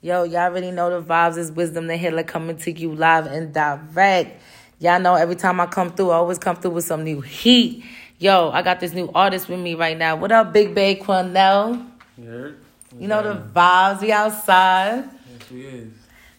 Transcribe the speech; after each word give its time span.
Yo, 0.00 0.22
y'all 0.22 0.42
already 0.42 0.70
know 0.70 0.88
the 0.90 1.04
vibes 1.04 1.36
is 1.36 1.50
wizdom 1.50 1.88
the 1.88 1.96
healer 1.96 2.22
coming 2.22 2.56
to 2.56 2.70
you 2.70 2.94
live 2.94 3.26
and 3.26 3.52
direct. 3.52 4.40
Y'all 4.78 5.00
know 5.00 5.16
every 5.16 5.34
time 5.34 5.58
I 5.58 5.66
come 5.66 5.90
through, 5.90 6.10
I 6.10 6.14
always 6.14 6.38
come 6.38 6.54
through 6.54 6.70
with 6.70 6.84
some 6.84 7.02
new 7.02 7.20
heat. 7.20 7.84
Yo, 8.20 8.50
I 8.50 8.62
got 8.62 8.78
this 8.78 8.92
new 8.92 9.10
artist 9.12 9.48
with 9.48 9.58
me 9.58 9.74
right 9.74 9.98
now. 9.98 10.14
What 10.14 10.30
up, 10.30 10.52
Big 10.52 10.72
Bay 10.72 10.94
Quindell? 10.94 11.84
Yeah. 12.16 12.50
You 12.96 13.08
know 13.08 13.24
the 13.24 13.42
vibes. 13.52 14.00
We 14.00 14.12
outside. 14.12 15.10
Yes, 15.32 15.50
we 15.50 15.66
is. 15.66 15.92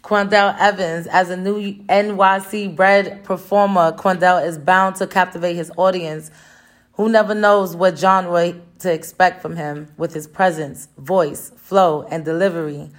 Quindell 0.04 0.56
Evans, 0.58 1.08
as 1.08 1.30
a 1.30 1.36
new 1.36 1.74
NYC 1.84 2.74
bred 2.74 3.26
performer, 3.26 3.92
Quindell 3.92 4.48
is 4.48 4.58
bound 4.58 4.96
to 4.96 5.06
captivate 5.06 5.56
his 5.56 5.70
audience, 5.76 6.32
who 6.94 7.10
never 7.10 7.36
knows 7.36 7.76
what 7.76 8.00
genre 8.00 8.54
to 8.80 8.94
expect 8.94 9.42
from 9.42 9.58
him 9.58 9.90
with 9.98 10.14
his 10.14 10.28
presence, 10.28 10.88
voice, 10.98 11.52
flow, 11.58 12.04
and 12.04 12.24
delivery. 12.24 12.90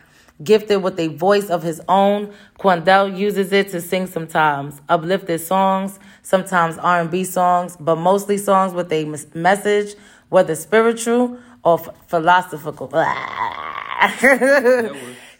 Gifted 0.42 0.82
with 0.82 0.98
a 0.98 1.08
voice 1.08 1.50
of 1.50 1.62
his 1.62 1.82
own, 1.86 2.32
Quindell 2.58 3.14
uses 3.16 3.52
it 3.52 3.68
to 3.70 3.80
sing 3.80 4.06
sometimes 4.06 4.80
uplifted 4.88 5.40
songs, 5.40 5.98
sometimes 6.22 6.78
R&B 6.78 7.24
songs, 7.24 7.76
but 7.78 7.96
mostly 7.96 8.38
songs 8.38 8.72
with 8.72 8.90
a 8.90 9.04
message, 9.34 9.96
whether 10.30 10.54
spiritual 10.54 11.38
or 11.62 11.78
philosophical. 12.06 12.88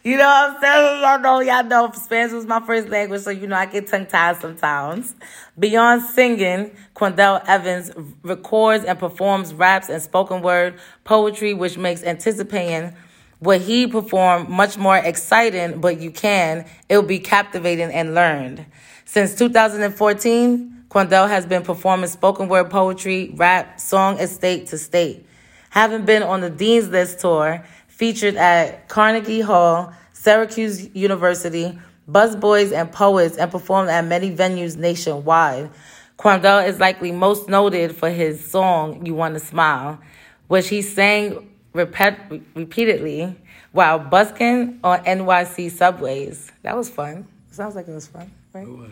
you 0.03 0.17
know 0.17 0.25
what 0.25 0.51
I'm 0.51 0.61
saying? 0.61 1.01
Y'all 1.01 1.19
know, 1.19 1.39
y'all 1.39 1.63
know 1.63 1.91
Spanish 1.93 2.31
was 2.33 2.45
my 2.45 2.59
first 2.59 2.89
language, 2.89 3.21
so 3.21 3.31
you 3.31 3.47
know 3.47 3.55
I 3.55 3.65
get 3.65 3.87
tongue 3.87 4.05
tied 4.05 4.37
sometimes. 4.37 5.15
Beyond 5.57 6.03
singing, 6.03 6.75
Quindell 6.95 7.43
Evans 7.47 7.91
records 8.21 8.85
and 8.85 8.99
performs 8.99 9.51
raps 9.51 9.89
and 9.89 9.99
spoken 9.99 10.43
word 10.43 10.79
poetry, 11.05 11.55
which 11.55 11.79
makes 11.79 12.03
anticipating 12.03 12.93
what 13.41 13.59
he 13.59 13.87
performed 13.87 14.49
much 14.49 14.77
more 14.77 14.97
exciting, 14.97 15.81
but 15.81 15.99
you 15.99 16.11
can, 16.11 16.63
it'll 16.87 17.01
be 17.01 17.17
captivating 17.17 17.91
and 17.91 18.13
learned. 18.13 18.63
Since 19.05 19.33
2014, 19.35 20.85
Quindell 20.89 21.27
has 21.27 21.47
been 21.47 21.63
performing 21.63 22.07
spoken 22.07 22.47
word 22.47 22.69
poetry, 22.69 23.31
rap, 23.35 23.79
song, 23.79 24.19
estate 24.19 24.67
to 24.67 24.77
state. 24.77 25.25
Having 25.71 26.05
been 26.05 26.21
on 26.21 26.41
the 26.41 26.51
Dean's 26.51 26.89
List 26.89 27.19
tour, 27.19 27.65
featured 27.87 28.35
at 28.35 28.87
Carnegie 28.87 29.41
Hall, 29.41 29.91
Syracuse 30.13 30.93
University, 30.93 31.79
Busboys 32.07 32.71
and 32.71 32.91
Poets, 32.91 33.37
and 33.37 33.49
performed 33.49 33.89
at 33.89 34.05
many 34.05 34.35
venues 34.35 34.77
nationwide. 34.77 35.71
Quindell 36.19 36.67
is 36.67 36.79
likely 36.79 37.11
most 37.11 37.49
noted 37.49 37.95
for 37.95 38.11
his 38.11 38.51
song 38.51 39.03
You 39.03 39.15
Want 39.15 39.33
to 39.33 39.39
Smile, 39.39 39.99
which 40.47 40.69
he 40.69 40.83
sang 40.83 41.50
repet- 41.73 42.41
repeatedly 42.55 43.35
while 43.71 43.99
busking 43.99 44.79
on 44.83 45.03
NYC 45.03 45.71
subways. 45.71 46.51
That 46.63 46.75
was 46.75 46.89
fun. 46.89 47.27
Sounds 47.51 47.75
like 47.75 47.87
it 47.87 47.93
was 47.93 48.07
fun, 48.07 48.31
right? 48.53 48.67
It 48.67 48.69
was. 48.69 48.89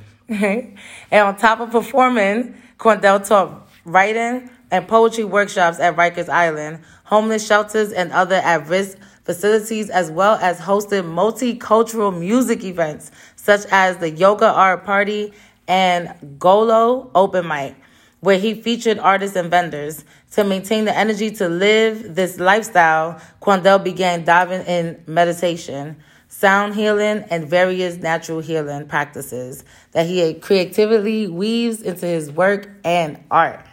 and 1.12 1.28
on 1.28 1.36
top 1.38 1.60
of 1.60 1.72
performing, 1.72 2.56
Quindell 2.78 3.26
taught 3.28 3.68
writing 3.86 4.50
and 4.72 4.88
poetry 4.88 5.24
workshops 5.24 5.80
at 5.80 5.96
Rikers 5.96 6.30
Island, 6.30 6.80
homeless 7.06 7.46
shelters, 7.46 7.92
and 7.92 8.12
other 8.12 8.36
at 8.36 8.68
risk 8.68 8.98
facilities, 9.24 9.90
as 9.90 10.12
well 10.12 10.36
as 10.42 10.60
hosted 10.60 11.04
multicultural 11.04 12.18
music 12.18 12.64
events 12.64 13.12
such 13.36 13.66
as 13.72 13.98
the 13.98 14.12
Yoga 14.12 14.48
Art 14.48 14.86
Party 14.86 15.34
and 15.68 16.38
Golo 16.38 17.10
Open 17.16 17.48
Mic, 17.48 17.76
where 18.20 18.38
he 18.38 18.54
featured 18.54 19.00
artists 19.00 19.36
and 19.36 19.50
vendors. 19.50 20.04
To 20.32 20.44
maintain 20.44 20.86
the 20.86 20.96
energy 20.96 21.32
to 21.32 21.50
live 21.50 22.16
this 22.16 22.40
lifestyle, 22.40 23.20
Quindell 23.42 23.84
began 23.84 24.24
diving 24.24 24.62
in 24.66 25.04
meditation 25.08 25.98
sound 26.30 26.76
healing, 26.76 27.26
and 27.30 27.50
various 27.50 27.98
natural 27.98 28.40
healing 28.40 28.88
practices 28.88 29.66
that 29.92 30.06
he 30.06 30.34
creatively 30.36 31.28
weaves 31.28 31.82
into 31.82 32.06
his 32.06 32.32
work 32.32 32.70
and 32.86 33.22
art. 33.30 33.66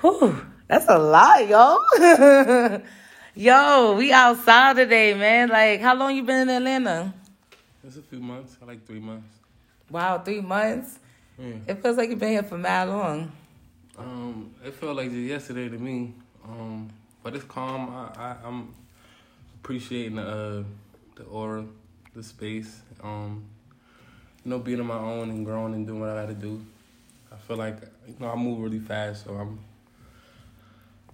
Whew, 0.00 0.44
that's 0.66 0.86
a 0.88 0.98
lot, 0.98 1.46
yo. 1.46 1.78
yo, 3.34 3.94
we 3.96 4.12
outside 4.12 4.76
today, 4.76 5.14
man. 5.14 5.50
Like, 5.50 5.80
how 5.80 5.94
long 5.94 6.16
you 6.16 6.24
been 6.24 6.48
in 6.48 6.56
Atlanta? 6.56 7.14
It's 7.84 7.96
a 7.96 8.02
few 8.02 8.20
months. 8.20 8.56
I 8.60 8.64
like 8.64 8.86
three 8.86 9.00
months. 9.00 9.36
Wow, 9.90 10.18
three 10.18 10.40
months. 10.40 10.98
Yeah. 11.38 11.54
It 11.68 11.82
feels 11.82 11.96
like 11.96 12.08
you've 12.08 12.18
been 12.18 12.30
here 12.30 12.42
for 12.42 12.58
mad 12.58 12.88
long. 12.88 13.30
Um, 14.00 14.54
it 14.64 14.74
felt 14.74 14.96
like 14.96 15.10
just 15.10 15.18
yesterday 15.20 15.68
to 15.68 15.78
me. 15.78 16.14
Um, 16.44 16.90
but 17.22 17.34
it's 17.34 17.44
calm. 17.44 17.90
I, 17.90 18.20
I 18.20 18.36
I'm 18.44 18.74
appreciating 19.56 20.16
the 20.16 20.22
uh, 20.22 20.62
the 21.16 21.24
aura, 21.24 21.64
the 22.14 22.22
space. 22.22 22.80
Um, 23.02 23.44
you 24.44 24.50
know, 24.50 24.58
being 24.58 24.80
on 24.80 24.86
my 24.86 24.98
own 24.98 25.30
and 25.30 25.44
growing 25.44 25.74
and 25.74 25.86
doing 25.86 26.00
what 26.00 26.10
I 26.10 26.22
got 26.22 26.28
to 26.28 26.34
do. 26.34 26.64
I 27.32 27.36
feel 27.36 27.56
like 27.56 27.76
you 28.06 28.14
know 28.18 28.30
I 28.30 28.36
move 28.36 28.60
really 28.60 28.80
fast, 28.80 29.24
so 29.24 29.34
I'm. 29.34 29.58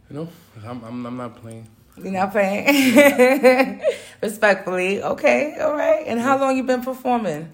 You 0.09 0.17
know, 0.17 0.29
I'm 0.65 0.85
I'm, 0.85 1.07
I'm 1.07 1.17
not 1.17 1.37
playing. 1.37 1.67
You're 1.97 2.13
not 2.13 2.31
playing. 2.31 3.83
Respectfully. 4.23 5.03
Okay, 5.03 5.57
all 5.61 5.75
right. 5.75 6.05
And 6.07 6.21
how 6.21 6.39
long 6.39 6.57
you 6.57 6.63
been 6.63 6.83
performing? 6.83 7.51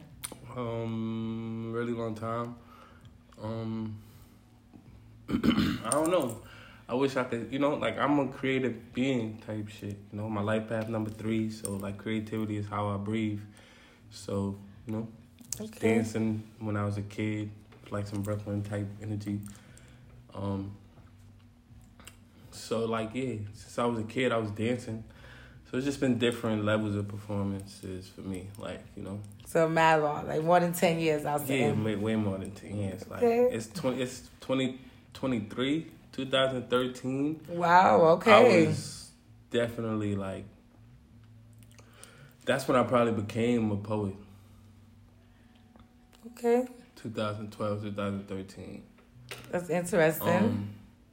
Um, 0.56 1.72
really 1.72 1.93
long 1.93 2.14
time. 2.14 2.56
Um, 3.43 4.02
I 5.84 5.91
don't 5.91 6.10
know. 6.10 6.41
I 6.88 6.94
wish 6.94 7.16
I 7.16 7.25
could, 7.25 7.48
you 7.50 7.59
know, 7.59 7.75
like 7.75 7.98
I'm 7.98 8.19
a 8.19 8.28
creative 8.28 8.93
being 8.93 9.38
type 9.47 9.69
shit. 9.69 9.97
You 10.12 10.19
know, 10.19 10.28
my 10.28 10.43
life 10.43 10.69
path 10.69 10.88
number 10.88 11.10
three. 11.10 11.50
So 11.50 11.72
like 11.72 11.98
creativity 11.98 12.56
is 12.56 12.66
how 12.66 12.88
I 12.88 12.97
breathe. 12.97 13.41
So 14.10 14.56
you 14.87 14.93
know, 14.94 15.09
Okay. 15.60 15.94
dancing 15.94 16.43
when 16.59 16.76
I 16.76 16.84
was 16.84 16.98
a 16.98 17.03
kid, 17.03 17.50
like 17.91 18.06
some 18.06 18.22
Brooklyn 18.22 18.62
type 18.62 18.87
energy. 19.03 19.41
Um. 20.34 20.72
So 22.50 22.84
like 22.84 23.10
yeah, 23.14 23.37
since 23.54 23.78
I 23.78 23.84
was 23.87 23.99
a 24.00 24.04
kid, 24.04 24.32
I 24.32 24.37
was 24.37 24.50
dancing. 24.50 25.04
So 25.70 25.78
it's 25.78 25.87
just 25.87 26.00
been 26.00 26.19
different 26.19 26.64
levels 26.66 26.94
of 26.97 27.09
performances 27.09 28.09
for 28.09 28.20
me. 28.20 28.49
Like 28.59 28.81
you 28.97 29.03
know, 29.03 29.20
So 29.47 29.69
mad 29.69 30.03
long, 30.03 30.26
like 30.28 30.43
more 30.43 30.60
than 30.60 30.75
ten 30.75 30.99
years 30.99 31.25
I'll 31.25 31.38
say. 31.38 31.60
yeah, 31.69 31.72
way, 31.72 31.97
way 31.97 32.16
more 32.16 32.37
than 32.37 32.50
ten 32.50 32.76
years. 32.76 33.09
Like 33.09 33.22
Okay. 33.22 33.49
it's 33.54 33.69
twenty, 33.69 34.03
it's 34.03 34.28
twenty 34.41 34.78
twenty 35.15 35.41
three, 35.41 35.89
two 36.12 36.27
thousand 36.27 36.69
thirteen. 36.69 37.41
Wow, 37.49 38.00
okay. 38.17 38.33
I 38.33 38.67
was 38.67 39.11
definitely 39.50 40.17
like. 40.17 40.45
That's 42.45 42.67
when 42.67 42.77
I 42.77 42.83
probably 42.83 43.12
became 43.12 43.71
a 43.71 43.77
poet. 43.77 44.15
Okay. 46.27 46.67
2012, 46.97 47.83
2013. 47.83 48.83
That's 49.50 49.71
interesting. 49.71 50.28
Um, 50.28 50.69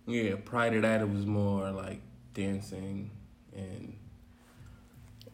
yeah, 0.07 0.35
prior 0.43 0.71
to 0.71 0.81
that, 0.81 1.01
it 1.01 1.09
was 1.09 1.25
more 1.25 1.71
like 1.71 2.01
dancing 2.33 3.11
and 3.55 3.95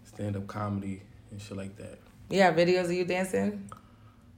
stand 0.03 0.36
up 0.36 0.47
comedy 0.47 1.02
and 1.32 1.42
shit 1.42 1.58
like 1.58 1.76
that. 1.78 2.00
Yeah, 2.30 2.53
videos 2.53 2.86
of 2.86 2.94
you 2.94 3.06
dancing? 3.06 3.70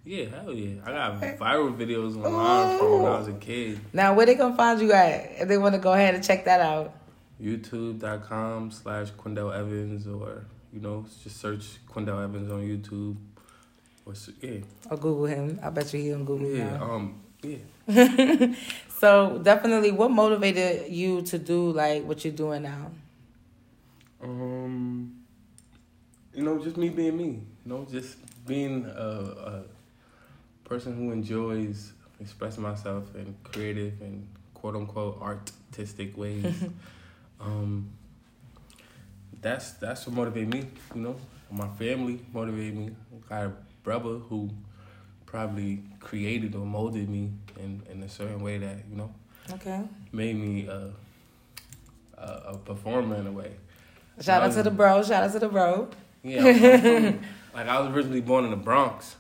Yeah, 0.08 0.26
hell 0.30 0.54
yeah. 0.54 0.80
I 0.86 0.92
got 0.92 1.22
viral 1.38 1.76
videos 1.76 2.16
online 2.16 2.80
from 2.80 2.92
when 3.04 3.12
I 3.12 3.20
was 3.20 3.28
a 3.28 3.34
kid. 3.34 3.78
Now 3.92 4.14
where 4.14 4.26
they 4.26 4.36
gonna 4.36 4.56
find 4.56 4.80
you 4.80 4.94
at 4.94 5.42
if 5.42 5.48
they 5.50 5.58
wanna 5.58 5.80
go 5.80 5.92
ahead 5.92 6.16
and 6.16 6.24
check 6.24 6.46
that 6.46 6.62
out? 6.62 6.94
youtube.com 7.42 8.72
slash 8.72 9.12
Quindell 9.12 9.54
Evans 9.54 10.08
or, 10.08 10.46
you 10.72 10.80
know, 10.80 11.06
just 11.24 11.42
search 11.42 11.78
Quindell 11.88 12.24
Evans 12.24 12.50
on 12.50 12.62
YouTube. 12.62 13.18
Or, 14.06 14.14
yeah, 14.42 14.60
Or 14.90 14.96
Google 14.98 15.26
him. 15.26 15.60
I 15.62 15.70
bet 15.70 15.94
you 15.94 16.00
he 16.00 16.14
on 16.14 16.24
Google 16.24 16.50
yeah, 16.50 16.78
now. 16.78 16.92
um, 16.92 17.22
yeah. 17.44 18.54
So 19.00 19.40
definitely 19.44 19.92
what 19.92 20.10
motivated 20.10 20.90
you 20.92 21.22
to 21.24 21.38
do 21.38 21.72
like 21.72 22.06
what 22.06 22.24
you're 22.24 22.34
doing 22.34 22.64
now? 22.64 22.92
Um, 24.24 25.18
you 26.34 26.44
know, 26.44 26.58
just 26.64 26.78
me 26.78 26.90
being 26.90 27.16
me. 27.18 27.26
You 27.26 27.44
know, 27.66 27.86
just 27.92 28.16
being 28.48 28.86
a, 28.86 28.90
a 28.90 29.64
person 30.68 30.96
who 30.96 31.12
enjoys 31.12 31.94
expressing 32.20 32.64
myself 32.64 33.04
in 33.16 33.36
creative 33.44 33.94
and 34.02 34.28
quote 34.54 34.76
unquote 34.76 35.22
artistic 35.22 36.18
ways. 36.18 36.54
um, 37.42 37.90
that's 39.42 39.72
that's 39.74 40.06
what 40.08 40.16
motivated 40.16 40.54
me. 40.54 40.68
You 40.96 41.02
know, 41.02 41.16
my 41.52 41.68
family 41.70 42.20
motivated 42.34 42.76
me. 42.76 42.90
I 43.14 43.30
got 43.30 43.44
a 43.46 43.52
brother 43.84 44.16
who 44.18 44.50
probably 45.26 45.84
created 46.00 46.56
or 46.56 46.66
molded 46.66 47.10
me 47.10 47.32
in, 47.58 47.82
in 47.92 48.04
a 48.04 48.10
certain 48.10 48.42
way 48.42 48.58
that 48.58 48.78
you 48.90 48.98
know 48.98 49.14
Okay. 49.54 49.82
made 50.12 50.36
me 50.36 50.68
a, 50.68 50.90
a, 52.18 52.24
a 52.54 52.58
performer 52.58 53.16
in 53.16 53.28
a 53.28 53.32
way. 53.32 53.52
Shout 54.20 54.42
out 54.44 54.52
to 54.54 54.64
the 54.64 54.72
bro, 54.72 55.04
shout 55.04 55.24
out 55.24 55.32
to 55.32 55.40
the 55.40 55.48
bro. 55.48 55.90
Yeah, 56.24 56.42
I'm, 56.42 56.48
I'm 56.48 56.82
from, 56.82 57.20
like 57.54 57.68
I 57.68 57.80
was 57.80 57.96
originally 57.96 58.22
born 58.22 58.44
in 58.46 58.52
the 58.52 58.58
Bronx. 58.58 59.16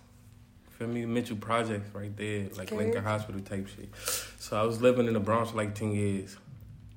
Feel 0.77 0.88
me, 0.88 1.06
Mitchell 1.06 1.38
Projects 1.38 1.89
right 1.94 2.15
there, 2.15 2.44
like 2.56 2.71
Okay. 2.71 2.77
Lincoln 2.77 3.03
Hospital 3.03 3.41
type 3.41 3.68
shit. 3.68 3.89
So 4.39 4.56
I 4.59 4.63
was 4.63 4.79
living 4.79 5.07
in 5.07 5.13
the 5.13 5.19
Bronx 5.19 5.50
for 5.51 5.57
like 5.57 5.74
ten 5.74 5.91
years, 5.91 6.38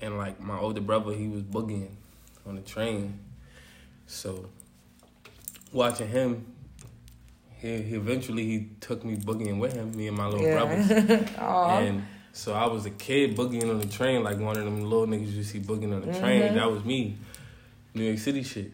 and 0.02 0.18
like 0.18 0.38
my 0.40 0.58
older 0.58 0.82
brother, 0.82 1.12
he 1.14 1.28
was 1.28 1.42
boogieing 1.42 1.88
on 2.46 2.56
the 2.56 2.60
train. 2.62 3.18
So 4.06 4.50
watching 5.72 6.08
him, 6.08 6.44
he, 7.58 7.80
he 7.82 7.94
eventually 7.96 8.44
he 8.44 8.68
took 8.80 9.02
me 9.04 9.16
boogieing 9.16 9.58
with 9.58 9.72
him, 9.72 9.96
me 9.96 10.08
and 10.08 10.16
my 10.16 10.26
little 10.26 10.44
Yeah. 10.46 10.52
brothers. 10.52 11.28
And 11.38 12.04
so 12.32 12.52
I 12.52 12.66
was 12.66 12.84
a 12.84 12.90
kid 12.90 13.34
boogieing 13.34 13.70
on 13.70 13.78
the 13.78 13.86
train, 13.86 14.22
like 14.22 14.38
one 14.38 14.58
of 14.58 14.64
them 14.64 14.82
little 14.84 15.06
niggas 15.06 15.32
you 15.32 15.42
see 15.42 15.58
boogieing 15.60 15.94
on 15.94 16.02
the 16.06 16.18
train. 16.18 16.42
Mhm. 16.42 16.54
That 16.54 16.70
was 16.70 16.84
me, 16.84 17.16
New 17.94 18.04
York 18.04 18.18
City 18.18 18.42
shit. 18.42 18.72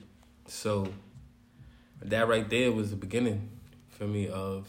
So 0.48 0.88
that 2.02 2.26
right 2.26 2.48
there 2.50 2.72
was 2.72 2.90
the 2.90 2.96
beginning 2.96 3.48
for 3.90 4.04
me 4.06 4.28
of 4.28 4.66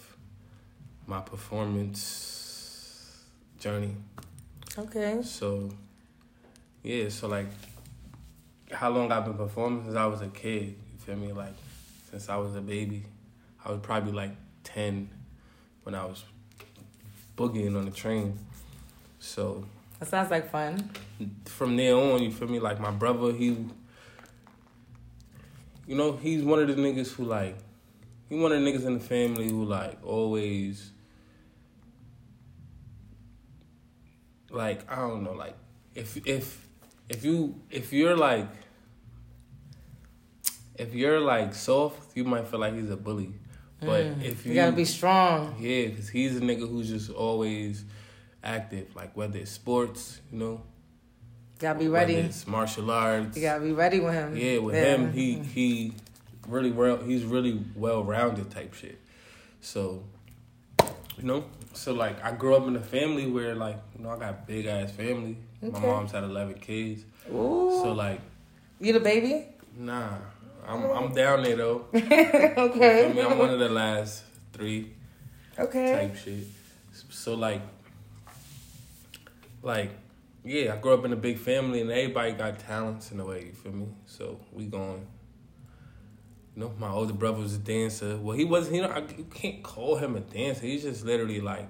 my 1.07 1.21
performance 1.21 3.23
journey. 3.59 3.95
okay. 4.77 5.19
So 5.23 5.69
yeah, 6.83 7.09
so 7.09 7.27
like 7.27 7.47
how 8.71 8.89
long 8.89 9.11
I've 9.11 9.25
been 9.25 9.35
performing 9.35 9.85
since 9.85 9.95
I 9.95 10.05
was 10.05 10.21
a 10.21 10.27
kid. 10.27 10.75
You 10.93 10.99
feel 10.99 11.15
me? 11.15 11.31
Like 11.31 11.53
since 12.11 12.29
I 12.29 12.35
was 12.35 12.55
a 12.55 12.61
baby, 12.61 13.03
I 13.65 13.71
was 13.71 13.79
probably 13.81 14.11
like 14.11 14.31
ten 14.63 15.09
when 15.83 15.95
I 15.95 16.05
was 16.05 16.23
boogieing 17.37 17.75
on 17.77 17.85
the 17.85 17.91
train. 17.91 18.37
So 19.19 19.65
That 19.99 20.09
sounds 20.09 20.29
like 20.29 20.51
fun. 20.51 20.89
from 21.45 21.75
there 21.77 21.95
on, 21.95 22.21
you 22.21 22.31
feel 22.31 22.47
me? 22.47 22.59
Like 22.59 22.79
my 22.79 22.91
brother, 22.91 23.31
he, 23.33 23.65
you 25.87 25.95
know, 25.95 26.13
he's 26.17 26.43
one 26.43 26.59
of 26.59 26.67
the 26.67 26.75
niggas 26.75 27.11
who 27.13 27.23
like, 27.25 27.55
he 28.29 28.37
one 28.37 28.51
of 28.51 28.61
the 28.61 28.69
niggas 28.71 28.85
in 28.85 28.93
the 28.95 28.99
family 28.99 29.49
who 29.49 29.63
like 29.65 29.97
always, 30.05 30.91
like 34.49 34.89
I 34.91 34.95
don't 34.97 35.23
know, 35.23 35.33
like 35.33 35.55
if 35.95 36.17
if 36.27 36.67
if 37.09 37.23
you 37.23 37.55
if 37.69 37.91
you're 37.93 38.15
like 38.17 38.47
if 40.75 40.93
you're 40.93 41.19
like 41.19 41.53
soft, 41.53 42.15
you 42.15 42.23
might 42.23 42.47
feel 42.47 42.59
like 42.59 42.75
he's 42.75 42.89
a 42.89 42.97
bully. 42.97 43.33
But 43.79 44.05
Mm. 44.05 44.23
if 44.23 44.45
you 44.45 44.51
you, 44.53 44.55
gotta 44.55 44.71
be 44.75 44.85
strong. 44.85 45.55
yeah, 45.59 45.87
because 45.87 46.09
he's 46.09 46.35
a 46.37 46.39
nigga 46.41 46.67
who's 46.67 46.89
just 46.89 47.11
always 47.11 47.83
active, 48.43 48.95
like 48.95 49.15
whether 49.15 49.37
it's 49.39 49.51
sports, 49.51 50.19
you 50.31 50.39
know, 50.39 50.61
gotta 51.59 51.77
be 51.79 51.87
ready. 51.87 52.15
it's 52.15 52.47
martial 52.47 52.89
arts. 52.89 53.35
You 53.37 53.43
gotta 53.43 53.63
be 53.63 53.71
ready 53.73 53.99
with 53.99 54.13
him. 54.13 54.35
yeah, 54.35 54.57
with 54.59 54.75
him, 54.75 55.13
he 55.13 55.35
he 55.35 55.93
really 56.47 56.71
well, 56.71 56.97
he's 56.97 57.23
really 57.23 57.59
well 57.75 58.03
rounded 58.03 58.49
type 58.49 58.73
shit. 58.73 58.99
So, 59.61 60.03
you 61.17 61.23
know, 61.23 61.45
so 61.73 61.93
like 61.93 62.23
I 62.23 62.31
grew 62.31 62.55
up 62.55 62.67
in 62.67 62.75
a 62.75 62.81
family 62.81 63.25
where 63.25 63.55
like 63.55 63.77
you 63.97 64.03
know 64.03 64.11
I 64.11 64.17
got 64.19 64.47
big 64.47 64.65
ass 64.67 64.91
family. 64.91 65.37
My 65.61 65.79
mom's 65.79 66.11
had 66.11 66.23
eleven 66.23 66.55
kids, 66.55 67.03
Ooh. 67.29 67.79
so 67.81 67.93
like 67.93 68.21
you 68.79 68.93
the 68.93 68.99
baby? 68.99 69.47
nah, 69.75 70.09
I'm 70.67 70.83
I'm 70.91 71.13
down 71.13 71.43
there 71.43 71.55
though. 71.55 71.85
I 71.93 71.97
mean, 71.99 72.11
okay. 72.57 73.21
I'm 73.21 73.37
one 73.39 73.49
of 73.49 73.59
the 73.59 73.69
last 73.69 74.23
three. 74.53 74.91
Okay. 75.57 75.93
type 75.93 76.15
shit. 76.15 76.43
So 77.09 77.33
like, 77.33 77.61
like, 79.63 79.91
yeah, 80.43 80.73
I 80.73 80.77
grew 80.77 80.93
up 80.93 81.03
in 81.03 81.13
a 81.13 81.15
big 81.15 81.39
family 81.39 81.81
and 81.81 81.89
everybody 81.89 82.33
got 82.33 82.59
talents 82.59 83.11
in 83.11 83.19
a 83.19 83.25
way. 83.25 83.45
You 83.45 83.53
feel 83.53 83.71
me? 83.71 83.87
So 84.05 84.39
we 84.53 84.65
going. 84.65 85.05
You 86.57 86.63
know, 86.63 86.73
my 86.79 86.89
older 86.89 87.13
brother 87.13 87.37
was 87.39 87.53
a 87.53 87.59
dancer. 87.59 88.17
Well, 88.17 88.35
he 88.35 88.43
wasn't. 88.43 88.77
You 88.77 88.81
know, 88.81 88.87
I, 88.89 89.03
you 89.15 89.27
can't 89.31 89.61
call 89.61 89.95
him 89.95 90.15
a 90.15 90.21
dancer. 90.21 90.65
He's 90.65 90.81
just 90.81 91.05
literally 91.05 91.39
like 91.39 91.69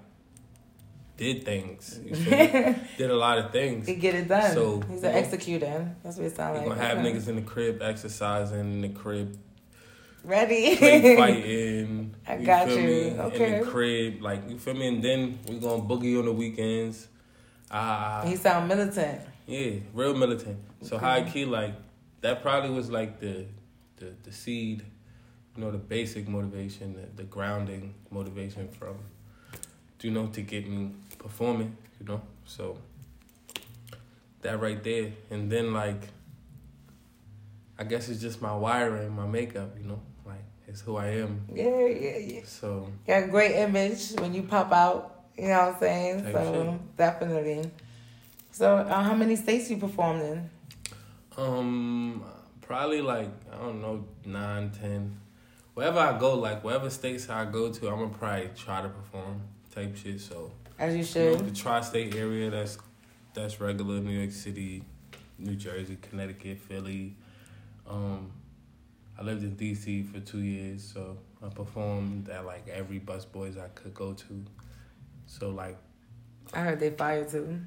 did 1.18 1.44
things. 1.44 2.00
You 2.06 2.16
feel 2.16 2.38
me? 2.38 2.76
did 2.98 3.12
a 3.12 3.16
lot 3.18 3.38
of 3.38 3.52
things. 3.52 3.86
He 3.86 3.96
get 3.96 4.16
it 4.16 4.30
done. 4.30 4.54
So, 4.54 4.82
He's 4.90 5.04
an 5.04 5.14
executor. 5.16 5.94
That's 6.04 6.16
what 6.16 6.28
it 6.28 6.36
sounds 6.38 6.62
You 6.62 6.70
like. 6.70 6.78
gonna 6.78 6.88
have 6.88 7.00
Okay. 7.00 7.12
niggas 7.12 7.28
in 7.28 7.36
the 7.36 7.42
crib 7.42 7.82
exercising 7.82 8.60
in 8.60 8.82
the 8.82 8.90
crib 8.90 9.38
ready. 10.24 10.76
fighting. 11.18 12.16
I 12.26 12.38
got 12.38 12.68
feel 12.70 12.80
you. 12.80 12.88
Me? 12.88 13.20
Okay. 13.20 13.56
In 13.56 13.60
the 13.66 13.70
crib, 13.70 14.22
like 14.22 14.50
you 14.50 14.58
feel 14.58 14.74
me, 14.74 14.88
and 14.88 15.04
then 15.04 15.38
we 15.50 15.60
gonna 15.60 15.84
boogie 15.84 16.18
on 16.18 16.24
the 16.24 16.32
weekends. 16.32 17.10
Ah, 17.70 18.24
he 18.26 18.38
sound 18.38 18.70
militant. 18.70 19.20
yeah, 19.48 19.72
real 19.94 20.16
militant. 20.16 20.60
So 20.82 20.98
high 20.98 21.24
key, 21.30 21.44
like 21.44 21.74
that 22.22 22.42
probably 22.42 22.70
was 22.70 22.90
like 22.90 23.20
the 23.20 23.48
the 23.98 24.14
the 24.24 24.32
seed, 24.32 24.84
you 25.56 25.64
know, 25.64 25.72
the 25.72 25.78
basic 25.78 26.28
motivation, 26.28 26.94
the, 26.94 27.08
the 27.16 27.24
grounding 27.24 27.94
motivation 28.10 28.70
from, 28.70 28.98
you 30.02 30.12
know, 30.12 30.28
to 30.28 30.42
get 30.42 30.68
me 30.68 30.92
performing, 31.18 31.76
you 32.00 32.08
know. 32.08 32.22
So 32.46 32.78
that 34.42 34.60
right 34.62 34.84
there, 34.84 35.12
and 35.30 35.52
then 35.52 35.74
like. 35.74 36.02
I 37.80 37.84
guess 37.84 38.10
it's 38.10 38.20
just 38.20 38.42
my 38.42 38.56
wiring, 38.56 39.16
my 39.16 39.28
makeup, 39.28 39.70
you 39.80 39.88
know, 39.88 40.02
like 40.26 40.42
it's 40.68 40.82
who 40.82 40.96
I 40.98 41.10
am. 41.10 41.46
Yeah, 41.54 41.86
yeah, 41.86 42.18
yeah. 42.18 42.42
So 42.44 42.90
Got 43.06 43.26
a 43.26 43.28
great 43.28 43.56
image 43.56 44.14
when 44.20 44.34
you 44.34 44.42
pop 44.42 44.72
out. 44.72 45.26
You 45.38 45.50
know 45.50 45.60
what 45.60 45.74
I'm 45.76 45.80
saying? 45.80 46.32
So 46.34 46.80
definitely. 46.98 47.70
So 48.50 48.78
uh, 48.78 49.04
how 49.04 49.14
many 49.14 49.36
states 49.36 49.70
you 49.70 49.78
performed 49.78 50.24
in? 50.24 50.50
Um, 51.38 52.24
probably 52.68 53.02
like 53.02 53.30
I 53.52 53.58
don't 53.58 53.82
know 53.82 54.06
nine, 54.26 54.70
ten. 54.72 55.20
Wherever 55.74 56.00
I 56.00 56.18
go, 56.20 56.36
like 56.36 56.64
wherever 56.64 56.90
states 56.90 57.30
I 57.30 57.46
go 57.46 57.72
to, 57.72 57.88
I'm 57.90 58.00
gonna 58.00 58.10
probably 58.10 58.50
try 58.56 58.82
to 58.82 58.90
perform 58.90 59.42
type 59.74 59.96
shit. 59.96 60.20
So 60.20 60.52
As 60.78 60.94
you 60.94 61.00
you 61.24 61.32
know, 61.32 61.38
should. 61.38 61.48
the 61.48 61.56
tri-state 61.56 62.16
area, 62.16 62.50
that's 62.50 62.78
that's 63.34 63.60
regular. 63.62 64.00
New 64.00 64.12
York 64.12 64.32
City, 64.32 64.84
New 65.40 65.56
Jersey, 65.56 65.98
Connecticut, 66.02 66.60
Philly. 66.60 67.16
Um, 67.88 68.32
I 69.18 69.24
lived 69.24 69.44
in 69.44 69.56
DC 69.56 70.12
for 70.12 70.20
two 70.20 70.40
years, 70.40 70.84
so 70.84 71.18
I 71.44 71.50
performed 71.50 72.30
at 72.30 72.46
like 72.46 72.68
every 72.68 73.00
bus 73.00 73.26
boys 73.26 73.58
I 73.58 73.68
could 73.70 73.94
go 73.94 74.14
to. 74.14 74.46
So 75.28 75.50
like 75.50 75.78
I 76.54 76.62
heard 76.62 76.80
they 76.80 76.90
fired 76.90 77.30
too. 77.30 77.60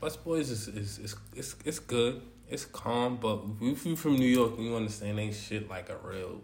Bus 0.00 0.16
Boys 0.16 0.50
is 0.50 0.66
is 0.66 0.98
is 0.98 1.16
it's 1.36 1.54
it's 1.64 1.78
good. 1.78 2.22
It's 2.52 2.66
calm, 2.66 3.16
but 3.16 3.40
if 3.62 3.86
you 3.86 3.96
from 3.96 4.16
New 4.16 4.26
York, 4.26 4.58
you 4.58 4.76
understand 4.76 5.18
ain't 5.18 5.34
shit 5.34 5.70
like 5.70 5.88
a 5.88 5.96
real 6.06 6.42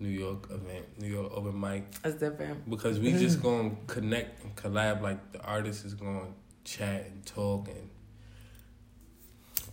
New 0.00 0.08
York 0.08 0.50
event, 0.50 0.84
New 0.98 1.06
York 1.06 1.30
open 1.32 1.60
mic, 1.60 1.88
That's 2.02 2.16
different. 2.16 2.68
because 2.68 2.98
we 2.98 3.12
just 3.12 3.40
gonna 3.48 3.70
connect 3.86 4.42
and 4.42 4.56
collab. 4.56 5.00
Like 5.00 5.30
the 5.30 5.40
artist 5.42 5.84
is 5.84 5.94
gonna 5.94 6.26
chat 6.64 7.06
and 7.06 7.24
talk 7.24 7.68
and 7.68 7.88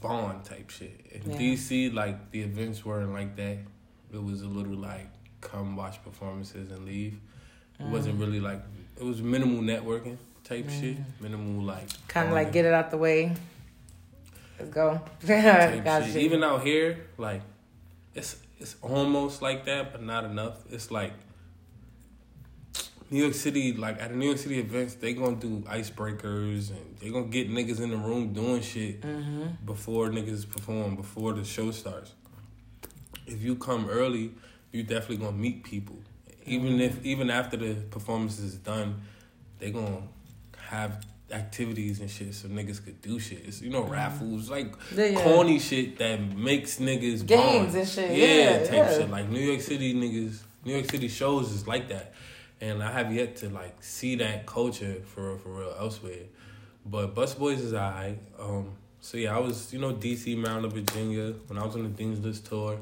bond 0.02 0.46
type 0.46 0.70
shit. 0.70 1.02
In 1.12 1.32
Yeah. 1.32 1.38
DC, 1.38 1.94
like 1.96 2.30
the 2.30 2.42
events 2.42 2.86
weren't 2.86 3.12
like 3.12 3.36
that. 3.38 3.58
It 4.14 4.24
was 4.24 4.44
a 4.44 4.48
little 4.48 4.76
like 4.76 5.10
come 5.42 5.76
watch 5.76 6.04
performances 6.04 6.70
and 6.70 6.86
leave. 6.86 7.20
It 7.80 7.84
mm. 7.84 7.90
wasn't 7.90 8.20
really 8.20 8.40
like 8.40 8.62
it 8.98 9.04
was 9.04 9.24
minimal 9.24 9.64
networking 9.64 10.18
type 10.44 10.70
shit, 10.70 10.98
mm. 11.00 11.22
minimal 11.22 11.64
like 11.64 11.88
Kind 12.08 12.28
of 12.28 12.36
like 12.36 12.52
get 12.52 12.66
it 12.66 12.74
out 12.74 12.92
the 12.92 12.98
way. 12.98 13.36
Let's 14.60 14.72
go. 14.72 15.02
type 15.26 15.84
Got 15.84 16.06
shit. 16.06 16.16
you. 16.16 16.20
Even 16.22 16.44
out 16.44 16.64
here, 16.64 17.06
like 17.18 17.42
it's 18.14 18.36
it's 18.60 18.76
almost 18.82 19.42
like 19.42 19.66
that, 19.66 19.92
but 19.92 20.04
not 20.04 20.26
enough. 20.26 20.58
It's 20.70 20.92
like 20.92 21.14
New 23.12 23.22
York 23.22 23.34
City, 23.34 23.74
like 23.74 24.00
at 24.02 24.10
the 24.10 24.16
New 24.16 24.26
York 24.28 24.38
City 24.38 24.60
events, 24.60 24.96
they 24.96 25.14
gonna 25.14 25.36
do 25.36 25.60
icebreakers 25.62 26.70
and 26.70 26.98
they 27.00 27.10
gonna 27.10 27.26
get 27.28 27.50
niggas 27.50 27.80
in 27.80 27.90
the 27.90 27.98
room 27.98 28.34
doing 28.34 28.62
shit 28.62 29.02
Mm-hmm. 29.02 29.66
before 29.66 30.10
niggas 30.10 30.48
perform, 30.50 30.96
before 30.96 31.34
the 31.34 31.44
show 31.44 31.72
starts. 31.72 32.14
If 33.26 33.42
you 33.42 33.56
come 33.56 33.90
early, 33.90 34.32
you 34.72 34.84
definitely 34.84 35.18
gonna 35.18 35.38
meet 35.38 35.64
people. 35.64 35.96
Even 36.46 36.80
if 36.80 37.04
even 37.06 37.30
after 37.30 37.58
the 37.58 37.76
performance 37.90 38.40
is 38.40 38.56
done, 38.56 39.02
they 39.60 39.72
gonna 39.72 40.02
have 40.58 41.04
activities 41.32 42.00
and 42.02 42.10
shit 42.10 42.34
so 42.34 42.48
niggas 42.48 42.84
could 42.84 43.02
do 43.02 43.20
shit. 43.20 43.44
It's 43.46 43.62
you 43.62 43.70
know 43.70 43.84
raffles 43.84 44.50
like 44.50 44.74
Yeah, 44.96 45.06
yeah. 45.06 45.24
corny 45.24 45.60
shit 45.60 45.98
that 46.00 46.20
makes 46.36 46.78
niggas 46.80 47.26
Games 47.26 47.68
bond. 47.68 47.76
and 47.76 47.88
shit, 47.88 48.18
Yeah, 48.18 48.26
yeah, 48.26 48.64
type 48.84 48.90
shit. 48.98 49.10
Like 49.10 49.30
New 49.30 49.40
York 49.40 49.62
City 49.62 49.94
niggas, 49.94 50.40
New 50.66 50.74
York 50.74 50.90
City 50.90 51.08
shows 51.08 51.52
is 51.52 51.68
like 51.68 51.90
that, 51.90 52.14
and 52.62 52.82
I 52.84 52.92
have 52.92 53.14
yet 53.14 53.36
to 53.38 53.50
like 53.50 53.84
see 53.84 54.16
that 54.16 54.46
culture 54.46 55.02
for 55.06 55.30
real, 55.30 55.38
for 55.38 55.50
real 55.50 55.76
elsewhere. 55.80 56.26
But 56.86 57.14
Bus 57.16 57.34
Boys 57.36 57.60
is 57.62 57.74
I. 57.74 58.16
Um, 58.40 58.72
so 59.02 59.18
yeah, 59.18 59.36
I 59.36 59.40
was 59.40 59.72
you 59.74 59.80
know 59.80 59.94
DC, 59.94 60.38
Maryland, 60.38 60.74
Virginia 60.74 61.34
when 61.48 61.58
I 61.60 61.66
was 61.66 61.76
on 61.76 61.84
the 61.84 61.90
Dean's 61.90 62.20
List 62.24 62.46
tour. 62.48 62.80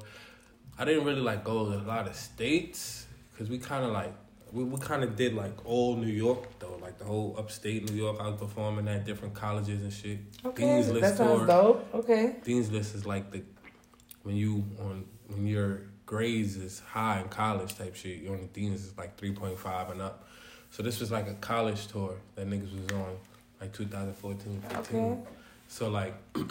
I 0.79 0.85
didn't 0.85 1.05
really 1.05 1.21
like 1.21 1.43
go 1.43 1.71
to 1.71 1.77
a 1.77 1.81
lot 1.85 2.07
of 2.07 2.15
states 2.15 3.07
because 3.33 3.49
we 3.49 3.57
kind 3.57 3.83
of 3.83 3.91
like 3.91 4.13
we, 4.51 4.63
we 4.63 4.77
kind 4.79 5.03
of 5.03 5.15
did 5.15 5.33
like 5.33 5.65
all 5.65 5.95
New 5.95 6.07
York 6.07 6.59
though, 6.59 6.77
like 6.81 6.97
the 6.97 7.05
whole 7.05 7.35
upstate 7.37 7.89
New 7.89 7.95
York. 7.95 8.17
I 8.19 8.29
was 8.29 8.39
performing 8.39 8.87
at 8.87 9.05
different 9.05 9.33
colleges 9.33 9.81
and 9.81 9.91
shit. 9.91 10.19
Okay, 10.45 10.63
Dean's 10.63 10.89
List 10.89 11.01
that 11.01 11.17
sounds 11.17 11.39
tour. 11.39 11.47
dope. 11.47 11.93
Okay. 11.93 12.35
Dean's 12.43 12.71
List 12.71 12.95
is 12.95 13.05
like 13.05 13.31
the 13.31 13.43
when 14.23 14.35
you 14.35 14.63
on 14.79 15.05
when 15.27 15.45
your 15.47 15.81
grades 16.05 16.55
is 16.55 16.79
high 16.79 17.19
in 17.21 17.27
college 17.29 17.75
type 17.75 17.95
shit. 17.95 18.19
You 18.19 18.31
on 18.31 18.41
the 18.41 18.47
Dean's 18.47 18.85
is 18.85 18.97
like 18.97 19.17
three 19.17 19.33
point 19.33 19.57
five 19.59 19.89
and 19.89 20.01
up. 20.01 20.27
So 20.71 20.83
this 20.83 20.99
was 20.99 21.11
like 21.11 21.27
a 21.27 21.33
college 21.35 21.87
tour 21.87 22.15
that 22.35 22.47
niggas 22.47 22.73
was 22.73 22.97
on 22.97 23.15
like 23.59 23.73
2014, 23.73 24.61
15. 24.69 24.99
Okay. 24.99 25.17
So 25.67 25.89
like 25.89 26.13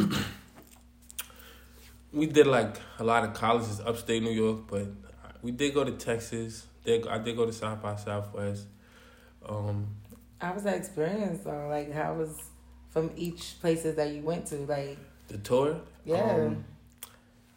we 2.13 2.27
did 2.27 2.47
like 2.47 2.77
a 2.99 3.05
lot 3.05 3.25
of 3.25 3.35
colleges 3.35 3.81
upstate 3.81 4.23
New 4.23 4.31
York, 4.31 4.61
but 4.69 4.87
we 5.43 5.51
did 5.51 5.75
go 5.75 5.85
to 5.85 5.93
Texas. 5.93 6.67
Did 6.87 7.07
I 7.09 7.19
did 7.19 7.37
go 7.37 7.45
to 7.45 7.53
South 7.53 7.83
by 7.83 7.97
Southwest. 7.97 8.67
Um, 9.45 9.89
How 10.39 10.55
was 10.55 10.63
that 10.63 10.77
experience 10.77 11.43
though? 11.45 11.67
Like, 11.69 11.93
how 11.93 12.15
was 12.15 12.31
from 12.91 13.11
each 13.17 13.57
places 13.61 13.97
that 13.97 14.11
you 14.13 14.23
went 14.23 14.47
to? 14.47 14.57
Like, 14.59 14.97
the 15.29 15.39
tour. 15.39 15.81
yeah, 16.05 16.35
Um, 16.47 16.65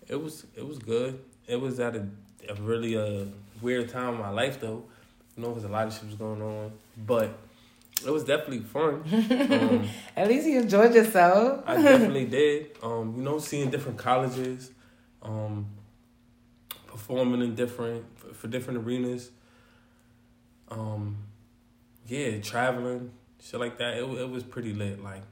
it 0.08 0.22
was 0.22 0.46
it 0.56 0.68
was 0.68 0.80
good. 0.80 1.20
It 1.48 1.62
was 1.62 1.80
at 1.80 1.96
a, 1.96 2.08
a 2.50 2.56
really 2.56 2.98
uh, 2.98 3.26
weird 3.62 3.90
time 3.90 4.16
in 4.16 4.20
my 4.20 4.30
life 4.32 4.60
though. 4.60 4.84
You 5.38 5.44
know, 5.44 5.50
because 5.50 5.64
a 5.64 5.70
lot 5.70 5.86
of 5.88 5.94
shit 5.94 6.06
was 6.06 6.16
going 6.16 6.42
on, 6.42 6.72
but 7.06 7.30
it 8.06 8.10
was 8.12 8.24
definitely 8.24 8.60
fun. 8.62 9.04
um, 9.52 9.88
at 10.18 10.28
least 10.28 10.48
you 10.48 10.60
enjoyed 10.60 10.94
yourself. 10.96 11.64
I 11.68 11.76
definitely 11.82 12.26
did. 12.26 12.72
Um, 12.82 13.14
you 13.16 13.24
know, 13.24 13.38
seeing 13.38 13.70
different 13.70 14.00
colleges, 14.00 14.72
um, 15.22 15.68
performing 16.88 17.42
in 17.42 17.56
different 17.56 18.04
for, 18.40 18.48
different 18.48 18.86
arenas. 18.86 19.32
Um, 20.70 21.18
yeah, 22.08 22.40
traveling, 22.40 23.12
shit 23.42 23.60
like 23.60 23.78
that. 23.80 23.98
It 23.98 24.04
it 24.04 24.30
was 24.30 24.44
pretty 24.44 24.74
lit. 24.74 25.04
Like, 25.04 25.24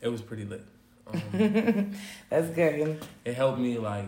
it 0.00 0.08
was 0.08 0.22
pretty 0.22 0.44
lit. 0.44 0.64
Um, 1.06 1.92
That's 2.30 2.50
good. 2.50 3.04
it 3.24 3.34
helped 3.34 3.60
me 3.60 3.78
like 3.78 4.06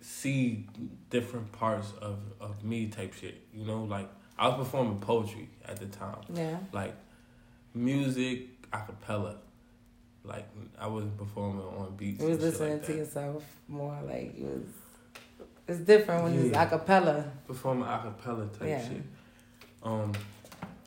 see 0.00 0.66
different 1.10 1.50
parts 1.52 1.92
of 2.00 2.18
of 2.40 2.62
me 2.64 2.86
type 2.88 3.14
shit. 3.14 3.40
You 3.54 3.64
know, 3.66 3.84
like 3.84 4.08
I 4.38 4.48
was 4.48 4.56
performing 4.56 4.98
poetry 4.98 5.48
at 5.64 5.76
the 5.78 5.86
time 5.86 6.18
Yeah. 6.34 6.58
like 6.72 6.94
music 7.74 8.48
a 8.72 8.78
cappella. 8.80 9.36
Like 10.24 10.48
I 10.78 10.86
wasn't 10.86 11.16
performing 11.16 11.62
on 11.64 11.96
beats. 11.96 12.22
You 12.22 12.28
was 12.28 12.40
listening 12.40 12.72
like 12.74 12.86
to 12.86 12.96
yourself 12.96 13.44
more. 13.68 13.98
Like 14.06 14.34
it 14.36 14.44
was. 14.44 14.66
It's 15.68 15.78
different 15.80 16.24
when 16.24 16.34
it's 16.34 16.52
Yeah. 16.52 16.62
a 16.64 16.66
cappella. 16.68 17.24
Performing 17.46 17.84
a 17.84 17.98
cappella 17.98 18.46
type 18.46 18.68
Yeah. 18.68 18.86
shit. 18.88 19.02
Um, 19.82 20.12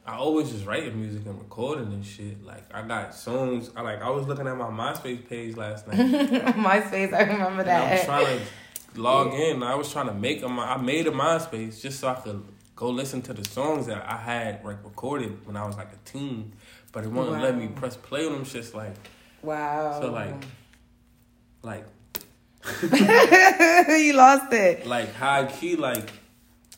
I 0.06 0.16
always 0.18 0.52
just 0.52 0.66
writing 0.66 1.00
music 1.00 1.26
and 1.26 1.38
recording 1.40 1.86
and 1.94 2.06
shit. 2.06 2.44
Like 2.46 2.64
I 2.74 2.82
got 2.84 3.16
songs. 3.16 3.72
I 3.76 3.82
like 3.82 4.02
I 4.02 4.10
was 4.10 4.28
looking 4.28 4.48
at 4.48 4.56
my 4.58 4.66
MySpace 4.70 5.28
page 5.28 5.56
last 5.58 5.88
night. 5.88 5.98
MySpace, 6.56 7.14
I 7.14 7.22
remember 7.24 7.62
and 7.62 7.70
I 7.72 7.92
was 7.92 8.02
that. 8.02 8.06
trying 8.06 8.40
to 8.40 9.02
log 9.02 9.34
in. 9.34 9.64
I 9.64 9.76
was 9.76 9.92
trying 9.92 10.08
to 10.08 10.14
make 10.14 10.44
a 10.44 10.48
my. 10.50 10.74
I 10.74 10.78
made 10.78 11.08
a 11.08 11.12
MySpace 11.12 11.82
just 11.82 12.00
so 12.00 12.10
I 12.10 12.16
could 12.16 12.44
go 12.76 12.90
listen 12.90 13.22
to 13.24 13.34
the 13.34 13.44
songs 13.50 13.88
that 13.88 14.06
I 14.08 14.18
had 14.18 14.64
like 14.64 14.84
recorded 14.84 15.46
when 15.48 15.56
I 15.58 15.66
was 15.66 15.76
like 15.78 15.92
a 15.94 15.98
teen. 16.10 16.54
But 16.92 17.04
it 17.06 17.12
wouldn't 17.12 17.42
let 17.42 17.58
me 17.58 17.68
press 17.68 17.98
play 17.98 18.26
on 18.26 18.34
them 18.34 18.46
shits 18.46 18.74
like 18.74 18.94
Wow. 19.42 20.00
So, 20.02 20.12
like- 20.12 20.44
like 21.64 21.86
you 22.92 24.14
lost 24.14 24.52
it. 24.54 24.86
like 24.88 25.14
high 25.14 25.46
key 25.46 25.76
like 25.76 26.12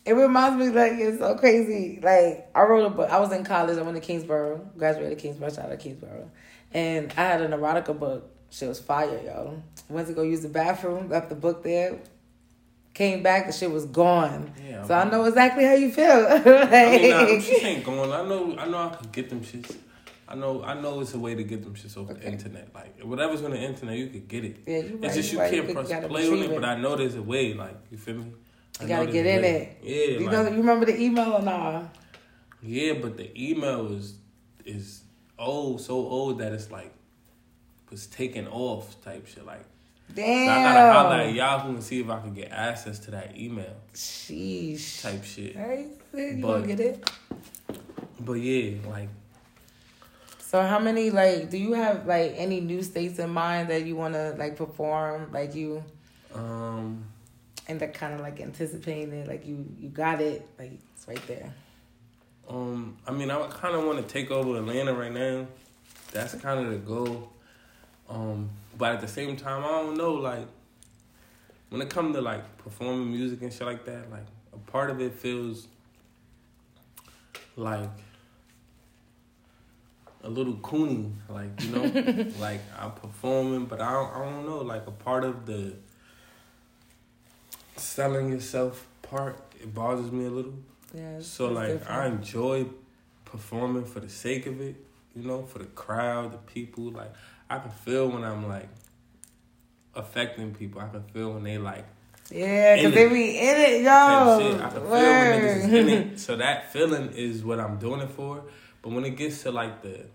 It 0.05 0.13
reminds 0.13 0.57
me 0.57 0.69
like 0.69 0.93
it's 0.93 1.19
so 1.19 1.35
crazy. 1.35 1.99
Like 2.01 2.49
I 2.55 2.61
wrote 2.63 2.85
a 2.85 2.89
book. 2.89 3.09
I 3.09 3.19
was 3.19 3.31
in 3.31 3.43
college. 3.43 3.77
I 3.77 3.81
went 3.81 3.95
to 3.95 4.01
Kingsborough. 4.01 4.69
Graduated 4.77 5.17
Kingsborough. 5.17 5.49
Shout 5.53 5.71
out 5.71 5.79
Kingsborough. 5.79 6.29
And 6.73 7.11
I 7.17 7.21
had 7.23 7.41
an 7.41 7.51
erotica 7.51 7.97
book. 7.97 8.29
Shit 8.49 8.69
was 8.69 8.79
fire, 8.79 9.19
yo. 9.23 9.61
Went 9.89 10.07
to 10.07 10.13
go 10.13 10.21
use 10.23 10.41
the 10.41 10.49
bathroom. 10.49 11.09
Left 11.09 11.29
the 11.29 11.35
book 11.35 11.63
there. 11.63 11.97
Came 12.93 13.21
back. 13.21 13.45
The 13.47 13.53
shit 13.53 13.69
was 13.71 13.85
gone. 13.85 14.53
yeah. 14.65 14.83
So 14.85 14.93
I 14.93 15.03
know 15.09 15.23
exactly 15.25 15.65
how 15.65 15.73
you 15.73 15.91
feel. 15.91 16.05
I 16.29 16.37
mean, 16.39 17.09
nah, 17.11 17.19
Like- 17.21 17.29
shits 17.39 17.63
ain't 17.63 17.83
going. 17.83 18.11
I 18.11 18.23
know. 18.27 18.55
I 18.57 18.67
know. 18.67 18.77
I 18.77 18.95
could 18.95 19.11
get 19.11 19.29
them 19.29 19.41
shits. 19.41 19.75
I 20.29 20.35
know. 20.35 20.63
I 20.63 20.73
know 20.79 20.99
it's 21.01 21.13
a 21.13 21.19
way 21.19 21.35
to 21.35 21.43
get 21.43 21.63
them 21.63 21.73
shits 21.75 21.95
over 21.97 22.13
the 22.13 22.23
internet. 22.27 22.73
Like 22.75 22.99
whatever's 23.01 23.41
on 23.43 23.51
the 23.51 23.57
internet, 23.61 23.97
you 23.97 24.07
could 24.07 24.27
get 24.27 24.43
it. 24.43 24.57
yeah, 24.67 24.77
you 24.79 24.95
right. 24.97 25.03
It's 25.05 25.15
just 25.15 25.31
you 25.33 25.39
right. 25.39 25.51
can't 25.53 25.65
could- 25.67 25.75
press 25.75 25.87
play 25.87 26.25
on 26.27 26.31
retrieve 26.33 26.51
it, 26.51 26.55
but 26.55 26.65
I 26.65 26.75
know 26.75 26.95
there's 26.95 27.15
a 27.15 27.21
way. 27.21 27.53
Like 27.53 27.77
you 27.91 27.97
feel 27.97 28.15
me? 28.15 28.33
I 28.79 28.83
You 28.83 28.89
gotta 28.89 29.11
get 29.11 29.25
in 29.25 29.43
it. 29.43 29.77
Yeah, 29.81 29.95
You 30.19 30.19
like, 30.25 30.31
know, 30.33 30.43
you 30.49 30.57
remember 30.57 30.85
the 30.85 31.01
email 31.01 31.33
or 31.33 31.41
nah? 31.41 31.83
yeah, 32.61 32.93
but 32.93 33.15
the 33.17 33.31
email 33.41 33.91
is 33.93 34.17
is 34.65 35.01
old, 35.39 35.79
so 35.81 35.93
old 35.95 36.39
that 36.39 36.51
it's 36.51 36.69
like 36.71 36.93
was 37.89 38.05
taken 38.07 38.47
off 38.47 39.01
type 39.01 39.27
shit. 39.27 39.45
Like 39.45 39.65
so 40.09 40.15
Damn. 40.15 40.49
I 40.49 40.63
gotta 40.73 40.93
holler 40.93 41.15
at 41.21 41.33
Yahoo 41.33 41.69
and 41.69 41.83
see 41.83 42.01
if 42.01 42.09
I 42.09 42.19
can 42.19 42.33
get 42.33 42.51
access 42.51 42.99
to 42.99 43.11
that 43.11 43.37
email 43.37 43.73
Sheesh. 43.93 45.01
type 45.01 45.23
shit. 45.23 45.55
Hey, 45.55 45.87
you 46.13 46.39
But- 46.41 46.61
gonna 46.61 46.67
get 46.67 46.79
it? 46.81 47.09
But 48.19 48.33
yeah, 48.33 48.77
like 48.89 49.09
So 50.57 50.63
how 50.63 50.79
many 50.79 51.11
like 51.11 51.51
do 51.51 51.57
you 51.59 51.73
have 51.73 52.07
like 52.07 52.33
any 52.35 52.59
new 52.59 52.81
states 52.81 53.19
in 53.19 53.29
mind 53.29 53.69
that 53.69 53.85
you 53.85 53.95
wanna 53.95 54.33
like 54.39 54.55
perform? 54.55 55.31
Like 55.31 55.53
you 55.53 55.83
um. 56.33 57.05
and 57.67 57.79
that 57.79 57.93
kind 57.93 58.15
of 58.15 58.21
like 58.21 58.41
anticipating 58.41 59.13
it, 59.13 59.27
like 59.27 59.45
you 59.45 59.67
you 59.79 59.89
got 59.89 60.19
it, 60.19 60.49
like 60.57 60.71
it's 60.95 61.07
right 61.07 61.21
there. 61.27 61.53
Um, 62.49 62.97
I 63.05 63.11
mean, 63.11 63.29
I 63.29 63.45
kind 63.49 63.75
of 63.75 63.83
want 63.83 63.99
to 63.99 64.11
take 64.11 64.31
over 64.31 64.57
Atlanta 64.57 64.95
right 64.95 65.13
now. 65.13 65.45
That's 66.11 66.33
kind 66.33 66.65
of 66.65 66.71
the 66.71 66.77
goal. 66.77 67.31
Um, 68.09 68.49
but 68.79 68.93
at 68.93 69.01
the 69.01 69.07
same 69.07 69.35
time, 69.37 69.63
I 69.63 69.67
don't 69.67 69.95
know. 69.95 70.13
Like, 70.13 70.47
when 71.69 71.83
it 71.83 71.91
comes 71.91 72.15
to 72.15 72.21
like 72.21 72.57
performing 72.57 73.11
music 73.11 73.43
and 73.43 73.53
shit 73.53 73.67
like 73.67 73.85
that, 73.85 74.09
like 74.09 74.25
a 74.53 74.57
part 74.71 74.89
of 74.89 75.01
it 75.01 75.13
feels 75.13 75.67
like 77.55 77.91
a 80.27 80.29
little 80.29 80.55
coony. 80.55 81.13
Like 81.29 81.61
you 81.63 81.71
know, 81.71 82.31
like 82.39 82.61
I'm 82.77 82.91
performing, 82.91 83.65
but 83.65 83.81
I 83.81 83.91
don't, 83.93 84.13
I 84.13 84.19
don't 84.25 84.45
know. 84.45 84.59
Like 84.59 84.85
a 84.85 84.91
part 84.91 85.23
of 85.23 85.45
the 85.45 85.73
selling 87.77 88.29
yourself 88.31 88.85
part, 89.01 89.39
it 89.59 89.73
bothers 89.73 90.11
me 90.11 90.25
a 90.25 90.29
little. 90.29 90.53
Yeah. 90.93 91.19
So 91.21 91.47
like 91.47 91.89
I 91.89 92.07
enjoy 92.07 92.65
performing 93.25 93.85
for 93.85 93.99
the 94.01 94.09
sake 94.09 94.45
of 94.45 94.61
it, 94.61 94.75
you 95.15 95.23
know, 95.23 95.43
for 95.43 95.59
the 95.59 95.65
crowd, 95.65 96.33
the 96.33 96.37
people. 96.37 96.91
Like 96.91 97.13
I 97.49 97.59
can 97.59 97.71
feel 97.71 98.09
when 98.09 98.23
I'm 98.23 98.47
like 98.47 98.69
affecting 99.95 100.53
people. 100.53 100.81
I 100.81 100.89
can 100.89 101.03
feel 101.03 101.33
when 101.33 101.43
they 101.43 101.57
like 101.57 101.85
Yeah, 102.29 102.75
in 102.75 102.91
because 102.91 102.93
they 102.95 103.09
be 103.09 103.37
in 103.39 103.55
it, 103.55 103.81
yo. 103.83 103.91
I 103.91 104.69
can 104.69 104.71
feel 104.71 104.91
when 104.91 105.41
niggas 105.41 105.57
is 105.57 105.65
in 105.65 105.89
it. 105.89 106.19
So 106.19 106.35
that 106.35 106.73
feeling 106.73 107.13
is 107.13 107.45
what 107.45 107.59
I'm 107.61 107.77
doing 107.77 108.01
it 108.01 108.09
for. 108.09 108.43
But 108.81 108.91
when 108.91 109.05
it 109.05 109.17
gets 109.17 109.43
to 109.43 109.51
like 109.51 109.81
the 109.81 110.05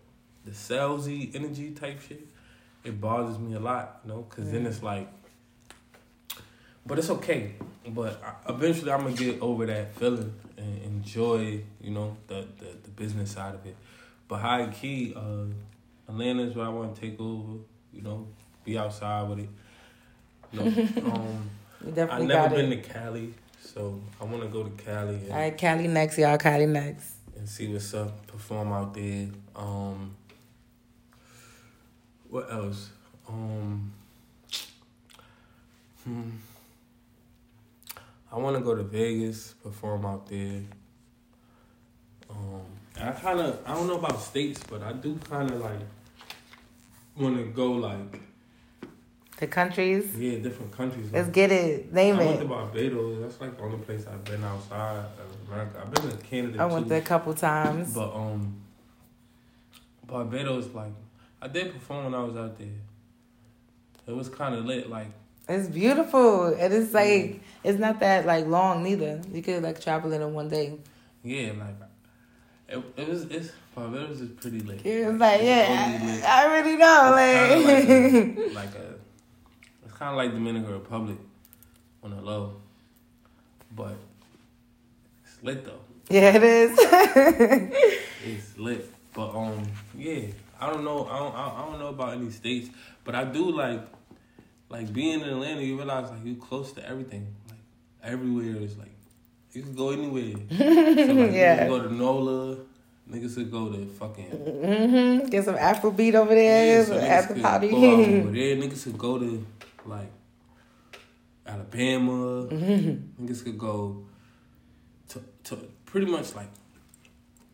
the 0.45 0.51
salesy 0.51 1.35
energy 1.35 1.71
type 1.73 2.01
shit, 2.07 2.27
it 2.85 3.01
bothers 3.01 3.39
me 3.39 3.55
a 3.55 3.61
lot, 3.61 4.01
you 4.05 4.13
know, 4.13 4.23
because 4.29 4.51
then 4.51 4.65
Mm. 4.65 4.69
it's 4.69 4.83
like. 4.83 5.09
But 6.85 6.99
it's 6.99 7.11
okay. 7.11 7.53
But 7.89 8.21
I, 8.25 8.51
eventually, 8.53 8.91
I'm 8.91 9.03
gonna 9.05 9.15
get 9.15 9.41
over 9.41 9.67
that 9.67 9.95
feeling 9.95 10.35
and 10.57 10.83
enjoy, 10.83 11.61
you 11.81 11.91
know, 11.93 12.17
the 12.27 12.47
the, 12.59 12.67
the 12.83 12.91
business 12.91 13.31
side 13.33 13.55
of 13.55 13.65
it. 13.67 13.77
But 14.29 14.39
high 14.39 14.67
key, 14.69 15.15
uh, 15.15 15.45
Atlanta 16.09 16.43
is 16.43 16.57
what 16.57 16.67
I 16.67 16.71
want 16.71 16.95
to 16.95 17.01
take 17.01 17.21
over. 17.21 17.59
You 17.93 18.03
know, 18.03 18.27
be 18.65 18.77
outside 18.79 19.29
with 19.29 19.41
it. 19.41 19.49
You 20.53 20.61
know, 20.61 20.67
um, 21.13 21.51
I've 22.11 22.23
never 22.25 22.49
been 22.57 22.73
it. 22.73 22.83
to 22.83 22.89
Cali, 22.93 23.35
so 23.61 24.01
I 24.21 24.25
want 24.25 24.43
to 24.43 24.49
go 24.49 24.65
to 24.65 24.71
Cali 24.83 25.15
and, 25.17 25.31
All 25.31 25.39
right, 25.39 25.57
Cali 25.57 25.87
next, 25.87 26.19
y'all. 26.19 26.37
Cali 26.39 26.67
next. 26.67 27.15
and 27.37 27.49
see 27.49 27.69
what's 27.73 27.95
up. 27.95 28.27
Perform 28.27 28.73
out 28.73 28.93
there. 28.95 29.29
Um, 29.55 30.15
what 32.33 32.51
else? 32.51 32.89
Um, 33.29 33.93
hmm. 36.03 36.31
I 38.33 38.39
want 38.39 38.57
to 38.57 38.63
go 38.63 38.75
to 38.75 38.83
Vegas, 38.83 39.53
perform 39.63 40.07
out 40.07 40.27
there. 40.31 40.63
Um, 42.31 42.63
I 42.99 43.11
kind 43.13 43.39
of 43.39 43.61
I 43.67 43.75
don't 43.75 43.87
know 43.87 43.99
about 43.99 44.19
states, 44.23 44.63
but 44.69 44.83
I 44.83 44.95
do 44.95 45.19
kind 45.29 45.51
of 45.51 45.61
like 45.61 45.81
want 47.19 47.37
to 47.37 47.45
go 47.45 47.73
like 47.73 48.21
The 49.37 49.47
countries. 49.47 50.17
yeah 50.17 50.39
different 50.39 50.73
countries. 50.73 51.11
Let's 51.13 51.27
like- 51.27 51.35
get 51.35 51.53
it. 51.53 51.93
Name 51.93 52.19
it. 52.19 52.23
I 52.23 52.27
went 52.27 52.41
to. 52.41 52.47
Barbados. 52.47 53.21
That's 53.21 53.41
like 53.43 53.59
the 53.59 53.63
only 53.65 53.79
place 53.79 54.07
I've 54.07 54.25
been 54.25 54.43
outside 54.43 55.05
of 55.21 55.49
America. 55.53 55.83
I've 55.83 55.93
been 55.93 56.11
to 56.11 56.25
Canada 56.25 56.63
I 56.63 56.65
went 56.65 56.87
too, 56.87 56.89
there 56.89 56.99
a 57.01 57.05
couple 57.05 57.35
times. 57.35 57.93
but 57.93 58.11
um, 58.15 58.55
Barbados 60.07 60.75
like 60.75 60.93
I 61.43 61.49
did 61.49 61.73
perform 61.75 62.05
when 62.05 62.15
I 62.15 62.23
was 62.23 62.37
out 62.37 62.57
there. 62.59 62.69
It 64.07 64.15
was 64.17 64.29
kind 64.29 64.55
of 64.55 64.65
lit. 64.65 64.89
Like 64.89 65.09
It's 65.49 65.69
beautiful. 65.69 66.47
And 66.55 66.73
it's 66.73 66.95
like 66.95 67.41
it's 67.65 67.79
not 67.79 67.99
that 68.01 68.25
like 68.27 68.47
long 68.47 68.83
neither. 68.85 69.21
You 69.33 69.43
could 69.43 69.63
like 69.63 69.81
travel 69.81 70.13
in 70.13 70.23
in 70.23 70.33
one 70.35 70.49
day. 70.49 70.79
yeah, 71.25 71.53
like 71.59 71.75
it, 72.69 72.83
it 72.97 73.09
was. 73.09 73.25
It's 73.25 73.51
Barbados 73.75 74.21
is 74.21 74.31
pretty 74.33 74.61
lit. 74.61 74.85
It's 74.85 75.19
like, 75.19 75.41
It's 75.41 75.45
yeah, 75.45 75.99
totally. 75.99 76.23
I, 76.23 76.43
I 76.43 76.47
already 76.47 76.77
know. 76.77 77.17
It's 77.17 77.67
Like, 77.67 77.87
kinda 78.37 78.55
like 78.61 78.75
a, 78.75 78.95
it's 79.85 79.95
kind 79.95 80.11
of 80.11 80.17
like 80.17 80.31
Dominican 80.33 80.71
Republic 80.73 81.17
on 82.05 82.11
the 82.11 82.21
low, 82.21 82.57
but 83.75 83.95
it's 85.25 85.43
lit 85.43 85.65
though. 85.65 85.81
yeah, 86.11 86.33
it 86.37 86.43
is. 86.45 86.79
It's 88.25 88.57
lit, 88.57 88.89
but 89.15 89.35
um, 89.35 89.67
yeah, 89.99 90.27
I 90.63 90.71
don't 90.71 90.85
know. 90.85 91.07
I 91.07 91.19
don't. 91.19 91.35
I 91.35 91.63
I 91.63 91.67
don't 91.67 91.79
know 91.81 91.89
about 91.89 92.15
any 92.15 92.31
states, 92.31 92.71
but 93.05 93.15
I 93.17 93.25
do 93.25 93.51
like, 93.51 93.81
like 94.69 94.93
being 94.93 95.21
in 95.21 95.29
Atlanta, 95.29 95.63
you 95.63 95.77
realize 95.77 96.11
like 96.11 96.25
you 96.25 96.37
close 96.37 96.73
to 96.73 96.89
everything. 96.89 97.27
Like 97.49 97.59
everywhere 98.03 98.57
is 98.63 98.77
like 98.79 98.95
you 99.53 99.63
can 99.63 99.75
go 99.75 99.91
anywhere. 99.91 100.35
so, 100.51 100.65
like, 100.65 101.33
Yeah. 101.33 101.53
You 101.53 101.59
can 101.59 101.69
go 101.69 101.83
to 101.89 101.95
NOLA. 101.95 102.57
Niggas 103.11 103.35
could 103.35 103.51
go 103.51 103.69
to 103.73 103.85
fucking 103.87 104.31
Mm-hmm. 104.31 105.29
Get 105.29 105.45
some 105.45 105.57
Afrobeat 105.57 106.15
over 106.15 106.35
there, 106.35 106.87
yeah, 106.89 107.05
after 107.19 107.35
party. 107.35 107.69
Go 107.69 107.77
over 107.77 108.31
there. 108.31 108.57
Niggas 108.57 108.85
could 108.85 108.97
go 108.97 109.19
to 109.19 109.45
like 109.85 110.13
Alabama. 111.45 112.47
Mm-hmm. 112.47 113.25
Niggas 113.25 113.43
could 113.45 113.59
go 113.59 114.05
to 115.09 115.23
to 115.45 115.57
pretty 115.85 116.07
much 116.07 116.35
like 116.37 116.49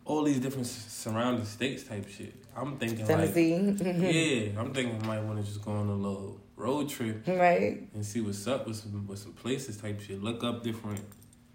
all 0.09 0.23
these 0.23 0.39
different 0.39 0.65
surrounding 0.65 1.45
states 1.45 1.83
type 1.83 2.09
shit. 2.09 2.33
I'm 2.57 2.77
thinking 2.77 3.07
like 3.07 3.35
yeah, 3.35 4.59
I'm 4.59 4.73
thinking 4.73 4.99
I 5.03 5.05
might 5.05 5.21
want 5.21 5.39
to 5.39 5.45
just 5.45 5.63
go 5.63 5.71
on 5.71 5.87
a 5.87 5.93
little 5.93 6.41
road 6.55 6.89
trip 6.89 7.23
right? 7.27 7.87
and 7.93 8.03
see 8.03 8.19
what's 8.19 8.45
up 8.47 8.67
with 8.67 8.75
some 8.75 9.05
with 9.07 9.19
some 9.19 9.33
places 9.33 9.77
type 9.77 10.01
shit. 10.01 10.21
Look 10.23 10.43
up 10.43 10.63
different 10.63 11.01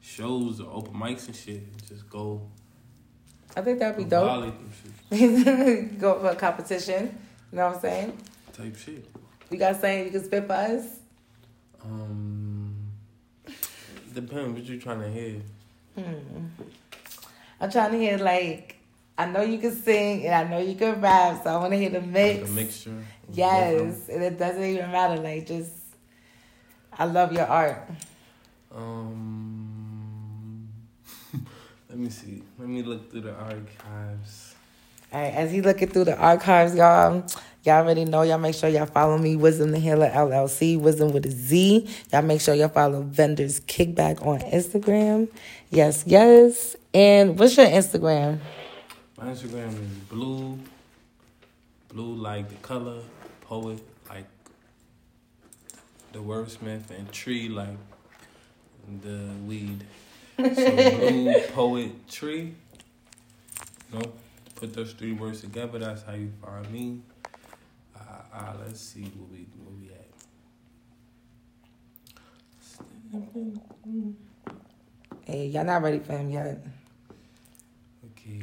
shows 0.01 0.61
or 0.61 0.73
open 0.73 0.95
mics 0.95 1.27
and 1.27 1.35
shit. 1.35 1.57
And 1.57 1.89
just 1.89 2.09
go 2.09 2.49
I 3.57 3.61
think 3.61 3.81
that'd 3.81 3.97
be 3.97 4.05
dope. 4.05 4.55
Go 5.99 6.19
for 6.19 6.31
a 6.31 6.37
competition. 6.37 7.19
You 7.53 7.59
know 7.59 7.67
what 7.67 7.77
I'm 7.77 7.81
saying? 7.81 8.19
type 8.53 8.77
shit. 8.77 9.05
You 9.51 9.59
got 9.59 9.81
saying 9.81 10.07
you 10.07 10.11
can 10.13 10.25
spit 10.25 10.47
for 10.47 10.53
us? 10.53 10.85
Um, 11.85 12.75
depends 14.13 14.59
what 14.59 14.65
you're 14.65 14.81
trying 14.81 15.01
to 15.01 15.11
hear. 15.11 15.43
I'm 17.65 17.71
trying 17.71 17.93
to 17.93 17.99
hear 17.99 18.19
like 18.19 18.77
I 19.17 19.25
know 19.25 19.41
you 19.41 19.57
can 19.57 19.75
sing 19.75 20.27
and 20.27 20.35
I 20.35 20.45
know 20.51 20.59
you 20.59 20.75
can 20.75 21.01
rap, 21.01 21.43
so 21.43 21.49
I 21.49 21.57
want 21.57 21.73
to 21.73 21.79
hear 21.79 21.89
the 21.89 22.03
mix. 22.03 22.43
Like 22.43 22.51
a 22.51 22.53
mixture. 22.53 22.91
of 22.91 22.97
both 22.97 23.29
of 23.29 23.37
them. 23.37 23.89
Yes, 23.89 24.09
and 24.11 24.23
it 24.23 24.39
doesn't 24.39 24.63
even 24.63 24.93
matter. 24.93 25.17
Like 25.17 25.47
just, 25.47 25.73
I 26.93 27.07
love 27.07 27.33
your 27.33 27.47
art. 27.47 27.89
Um, 28.75 30.69
let 31.89 31.99
me 31.99 32.11
see. 32.11 32.43
Let 32.59 32.69
me 32.69 32.83
look 32.83 33.11
through 33.11 33.23
the 33.23 33.35
archives. 33.35 34.55
All 35.11 35.23
right, 35.23 35.33
as 35.33 35.51
he 35.51 35.63
looking 35.63 35.89
through 35.89 36.05
the 36.05 36.19
archives, 36.19 36.75
y'all, 36.75 37.25
y'all 37.65 37.83
already 37.83 38.05
know. 38.05 38.23
Y'all 38.23 38.39
make 38.39 38.55
sure 38.55 38.69
y'all 38.69 38.87
follow 38.87 39.19
me, 39.19 39.37
Wizdom 39.37 39.71
the 39.73 39.79
Healer 39.79 40.11
LLC, 40.11 40.79
Wisdom 40.79 41.13
with 41.13 41.27
a 41.27 41.31
Z. 41.31 41.89
Y'all 42.13 42.23
make 42.23 42.41
sure 42.41 42.55
y'all 42.55 42.69
follow 42.69 43.03
Vendors 43.03 43.61
Kickback 43.61 44.25
on 44.25 44.41
Instagram. 44.41 45.29
Yes, 45.71 46.05
yes. 46.07 46.77
And 46.93 47.39
what's 47.39 47.57
your 47.57 47.67
Instagram? 47.67 48.39
My 49.19 49.27
Instagram 49.27 49.69
is 49.69 49.91
blue, 50.09 50.59
blue 51.89 52.15
like 52.15 52.49
the 52.49 52.57
color, 52.57 53.01
poet 53.41 53.81
like 54.09 54.27
the 56.13 56.19
wordsmith, 56.19 56.91
and 56.91 57.11
tree 57.11 57.49
like 57.49 57.77
the 59.03 59.31
weed. 59.47 59.85
So 60.37 60.45
blue, 60.55 61.41
poet, 61.53 62.09
tree. 62.09 62.55
You 63.93 63.99
know, 63.99 64.13
put 64.57 64.75
those 64.75 64.93
three 64.93 65.13
words 65.13 65.41
together. 65.41 65.79
That's 65.79 66.03
how 66.03 66.15
you 66.15 66.31
find 66.43 66.71
me. 66.71 67.01
Uh, 68.35 68.53
let's 68.67 68.81
see 68.81 69.05
where 69.15 69.29
we 69.31 69.47
where 69.63 69.71
we 69.79 69.91
at. 69.91 70.11
Hey, 75.25 75.47
y'all 75.47 75.65
not 75.65 75.83
ready 75.83 76.01
for 76.01 76.15
him 76.15 76.31
yet. 76.31 76.67
Okay. 78.11 78.43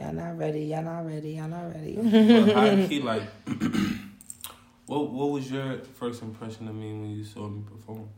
Y'all 0.00 0.14
not 0.14 0.38
ready. 0.38 0.64
Y'all 0.64 0.82
not 0.82 1.00
ready. 1.06 1.32
Y'all 1.32 1.48
not 1.48 1.74
ready. 1.74 1.96
But 2.00 2.54
high 2.54 2.86
key, 2.86 3.02
like, 3.02 3.24
what 4.86 5.10
what 5.10 5.30
was 5.32 5.50
your 5.50 5.80
first 6.00 6.22
impression 6.22 6.66
of 6.66 6.74
me 6.74 6.92
when 6.94 7.10
you 7.10 7.24
saw 7.24 7.46
me 7.46 7.62
perform? 7.70 8.08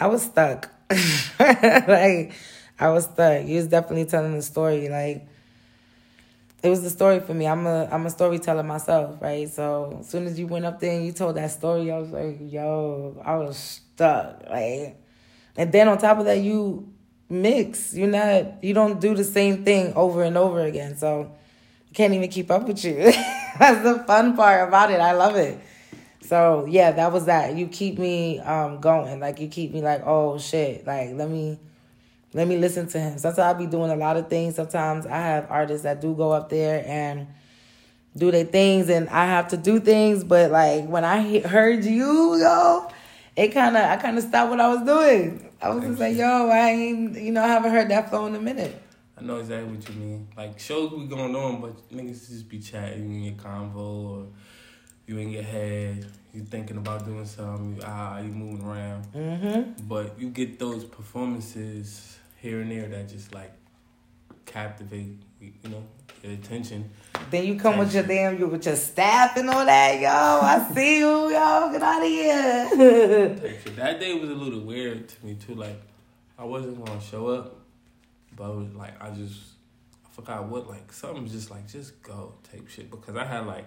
I 0.00 0.06
was 0.06 0.22
stuck. 0.22 0.70
like 1.38 2.32
I 2.80 2.88
was 2.88 3.04
stuck. 3.04 3.44
You 3.44 3.56
was 3.56 3.66
definitely 3.66 4.06
telling 4.06 4.34
the 4.34 4.42
story. 4.42 4.88
Like 4.88 5.28
it 6.62 6.68
was 6.68 6.82
the 6.82 6.90
story 6.90 7.20
for 7.20 7.34
me. 7.34 7.46
I'm 7.46 7.66
a 7.66 7.88
I'm 7.90 8.06
a 8.06 8.10
storyteller 8.10 8.62
myself, 8.62 9.20
right? 9.20 9.48
So 9.48 9.98
as 10.00 10.08
soon 10.08 10.26
as 10.26 10.38
you 10.38 10.46
went 10.46 10.64
up 10.64 10.78
there 10.78 10.92
and 10.94 11.04
you 11.04 11.12
told 11.12 11.36
that 11.36 11.50
story, 11.50 11.90
I 11.90 11.98
was 11.98 12.10
like, 12.10 12.38
yo, 12.40 13.20
I 13.24 13.36
was 13.36 13.56
stuck. 13.56 14.44
Like 14.48 14.96
and 15.56 15.72
then 15.72 15.88
on 15.88 15.98
top 15.98 16.18
of 16.18 16.24
that 16.26 16.40
you 16.40 16.92
mix. 17.28 17.94
You're 17.94 18.08
not 18.08 18.62
you 18.62 18.74
don't 18.74 19.00
do 19.00 19.14
the 19.14 19.24
same 19.24 19.64
thing 19.64 19.92
over 19.94 20.22
and 20.22 20.36
over 20.36 20.60
again. 20.60 20.96
So 20.96 21.32
I 21.90 21.94
can't 21.94 22.14
even 22.14 22.28
keep 22.28 22.50
up 22.50 22.68
with 22.68 22.84
you. 22.84 22.94
That's 23.58 23.82
the 23.82 24.04
fun 24.06 24.36
part 24.36 24.68
about 24.68 24.90
it. 24.90 25.00
I 25.00 25.12
love 25.12 25.36
it. 25.36 25.58
So 26.20 26.66
yeah, 26.68 26.92
that 26.92 27.12
was 27.12 27.26
that. 27.26 27.56
You 27.56 27.66
keep 27.66 27.98
me 27.98 28.38
um 28.38 28.80
going. 28.80 29.18
Like 29.18 29.40
you 29.40 29.48
keep 29.48 29.72
me 29.72 29.82
like, 29.82 30.02
oh 30.06 30.38
shit. 30.38 30.86
Like 30.86 31.10
let 31.14 31.28
me 31.28 31.58
let 32.34 32.48
me 32.48 32.56
listen 32.56 32.86
to 32.88 33.00
him. 33.00 33.18
Sometimes 33.18 33.38
I'll 33.38 33.54
be 33.54 33.66
doing 33.66 33.90
a 33.90 33.96
lot 33.96 34.16
of 34.16 34.28
things. 34.28 34.54
Sometimes 34.56 35.06
I 35.06 35.18
have 35.18 35.46
artists 35.50 35.84
that 35.84 36.00
do 36.00 36.14
go 36.14 36.32
up 36.32 36.48
there 36.48 36.84
and 36.86 37.26
do 38.16 38.30
their 38.30 38.44
things, 38.44 38.88
and 38.88 39.08
I 39.08 39.26
have 39.26 39.48
to 39.48 39.56
do 39.56 39.80
things. 39.80 40.24
But 40.24 40.50
like 40.50 40.86
when 40.86 41.04
I 41.04 41.22
he- 41.22 41.40
heard 41.40 41.84
you, 41.84 42.36
yo, 42.36 42.88
it 43.36 43.48
kind 43.48 43.76
of 43.76 43.82
I 43.84 43.96
kind 43.96 44.16
of 44.16 44.24
stopped 44.24 44.50
what 44.50 44.60
I 44.60 44.68
was 44.68 44.82
doing. 44.82 45.50
I 45.60 45.70
was 45.70 45.84
just 45.84 46.00
like, 46.00 46.16
yo, 46.16 46.48
I 46.48 46.70
ain't 46.70 47.16
you 47.16 47.32
know 47.32 47.42
I 47.42 47.48
haven't 47.48 47.70
heard 47.70 47.88
that 47.90 48.10
flow 48.10 48.26
in 48.26 48.34
a 48.34 48.40
minute. 48.40 48.80
I 49.16 49.22
know 49.22 49.36
exactly 49.36 49.74
what 49.74 49.88
you 49.88 49.94
mean. 49.94 50.28
Like 50.36 50.58
shows 50.58 50.90
be 50.90 51.06
going 51.06 51.36
on, 51.36 51.60
but 51.60 51.90
niggas 51.90 52.28
just 52.28 52.48
be 52.48 52.58
chatting 52.58 53.14
in 53.14 53.22
your 53.22 53.34
convo 53.34 53.76
or 53.76 54.26
you 55.06 55.18
in 55.18 55.30
your 55.30 55.42
head. 55.42 56.06
You 56.32 56.44
thinking 56.44 56.78
about 56.78 57.04
doing 57.04 57.26
something. 57.26 57.76
You 57.76 57.82
ah, 57.84 58.18
you 58.18 58.30
moving 58.30 58.66
around. 58.66 59.06
Mm-hmm. 59.12 59.86
But 59.86 60.18
you 60.18 60.30
get 60.30 60.58
those 60.58 60.84
performances 60.84 62.18
here 62.42 62.60
and 62.60 62.70
there 62.70 62.88
that 62.88 63.08
just 63.08 63.32
like 63.32 63.52
captivate. 64.44 65.18
You 65.40 65.70
know 65.70 65.84
your 66.22 66.32
attention. 66.32 66.90
Then 67.30 67.44
you 67.46 67.58
come 67.58 67.78
with 67.78 67.94
your 67.94 68.02
damn 68.02 68.38
you 68.38 68.46
with 68.46 68.66
your 68.66 68.76
staff 68.76 69.36
and 69.36 69.48
all 69.48 69.64
that, 69.64 70.00
yo. 70.00 70.08
I 70.08 70.68
see 70.74 70.98
you, 70.98 71.30
yo. 71.30 71.70
Get 71.72 71.82
out 71.82 72.02
of 72.02 72.08
here. 72.08 73.28
That 73.76 74.00
day 74.00 74.14
was 74.18 74.30
a 74.30 74.34
little 74.34 74.60
weird 74.60 75.08
to 75.08 75.26
me 75.26 75.34
too. 75.36 75.54
Like 75.54 75.80
I 76.38 76.44
wasn't 76.44 76.84
gonna 76.84 77.00
show 77.00 77.28
up, 77.28 77.56
but 78.36 78.50
it 78.50 78.56
was 78.56 78.74
like 78.74 79.00
I 79.02 79.10
just 79.10 79.40
I 80.04 80.14
forgot 80.14 80.44
what 80.46 80.68
like 80.68 80.92
something 80.92 81.26
just 81.26 81.50
like 81.50 81.66
just 81.68 82.02
go 82.02 82.34
type 82.50 82.68
shit 82.68 82.90
because 82.90 83.16
I 83.16 83.24
had 83.24 83.46
like 83.46 83.66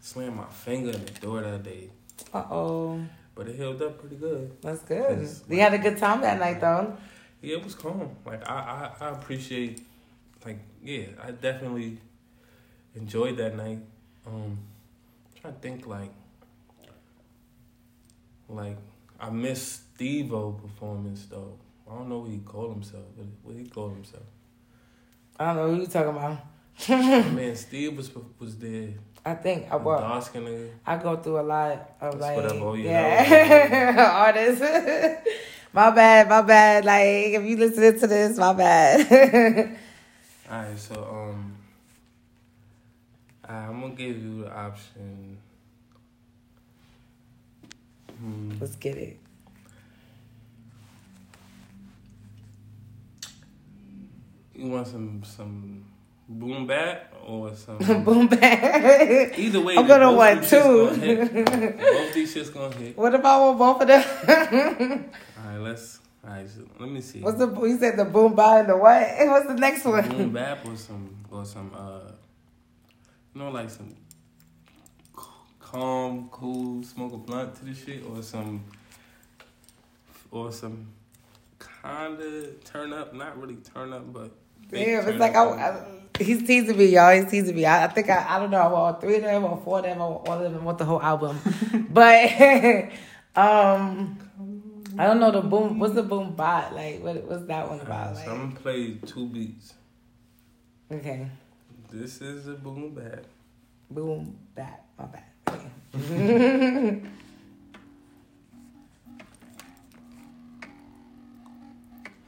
slammed 0.00 0.36
my 0.36 0.46
finger 0.46 0.90
in 0.90 1.04
the 1.04 1.10
door 1.20 1.40
that 1.42 1.62
day, 1.62 1.90
uh 2.32 2.44
oh, 2.50 3.00
but 3.34 3.48
it 3.48 3.56
healed 3.56 3.82
up 3.82 3.98
pretty 4.00 4.16
good. 4.16 4.56
that's 4.62 4.82
good. 4.82 5.28
You 5.48 5.60
had 5.60 5.74
a 5.74 5.78
good 5.78 5.98
time 5.98 6.20
that 6.22 6.38
night 6.38 6.60
though. 6.60 6.96
Yeah, 7.46 7.58
it 7.58 7.64
was 7.64 7.76
calm. 7.76 8.10
Like 8.24 8.42
I 8.50 8.90
I, 9.00 9.04
I 9.04 9.10
appreciate 9.10 9.80
like 10.44 10.58
yeah 10.82 11.04
I 11.22 11.30
definitely 11.30 11.98
enjoyed 12.96 13.36
that 13.36 13.54
night. 13.56 13.78
Um, 14.26 14.58
trying 15.40 15.54
to 15.54 15.60
think 15.60 15.86
like 15.86 16.10
like 18.48 18.76
I 19.20 19.30
miss 19.30 19.62
Steve 19.62 20.34
O 20.34 20.58
performance 20.60 21.26
though. 21.26 21.56
I 21.88 21.94
don't 21.94 22.08
know 22.08 22.18
what 22.18 22.30
he 22.32 22.38
called 22.38 22.72
himself. 22.72 23.04
What, 23.14 23.28
what 23.44 23.54
he 23.54 23.68
called 23.68 23.92
himself? 23.92 24.24
I 25.38 25.54
don't 25.54 25.56
know 25.56 25.72
who 25.72 25.80
you 25.82 25.86
talking 25.86 26.16
about. 26.16 27.32
Man, 27.32 27.54
Steve 27.66 27.96
was 27.96 28.10
was 28.40 28.56
there. 28.56 28.88
I 29.24 29.34
think 29.34 29.66
I 29.70 29.78
The 29.78 29.84
well, 29.84 30.00
dark 30.00 30.32
nigga. 30.32 30.70
I 30.84 30.96
go 30.96 31.16
through 31.18 31.38
a 31.38 31.42
lot 31.42 31.96
of 32.00 32.18
That's 32.18 32.36
like 32.36 32.60
oh, 32.60 32.74
yeah, 32.74 34.24
artists. 34.26 34.64
my 35.76 35.90
bad, 35.90 36.28
my 36.30 36.40
bad. 36.40 36.86
Like 36.86 37.04
if 37.04 37.44
you 37.44 37.56
listening 37.58 38.00
to 38.00 38.06
this, 38.06 38.38
my 38.38 38.54
bad. 38.54 39.76
Alright, 40.50 40.78
so 40.78 40.94
um, 40.94 41.54
I'm 43.44 43.82
gonna 43.82 43.94
give 43.94 44.16
you 44.16 44.44
the 44.44 44.56
option. 44.56 45.36
Hmm. 48.18 48.52
Let's 48.58 48.76
get 48.76 48.96
it. 48.96 49.18
You 54.54 54.68
want 54.68 54.86
some 54.86 55.22
some 55.24 55.84
boom 56.28 56.66
bap 56.66 57.12
or 57.24 57.54
some 57.54 57.78
Boom 58.04 58.26
bang. 58.28 59.32
either 59.36 59.60
way. 59.60 59.76
I'm 59.76 59.86
gonna 59.86 60.12
want 60.12 60.44
two. 60.44 60.56
gonna 60.56 61.72
both 61.76 62.14
these 62.14 62.34
shits 62.34 62.52
gonna 62.52 62.74
hit. 62.74 62.96
What 62.96 63.14
if 63.14 63.24
I 63.24 63.38
want 63.40 63.58
both 63.58 63.82
of 63.82 63.88
them? 63.88 64.04
All 65.44 65.50
right, 65.50 65.58
let's. 65.58 66.00
All 66.24 66.30
right, 66.32 66.48
so 66.48 66.62
let 66.80 66.90
me 66.90 67.00
see. 67.00 67.20
What's 67.20 67.38
the 67.38 67.46
you 67.62 67.78
said 67.78 67.96
the 67.96 68.04
boom 68.04 68.34
bang 68.34 68.60
and 68.60 68.68
the 68.70 68.76
what? 68.76 69.00
And 69.02 69.30
What's 69.34 69.46
the 69.46 69.54
next 69.54 69.84
one? 69.84 70.08
boom 70.08 70.32
bap 70.32 70.66
or 70.66 70.76
some 70.76 71.16
or 71.30 71.44
some 71.44 71.70
uh, 71.76 72.10
you 73.34 73.40
know, 73.40 73.50
like 73.50 73.70
some 73.70 73.94
calm, 75.60 76.28
cool, 76.30 76.82
smoke 76.82 77.12
a 77.12 77.16
blunt 77.16 77.54
to 77.56 77.64
the 77.64 77.74
shit, 77.74 78.02
or 78.04 78.22
some 78.22 78.64
or 80.30 80.50
some 80.52 80.88
kinda 81.82 82.52
turn 82.64 82.92
up, 82.92 83.14
not 83.14 83.38
really 83.40 83.56
turn 83.56 83.92
up, 83.92 84.12
but 84.12 84.30
Damn, 84.70 85.08
it's 85.08 85.18
like. 85.20 85.36
I, 85.36 85.44
I 85.44 85.84
He's 86.18 86.46
teasing 86.46 86.76
me, 86.78 86.86
y'all. 86.86 87.14
He's 87.14 87.30
teasing 87.30 87.54
me. 87.54 87.64
I, 87.66 87.84
I 87.84 87.88
think 87.88 88.08
I, 88.10 88.24
I 88.36 88.38
don't 88.38 88.50
know. 88.50 88.58
I 88.60 88.66
want 88.68 89.00
three 89.00 89.16
of 89.16 89.22
them 89.22 89.44
or 89.44 89.60
four 89.64 89.78
of 89.78 89.84
them 89.84 90.00
or 90.00 90.22
all 90.26 90.32
of 90.32 90.40
them. 90.42 90.60
I 90.60 90.64
want 90.64 90.78
the 90.78 90.84
whole 90.84 91.02
album. 91.02 91.38
but 91.90 92.30
um, 93.36 94.18
I 94.98 95.04
don't 95.06 95.20
know 95.20 95.30
the 95.30 95.42
boom. 95.42 95.78
What's 95.78 95.94
the 95.94 96.02
boom 96.02 96.34
bot 96.34 96.74
like? 96.74 97.02
What 97.02 97.22
what's 97.24 97.44
that 97.46 97.68
one 97.68 97.80
about? 97.80 98.16
So 98.16 98.20
Like, 98.20 98.28
I'm 98.30 98.48
gonna 98.48 98.60
play 98.60 98.94
two 99.06 99.26
beats. 99.28 99.74
okay, 100.90 101.28
This 101.90 102.20
is 102.22 102.46
a 102.48 102.54
boom 102.54 102.94
bap. 102.94 103.24
boom 103.90 104.36
bat. 104.54 104.84
My 104.98 105.04
bad. 105.06 105.24
Okay. 105.94 107.02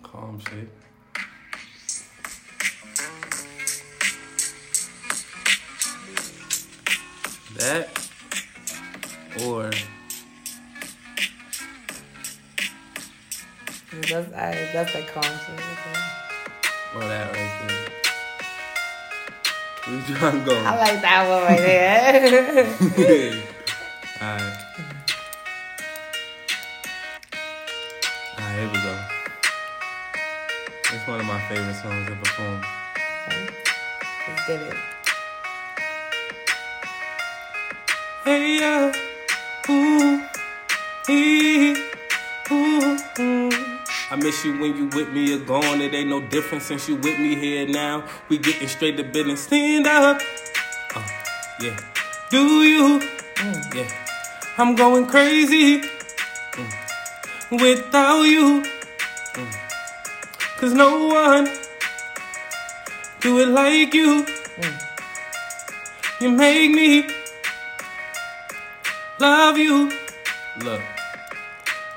Calm 0.03 0.39
shit. 0.41 0.69
That 7.59 7.89
or 9.45 9.71
that's 14.09 14.33
I, 14.33 14.71
that's 14.73 14.93
calm 15.11 15.25
shit. 15.25 15.59
Or 16.95 17.01
that 17.01 17.33
right 17.33 17.53
there. 17.67 17.89
Where 19.85 19.97
you 20.09 20.15
trying 20.15 20.45
go? 20.45 20.55
I 20.57 20.77
like 20.79 21.03
that 21.03 21.29
one 21.29 21.43
right 21.43 21.61
there. 23.29 23.45
miss 44.39 44.45
you 44.45 44.61
when 44.61 44.77
you 44.77 44.87
with 44.87 45.11
me, 45.13 45.31
you're 45.31 45.45
gone. 45.45 45.81
It 45.81 45.95
ain't 45.95 46.09
no 46.09 46.21
different 46.21 46.63
since 46.63 46.89
you 46.89 46.97
with 46.97 47.19
me 47.19 47.35
here 47.35 47.67
now. 47.67 48.05
We 48.29 48.39
getting 48.39 48.69
straight 48.69 48.97
to 48.97 49.05
business. 49.05 49.43
Stand 49.43 49.87
up. 49.87 50.21
Oh, 50.95 51.07
yeah. 51.61 51.79
Do 52.31 52.63
you? 52.63 53.01
Yeah. 53.75 53.89
I'm 54.59 54.75
going 54.75 55.07
crazy 55.07 55.81
mm, 55.81 57.61
without 57.61 58.23
you. 58.23 58.63
Mm. 59.35 59.57
Cause 60.59 60.73
no 60.73 61.07
one 61.07 61.49
do 63.21 63.39
it 63.41 63.49
like 63.49 63.95
you. 63.95 64.27
You 66.21 66.31
make 66.31 66.73
me 66.73 67.09
love 69.21 69.57
you. 69.57 69.93
Look, 70.59 70.83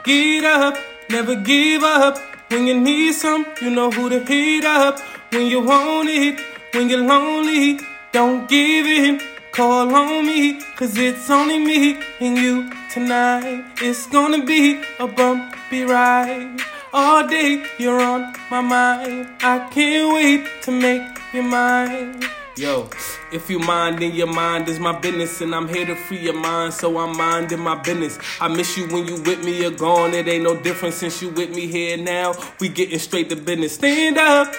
get 0.03 0.43
up, 0.43 0.77
never 1.09 1.35
give 1.35 1.83
up. 1.83 2.30
When 2.51 2.67
you 2.67 2.77
need 2.77 3.13
some, 3.13 3.45
you 3.61 3.69
know 3.69 3.89
who 3.89 4.09
to 4.09 4.19
hit 4.19 4.65
up. 4.65 4.99
When 5.31 5.47
you 5.47 5.61
want 5.61 6.09
it, 6.09 6.37
when 6.73 6.89
you're 6.89 6.99
lonely, 6.99 7.79
don't 8.11 8.49
give 8.49 8.85
in. 8.85 9.21
Call 9.53 9.95
on 9.95 10.25
me, 10.25 10.59
cause 10.75 10.97
it's 10.97 11.29
only 11.29 11.59
me 11.59 11.97
and 12.19 12.37
you 12.37 12.69
tonight. 12.91 13.63
It's 13.81 14.05
gonna 14.07 14.43
be 14.43 14.81
a 14.99 15.07
bumpy 15.07 15.83
ride. 15.85 16.59
All 16.91 17.25
day 17.25 17.63
you're 17.79 18.01
on 18.01 18.33
my 18.49 18.59
mind. 18.59 19.29
I 19.41 19.69
can't 19.69 20.13
wait 20.13 20.45
to 20.63 20.71
make 20.71 21.07
you 21.33 21.43
mine. 21.43 22.19
Yo, 22.57 22.89
if 23.31 23.49
you 23.49 23.59
mind, 23.59 23.99
then 23.99 24.13
your 24.13 24.27
mind 24.27 24.67
is 24.67 24.77
my 24.77 24.97
business, 24.99 25.39
and 25.39 25.55
I'm 25.55 25.69
here 25.69 25.85
to 25.85 25.95
free 25.95 26.19
your 26.19 26.33
mind, 26.33 26.73
so 26.73 26.97
I'm 26.97 27.15
minding 27.15 27.59
my 27.61 27.75
business. 27.81 28.19
I 28.41 28.49
miss 28.49 28.77
you 28.77 28.87
when 28.89 29.07
you 29.07 29.21
with 29.21 29.45
me, 29.45 29.61
you're 29.61 29.71
gone. 29.71 30.13
It 30.13 30.27
ain't 30.27 30.43
no 30.43 30.57
different 30.59 30.93
since 30.93 31.21
you 31.21 31.29
with 31.29 31.49
me 31.55 31.67
here 31.67 31.95
now. 31.95 32.33
We 32.59 32.67
getting 32.67 32.99
straight 32.99 33.29
to 33.29 33.37
business. 33.37 33.75
Stand 33.75 34.17
up, 34.17 34.53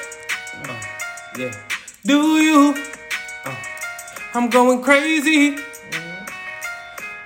Uh, 0.64 0.80
yeah. 1.38 1.52
Do 2.06 2.38
you? 2.40 2.74
Uh, 3.44 3.54
I'm 4.34 4.48
going 4.48 4.82
crazy 4.82 5.58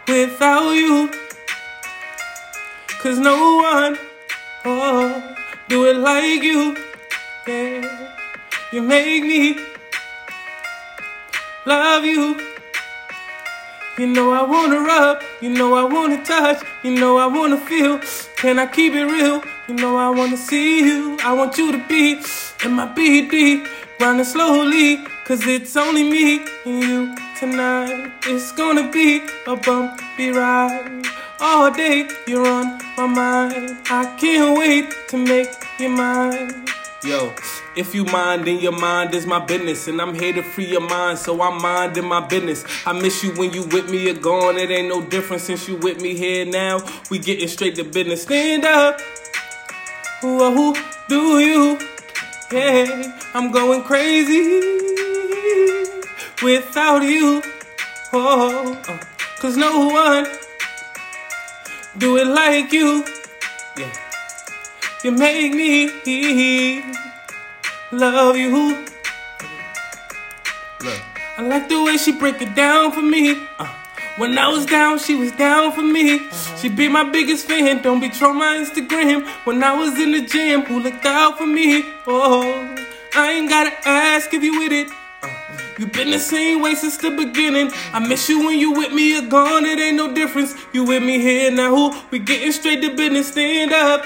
without 0.09 0.73
you, 0.73 1.11
cause 2.99 3.19
no 3.21 3.57
one 3.57 3.99
oh 4.65 5.37
do 5.69 5.87
it 5.87 5.97
like 5.97 6.43
you. 6.43 6.77
Yeah, 7.47 8.17
you 8.73 8.83
make 8.83 9.23
me 9.23 9.76
love 11.67 12.05
you. 12.05 12.41
You 13.99 14.07
know 14.07 14.31
I 14.31 14.43
wanna 14.43 14.81
rub, 14.81 15.23
you 15.41 15.51
know 15.51 15.75
I 15.75 15.85
wanna 15.85 16.23
touch, 16.25 16.63
you 16.85 16.93
know 16.93 17.17
I 17.17 17.27
wanna 17.27 17.57
feel. 17.57 17.99
Can 18.37 18.59
I 18.59 18.67
keep 18.67 18.95
it 18.95 19.05
real? 19.05 19.43
You 19.69 19.75
know 19.75 19.97
I 19.97 20.11
wanna 20.11 20.37
see 20.37 20.85
you. 20.85 21.19
I 21.25 21.33
want 21.33 21.59
you 21.59 21.73
to 21.73 21.79
be 21.89 22.21
in 22.65 22.73
my 22.73 22.87
BD, 22.87 23.67
running 24.01 24.25
slowly, 24.25 24.99
cause 25.25 25.47
it's 25.47 25.77
only 25.77 26.05
me 26.05 26.45
and 26.67 26.83
you 26.83 27.17
tonight. 27.41 28.13
It's 28.27 28.53
gonna 28.53 28.91
be 28.91 29.23
a 29.47 29.57
bumpy 29.57 30.31
ride. 30.31 31.05
All 31.41 31.71
day 31.71 32.09
you're 32.29 32.47
on 32.47 32.79
my 32.97 33.07
mind. 33.07 33.79
I 33.91 34.15
can't 34.21 34.59
wait 34.59 34.95
to 35.09 35.17
make 35.17 35.51
you 35.79 35.89
mine. 35.89 36.67
Yo, 37.07 37.33
if 37.77 37.95
you 37.95 38.05
mind, 38.07 38.45
then 38.49 38.59
your 38.59 38.73
mind 38.73 39.15
is 39.15 39.27
my 39.27 39.39
business. 39.39 39.87
And 39.87 40.03
I'm 40.03 40.13
here 40.13 40.33
to 40.33 40.43
free 40.43 40.67
your 40.67 40.81
mind, 40.81 41.19
so 41.21 41.41
I'm 41.41 41.63
minding 41.63 42.05
my 42.05 42.27
business. 42.27 42.65
I 42.85 42.93
miss 42.95 43.23
you 43.23 43.31
when 43.35 43.53
you 43.53 43.63
with 43.69 43.89
me, 43.89 44.07
you're 44.07 44.15
gone. 44.15 44.57
It 44.57 44.73
ain't 44.73 44.89
no 44.89 45.01
different 45.03 45.41
since 45.41 45.69
you 45.69 45.77
with 45.77 46.01
me 46.01 46.17
here 46.17 46.45
now. 46.45 46.81
We 47.09 47.21
getting 47.21 47.47
straight 47.47 47.77
to 47.77 47.85
business. 47.85 48.23
Stand 48.23 48.65
up. 48.65 49.01
Who, 50.21 50.51
who 50.51 50.77
do 51.09 51.39
you? 51.39 51.79
Hey, 52.51 53.05
I'm 53.35 53.53
going 53.53 53.85
crazy 53.85 54.43
without 56.43 57.05
you. 57.05 57.41
Oh, 58.13 58.83
uh, 58.89 58.99
cause 59.39 59.57
no 59.57 59.87
one 59.91 60.27
do 61.99 62.17
it 62.17 62.27
like 62.27 62.73
you. 62.73 63.05
Yeah. 63.79 64.06
You 65.07 65.13
make 65.13 65.55
me 65.55 66.83
love 67.93 68.37
you. 68.37 68.85
Look, 70.81 71.01
I 71.39 71.43
like 71.43 71.69
the 71.69 71.81
way 71.85 71.97
she 71.97 72.11
break 72.11 72.43
it 72.43 72.57
down 72.57 72.91
for 72.91 73.03
me. 73.03 73.41
Uh, 73.57 73.73
when 74.17 74.37
I 74.37 74.49
was 74.49 74.67
down, 74.67 74.99
she 74.99 75.15
was 75.15 75.31
down 75.31 75.71
for 75.71 75.83
me. 75.83 76.29
She 76.61 76.69
be 76.69 76.89
my 76.89 77.05
biggest 77.05 77.47
fan. 77.47 77.83
Don't 77.83 78.01
be 78.01 78.09
troll 78.09 78.35
my 78.35 78.57
Instagram. 78.57 79.25
When 79.47 79.63
I 79.63 79.75
was 79.79 79.97
in 79.97 80.11
the 80.11 80.23
gym, 80.23 80.63
who 80.63 80.81
looked 80.81 81.07
out 81.07 81.39
for 81.39 81.47
me? 81.47 81.85
Oh, 82.09 82.75
I 83.15 83.31
ain't 83.31 83.49
gotta 83.49 83.89
ask 83.89 84.35
if 84.35 84.43
you 84.43 84.59
with 84.59 84.73
it. 84.73 84.89
Uh, 85.23 85.29
you 85.79 85.87
been 85.87 86.11
the 86.11 86.19
same 86.19 86.63
way 86.63 86.75
since 86.75 86.97
the 86.97 87.13
beginning. 87.13 87.71
I 87.93 88.01
miss 88.01 88.29
you 88.29 88.45
when 88.45 88.59
you 88.59 88.73
with 88.73 88.93
me, 88.93 89.13
you're 89.13 89.29
gone. 89.29 89.67
It 89.67 89.79
ain't 89.79 89.99
no 89.99 90.13
difference. 90.13 90.57
You 90.73 90.83
with 90.83 91.05
me 91.05 91.21
here 91.21 91.53
now. 91.53 91.71
Who? 91.71 91.97
We 92.11 92.19
getting 92.19 92.51
straight 92.51 92.83
to 92.83 92.97
business. 92.97 93.29
Stand 93.29 93.73
up. 93.73 94.05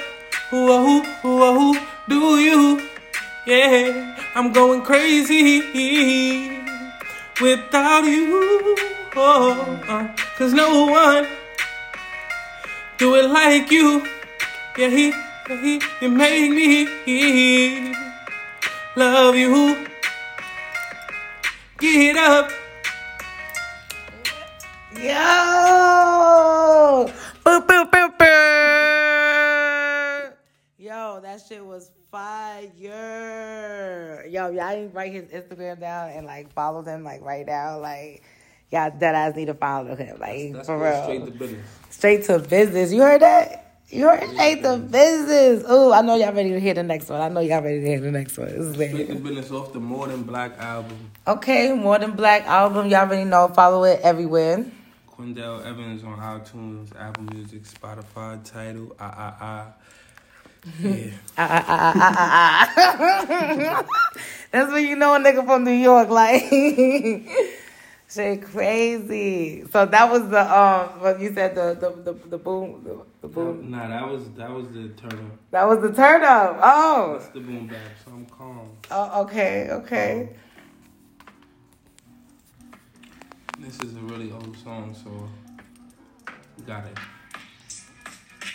Who, 0.50 0.66
who, 0.66 1.02
who, 1.22 1.54
who 1.54 1.78
do 2.08 2.38
you? 2.40 2.82
Yeah, 3.46 4.16
I'm 4.34 4.52
going 4.52 4.82
crazy 4.82 5.60
without 7.40 8.04
you. 8.04 8.76
Oh, 9.14 9.80
uh, 9.88 10.08
cause 10.36 10.52
no 10.52 10.86
one 10.86 11.28
do 12.98 13.14
it 13.14 13.30
like 13.30 13.70
you. 13.70 14.04
Yeah, 14.76 14.88
he, 14.88 15.12
he, 15.48 15.80
you 16.00 16.08
make 16.08 16.50
me 16.50 17.94
love 18.96 19.36
you. 19.36 19.86
Get 21.78 22.16
up. 22.16 22.50
Yo! 24.94 25.10
Boop, 27.44 27.66
boop, 27.66 27.90
boop, 27.90 28.18
boop. 28.18 28.59
That 31.30 31.40
shit 31.48 31.64
was 31.64 31.92
fire. 32.10 32.68
Yo, 34.28 34.48
y'all 34.50 34.70
didn't 34.74 34.92
write 34.92 35.12
his 35.12 35.26
Instagram 35.26 35.78
down 35.78 36.10
and 36.10 36.26
like 36.26 36.52
follow 36.52 36.82
him 36.82 37.04
like 37.04 37.22
right 37.22 37.46
now. 37.46 37.78
Like, 37.78 38.24
y'all 38.72 38.90
dead 38.90 39.14
ass 39.14 39.36
need 39.36 39.44
to 39.44 39.54
follow 39.54 39.94
him. 39.94 40.18
Like, 40.18 40.54
That's 40.54 40.66
for 40.66 40.76
real. 40.76 41.02
straight 41.04 41.24
to 41.26 41.30
business. 41.30 41.66
Straight 41.88 42.24
to 42.24 42.40
business. 42.40 42.92
You 42.92 43.02
heard 43.02 43.22
that? 43.22 43.76
You 43.90 44.08
heard 44.08 44.28
straight 44.28 44.60
to 44.64 44.78
business. 44.78 45.62
Ooh, 45.70 45.92
I 45.92 46.00
know 46.00 46.16
y'all 46.16 46.32
ready 46.32 46.50
to 46.50 46.58
hear 46.58 46.74
the 46.74 46.82
next 46.82 47.08
one. 47.08 47.20
I 47.20 47.28
know 47.28 47.38
y'all 47.38 47.62
ready 47.62 47.80
to 47.80 47.86
hear 47.86 48.00
the 48.00 48.10
next 48.10 48.36
one. 48.36 48.48
This 48.48 48.56
is 48.56 48.74
Straight 48.74 49.06
to 49.06 49.14
business 49.14 49.52
off 49.52 49.72
the 49.72 49.78
More 49.78 50.08
Than 50.08 50.24
Black 50.24 50.58
album. 50.58 51.12
Okay, 51.28 51.72
More 51.72 52.00
Than 52.00 52.16
Black 52.16 52.44
album. 52.46 52.88
Y'all 52.88 53.06
already 53.06 53.22
know. 53.22 53.46
Follow 53.46 53.84
it 53.84 54.00
everywhere. 54.02 54.66
Quindell 55.16 55.64
Evans 55.64 56.02
on 56.02 56.18
iTunes, 56.18 56.88
Apple 56.98 57.22
Music, 57.32 57.62
Spotify, 57.62 58.42
Tidal, 58.42 58.96
ah 58.98 59.14
ah 59.16 59.36
ah. 59.40 59.72
Yeah. 60.82 61.10
Ah, 61.38 61.64
ah, 61.68 62.74
ah. 62.76 63.86
That's 64.52 64.72
when 64.72 64.86
you 64.86 64.96
know 64.96 65.14
a 65.14 65.18
nigga 65.18 65.44
from 65.44 65.64
New 65.64 65.70
York, 65.70 66.10
like 66.10 66.42
shit 68.10 68.42
crazy. 68.42 69.64
So 69.70 69.86
that 69.86 70.10
was 70.10 70.28
the 70.28 70.40
um 70.40 71.00
what 71.00 71.20
you 71.20 71.32
said 71.32 71.54
the 71.54 71.74
the 71.80 72.12
the, 72.12 72.28
the 72.28 72.38
boom 72.38 72.82
the, 72.84 72.98
the 73.22 73.28
boom. 73.28 73.70
Nah, 73.70 73.88
that 73.88 74.06
was 74.08 74.28
that 74.32 74.50
was 74.50 74.66
the 74.68 74.88
turn 74.88 75.12
up. 75.12 75.38
That 75.50 75.64
was 75.68 75.80
the 75.80 75.92
turn 75.92 76.24
up. 76.24 76.58
Oh. 76.62 77.18
That's 77.18 77.30
the 77.32 77.40
boom 77.40 77.66
bap. 77.66 77.78
So 78.04 78.10
I'm 78.10 78.26
calm. 78.26 78.70
Oh, 78.90 79.22
okay, 79.22 79.70
okay. 79.70 80.30
This 83.58 83.78
is 83.80 83.94
a 83.96 84.00
really 84.00 84.32
old 84.32 84.56
song, 84.58 84.94
so 84.94 85.28
we 86.56 86.64
gotta 86.64 86.90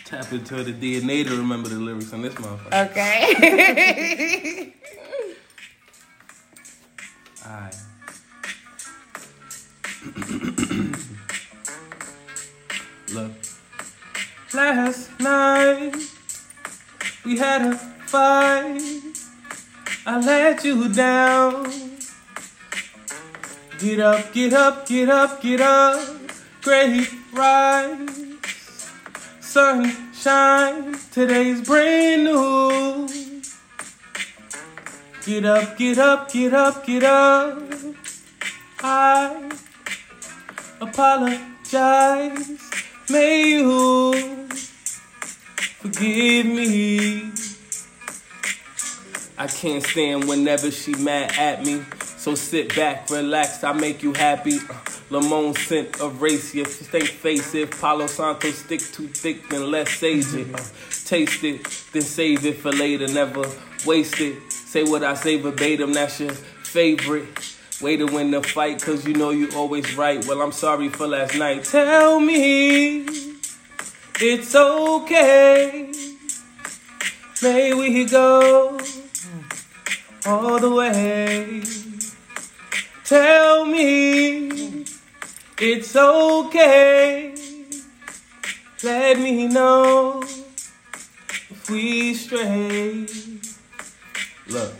tap 0.05 0.31
into 0.31 0.63
the 0.63 0.71
DNA 0.71 1.27
to 1.27 1.35
remember 1.35 1.67
the 1.67 1.75
lyrics 1.75 2.13
on 2.13 2.21
this 2.21 2.33
motherfucker. 2.35 2.89
Okay. 2.91 4.73
Alright. 7.45 7.75
Look. 13.13 13.31
Last 14.53 15.19
night 15.19 15.95
we 17.25 17.37
had 17.37 17.63
a 17.63 17.75
fight. 17.75 18.81
I 20.05 20.19
let 20.19 20.63
you 20.63 20.87
down. 20.93 21.65
Get 23.79 23.99
up, 23.99 24.31
get 24.33 24.53
up, 24.53 24.87
get 24.87 25.09
up, 25.09 25.41
get 25.41 25.59
up. 25.61 25.99
Great 26.61 27.09
rise. 27.33 28.24
Sunshine, 29.55 30.99
today's 31.13 31.61
brand 31.61 32.25
new. 32.25 33.07
Get 35.25 35.45
up, 35.45 35.77
get 35.77 35.97
up, 35.97 36.29
get 36.29 36.53
up, 36.53 36.85
get 36.85 37.03
up. 37.05 37.63
I 38.83 39.49
apologize. 40.81 42.59
May 43.09 43.51
you 43.51 44.49
forgive 45.79 46.47
me. 46.47 47.31
I 49.37 49.47
can't 49.47 49.81
stand 49.85 50.27
whenever 50.27 50.69
she 50.69 50.95
mad 50.95 51.31
at 51.37 51.65
me. 51.65 51.81
So 52.17 52.35
sit 52.35 52.75
back, 52.75 53.09
relax, 53.09 53.63
I 53.63 53.71
make 53.71 54.03
you 54.03 54.11
happy. 54.11 54.57
Uh, 54.69 54.94
Lamone 55.09 55.55
scent 55.55 56.01
of 56.01 56.21
race, 56.21 56.55
if 56.55 56.67
stay 56.87 57.05
face 57.05 57.53
it. 57.53 57.71
Palo 57.79 58.07
Santo 58.07 58.49
stick 58.51 58.81
too 58.81 59.07
thick, 59.07 59.47
then 59.49 59.69
let's 59.69 59.95
sage 59.95 60.33
it. 60.33 60.47
Taste 61.05 61.43
it, 61.43 61.63
then 61.93 62.01
save 62.01 62.45
it 62.45 62.57
for 62.57 62.71
later, 62.71 63.07
never 63.07 63.43
waste 63.85 64.19
it. 64.19 64.51
Say 64.51 64.83
what 64.83 65.03
I 65.03 65.13
say 65.13 65.37
verbatim, 65.37 65.93
that's 65.93 66.19
your 66.19 66.31
favorite. 66.31 67.55
Way 67.81 67.97
to 67.97 68.05
win 68.05 68.31
the 68.31 68.41
fight, 68.41 68.81
cause 68.81 69.05
you 69.05 69.13
know 69.13 69.29
you 69.31 69.49
always 69.55 69.95
right. 69.95 70.25
Well, 70.25 70.41
I'm 70.41 70.53
sorry 70.53 70.89
for 70.89 71.07
last 71.07 71.35
night. 71.35 71.65
Tell 71.65 72.19
me 72.19 73.05
it's 74.19 74.55
okay. 74.55 75.91
May 77.43 77.73
we 77.73 78.05
go 78.05 78.79
all 80.25 80.57
the 80.57 80.71
way. 80.71 81.63
Tell 83.03 83.44
it's 85.59 85.95
okay. 85.95 87.35
Let 88.83 89.19
me 89.19 89.47
know 89.47 90.21
if 90.21 91.69
we 91.69 92.13
stray. 92.13 93.07
Look. 94.47 94.73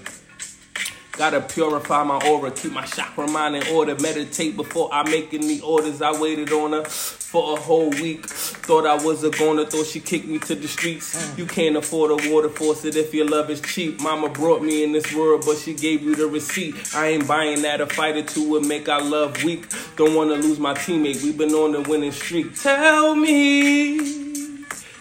Gotta 1.13 1.39
purify 1.39 2.03
my 2.03 2.19
aura, 2.27 2.51
keep 2.51 2.73
my 2.73 2.85
chakra 2.85 3.29
mind 3.29 3.55
in 3.55 3.65
order. 3.73 3.95
Meditate 4.01 4.57
before 4.57 4.89
I 4.91 5.09
make 5.09 5.33
any 5.33 5.61
orders. 5.61 6.01
I 6.01 6.11
waited 6.19 6.51
on 6.51 6.73
her 6.73 6.83
for 7.25 7.57
a 7.57 7.59
whole 7.59 7.89
week. 7.89 8.25
Thought 8.25 8.85
I 8.85 9.03
was 9.03 9.23
a 9.23 9.29
goner, 9.29 9.65
thought 9.65 9.88
she 9.88 9.99
kicked 9.99 10.27
me 10.27 10.39
to 10.39 10.55
the 10.55 10.67
streets. 10.67 11.15
Mm. 11.15 11.38
You 11.39 11.45
can't 11.45 11.75
afford 11.75 12.11
a 12.11 12.31
water 12.31 12.49
faucet 12.49 12.95
if 12.95 13.13
your 13.13 13.27
love 13.27 13.49
is 13.49 13.61
cheap. 13.61 13.99
Mama 13.99 14.29
brought 14.29 14.61
me 14.61 14.83
in 14.83 14.91
this 14.91 15.13
world, 15.13 15.43
but 15.45 15.57
she 15.57 15.73
gave 15.73 16.03
you 16.03 16.15
the 16.15 16.27
receipt. 16.27 16.75
I 16.95 17.07
ain't 17.07 17.27
buying 17.27 17.63
that. 17.63 17.81
A 17.81 17.88
fight 17.88 18.15
or 18.15 18.23
two 18.23 18.49
would 18.51 18.65
make 18.65 18.88
our 18.88 19.01
love 19.01 19.43
weak. 19.43 19.65
Don't 19.97 20.15
wanna 20.15 20.35
lose 20.35 20.59
my 20.59 20.73
teammate, 20.73 21.23
we've 21.23 21.38
been 21.38 21.53
on 21.53 21.71
the 21.71 21.81
winning 21.89 22.11
streak. 22.11 22.59
Tell 22.59 23.15
me 23.15 23.97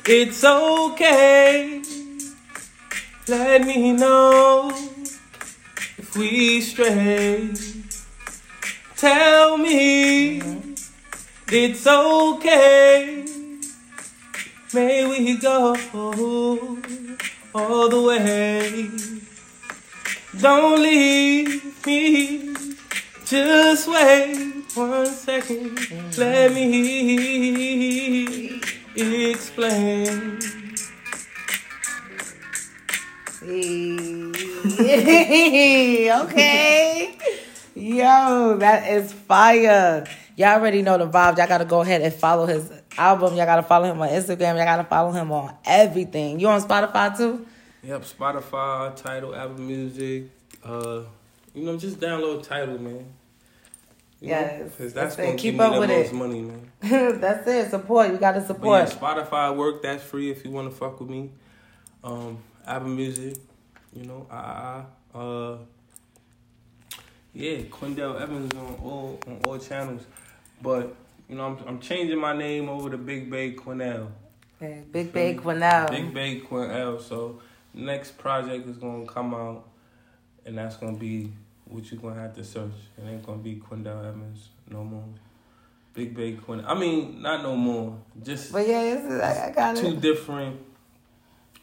it's 0.06 0.44
okay. 0.44 1.82
Let 3.28 3.66
me 3.66 3.92
know 3.92 4.70
if 5.98 6.16
we 6.16 6.60
stray. 6.60 7.52
Tell 8.96 9.56
me 9.56 10.40
mm-hmm. 10.40 10.73
It's 11.48 11.86
okay. 11.86 13.24
May 14.72 15.06
we 15.06 15.36
go 15.36 15.76
all 17.54 17.88
the 17.88 18.02
way. 18.02 18.90
Don't 20.40 20.82
leave 20.82 21.86
me. 21.86 22.54
Just 23.24 23.88
wait 23.88 24.64
one 24.74 25.06
second. 25.06 25.78
Let 26.18 26.52
me 26.52 28.60
explain. 28.96 30.40
okay. 36.24 37.18
Yo, 37.74 38.56
that 38.58 38.88
is 38.88 39.12
fire. 39.12 40.04
Y'all 40.36 40.48
already 40.58 40.82
know 40.82 40.98
the 40.98 41.06
vibe. 41.06 41.38
Y'all 41.38 41.46
gotta 41.46 41.64
go 41.64 41.80
ahead 41.82 42.02
and 42.02 42.12
follow 42.12 42.46
his 42.46 42.70
album. 42.98 43.36
Y'all 43.36 43.46
gotta 43.46 43.62
follow 43.62 43.84
him 43.90 44.00
on 44.00 44.08
Instagram. 44.08 44.56
Y'all 44.56 44.64
gotta 44.64 44.84
follow 44.84 45.12
him 45.12 45.30
on 45.32 45.54
everything. 45.64 46.40
You 46.40 46.48
on 46.48 46.60
Spotify 46.60 47.16
too? 47.16 47.46
Yep, 47.84 48.02
Spotify, 48.02 48.96
Tidal, 48.96 49.34
Apple 49.34 49.60
Music. 49.60 50.24
Uh, 50.64 51.02
you 51.54 51.64
know, 51.64 51.76
just 51.76 52.00
download 52.00 52.42
Tidal, 52.42 52.78
man. 52.78 52.92
You 54.20 54.30
know, 54.30 54.36
Yes, 54.38 54.60
'cause 54.76 54.92
that's 54.94 55.14
that's 55.14 55.16
gonna 55.16 55.36
Keep 55.36 55.60
up 55.60 55.78
with 55.78 55.90
most 55.90 56.10
it. 56.10 56.14
money, 56.14 56.40
man. 56.40 56.70
That's 57.20 57.46
it. 57.46 57.70
Support. 57.70 58.10
You 58.10 58.16
gotta 58.16 58.44
support. 58.44 58.88
yeah, 58.88 58.94
Spotify 58.94 59.54
work. 59.54 59.82
That's 59.82 60.02
free 60.02 60.30
if 60.30 60.44
you 60.44 60.50
want 60.50 60.70
to 60.70 60.74
fuck 60.74 60.98
with 60.98 61.10
me. 61.10 61.30
Um, 62.02 62.38
Apple 62.66 62.88
Music, 62.88 63.36
you 63.92 64.04
know, 64.06 64.26
ah, 64.30 64.86
ah, 65.14 65.18
uh, 65.18 65.56
yeah, 67.34 67.58
Quindell 67.70 68.20
Evans 68.20 68.54
on 68.54 68.78
all 68.82 69.18
on 69.26 69.40
all 69.46 69.58
channels, 69.58 70.02
but 70.64 70.96
you 71.28 71.36
know, 71.36 71.44
I'm 71.44 71.58
I'm 71.68 71.80
changing 71.80 72.18
my 72.18 72.36
name 72.36 72.68
over 72.68 72.90
to 72.90 72.98
Big 72.98 73.30
Bay 73.30 73.52
Quinnell. 73.52 74.08
Okay, 74.56 74.82
Big 74.90 75.12
Big 75.12 75.40
Quinnell. 75.40 75.88
Big 75.90 76.12
Bay 76.12 76.40
Quinnell. 76.40 77.00
So 77.00 77.40
next 77.72 78.18
project 78.18 78.66
is 78.68 78.78
gonna 78.78 79.06
come 79.06 79.34
out, 79.34 79.68
and 80.44 80.58
that's 80.58 80.76
gonna 80.76 80.96
be 80.96 81.30
what 81.66 81.90
you're 81.90 82.00
gonna 82.00 82.20
have 82.20 82.34
to 82.34 82.42
search. 82.42 82.72
It 82.98 83.06
ain't 83.06 83.24
gonna 83.24 83.38
be 83.38 83.56
Quindell 83.56 84.04
Evans 84.04 84.48
no 84.70 84.82
more. 84.82 85.04
Big 85.92 86.16
Bay 86.16 86.32
Quinn. 86.32 86.64
I 86.66 86.74
mean, 86.74 87.22
not 87.22 87.42
no 87.42 87.54
more. 87.54 87.96
Just 88.22 88.52
But 88.52 88.66
yeah, 88.66 88.82
it's, 88.82 89.22
I, 89.22 89.48
I 89.48 89.50
got 89.52 89.76
two 89.76 89.96
different 89.96 90.60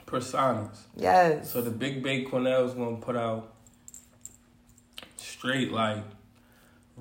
personas. 0.05 0.77
Yes. 0.95 1.51
So 1.51 1.61
the 1.61 1.71
Big 1.71 2.01
Bay 2.01 2.23
Cornell 2.23 2.65
is 2.65 2.73
gonna 2.73 2.95
put 2.97 3.17
out 3.17 3.53
straight 5.17 5.71
like 5.71 6.03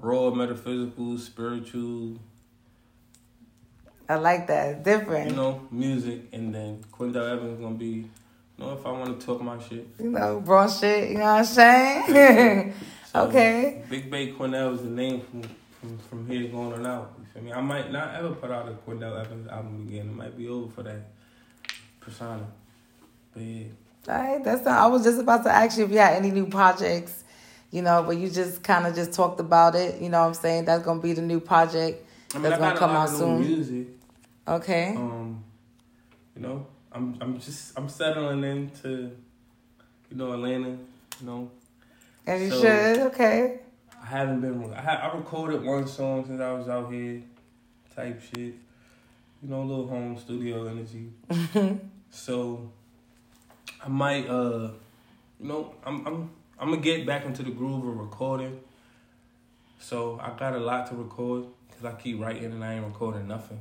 raw 0.01 0.31
metaphysical, 0.31 1.19
spiritual, 1.19 2.19
I 4.09 4.17
like 4.17 4.49
that. 4.49 4.83
Different. 4.83 5.31
you 5.31 5.37
know, 5.37 5.67
music, 5.71 6.23
and 6.33 6.53
then 6.55 6.85
Quindell 6.93 7.31
Evans 7.31 7.61
gonna 7.61 7.77
be, 7.77 7.87
you 7.87 8.09
know, 8.59 8.73
if 8.73 8.85
I 8.85 8.91
want 8.91 9.21
to 9.21 9.25
talk 9.25 9.41
my 9.41 9.59
shit. 9.61 9.87
you 10.01 10.11
know, 10.11 10.39
raw 10.39 10.67
shit, 10.67 11.11
you 11.11 11.19
know 11.19 11.25
what 11.25 11.39
I'm 11.39 11.45
saying? 11.45 12.75
So, 13.13 13.27
Okay. 13.27 13.83
Big 13.91 14.09
Bay 14.09 14.31
Cornell 14.31 14.73
is 14.73 14.83
the 14.83 14.89
name 14.89 15.21
from, 15.23 15.43
from 15.81 15.99
from 15.99 16.29
here 16.29 16.49
going 16.49 16.73
on 16.75 16.87
out. 16.87 17.13
You 17.19 17.25
feel 17.35 17.43
me? 17.43 17.53
I 17.53 17.61
might 17.61 17.91
not 17.91 18.15
ever 18.15 18.31
put 18.31 18.53
out 18.53 18.69
a 18.69 18.73
Quindell 18.89 19.21
Evans 19.21 19.49
album 19.49 19.89
again. 19.89 20.11
It 20.11 20.15
might 20.15 20.37
be 20.37 20.47
over 20.49 20.71
for 20.71 20.85
that 20.85 21.11
persona. 21.99 22.47
But 23.33 23.43
yeah. 23.43 23.65
All 24.09 24.15
right, 24.15 24.45
that's 24.45 24.65
not, 24.65 24.79
I 24.79 24.87
was 24.87 25.03
just 25.03 25.19
about 25.21 25.43
to 25.43 25.51
ask 25.51 25.77
you 25.77 25.85
if 25.87 25.91
you 25.91 25.99
had 25.99 26.15
any 26.17 26.31
new 26.31 26.47
projects, 26.47 27.25
you 27.71 27.83
know, 27.83 28.03
but 28.03 28.17
you 28.17 28.29
just 28.31 28.63
kind 28.63 28.87
of 28.87 28.95
just 28.95 29.13
talked 29.13 29.41
about 29.41 29.75
it. 29.75 30.01
You 30.01 30.09
know 30.09 30.21
what 30.21 30.29
I'm 30.29 30.35
saying? 30.35 30.65
That's 30.65 30.85
going 30.85 30.99
to 30.99 31.03
be 31.03 31.13
the 31.13 31.23
new 31.23 31.41
project 31.41 32.05
I 32.35 32.39
mean, 32.39 32.45
that's 32.51 32.59
going 32.59 32.73
to 32.73 32.79
come 32.79 32.91
out 32.91 33.09
soon. 33.09 33.41
music. 33.41 33.87
Okay. 34.47 34.95
Um, 34.97 35.45
you 36.35 36.43
know, 36.43 36.67
I'm 36.93 37.17
I'm 37.21 37.39
just 37.39 37.79
I'm 37.79 37.89
settling 37.89 38.43
into, 38.45 39.17
you 40.11 40.17
know, 40.17 40.33
Atlanta. 40.33 40.71
You 41.21 41.27
know, 41.27 41.51
And 42.27 42.43
you 42.43 42.51
so- 42.51 42.61
should. 42.63 42.99
Okay. 43.09 43.61
I 44.03 44.07
haven't 44.07 44.41
been. 44.41 44.73
I, 44.73 44.81
ha- 44.81 45.11
I 45.13 45.17
recorded 45.17 45.63
one 45.63 45.87
song 45.87 46.25
since 46.27 46.41
I 46.41 46.53
was 46.53 46.69
out 46.69 46.91
here, 46.91 47.23
type 47.95 48.21
shit. 48.23 48.55
You 49.43 49.49
know, 49.49 49.61
a 49.63 49.65
little 49.65 49.87
home 49.87 50.19
studio 50.19 50.67
energy. 50.67 51.11
so, 52.11 52.71
I 53.85 53.89
might, 53.89 54.27
uh, 54.29 54.71
you 55.39 55.47
know, 55.49 55.75
I'm 55.85 56.07
I'm 56.07 56.31
I'm 56.61 56.69
gonna 56.71 56.83
get 56.83 57.07
back 57.07 57.25
into 57.25 57.43
the 57.43 57.51
groove 57.51 57.87
of 57.87 57.97
recording. 57.97 58.61
So 59.79 60.21
I 60.23 60.39
got 60.39 60.55
a 60.55 60.59
lot 60.59 60.87
to 60.89 60.95
record 60.95 61.47
because 61.69 61.87
I 61.87 61.93
keep 61.93 62.21
writing 62.21 62.45
and 62.53 62.63
I 62.63 62.75
ain't 62.75 62.85
recording 62.85 63.27
nothing. 63.27 63.61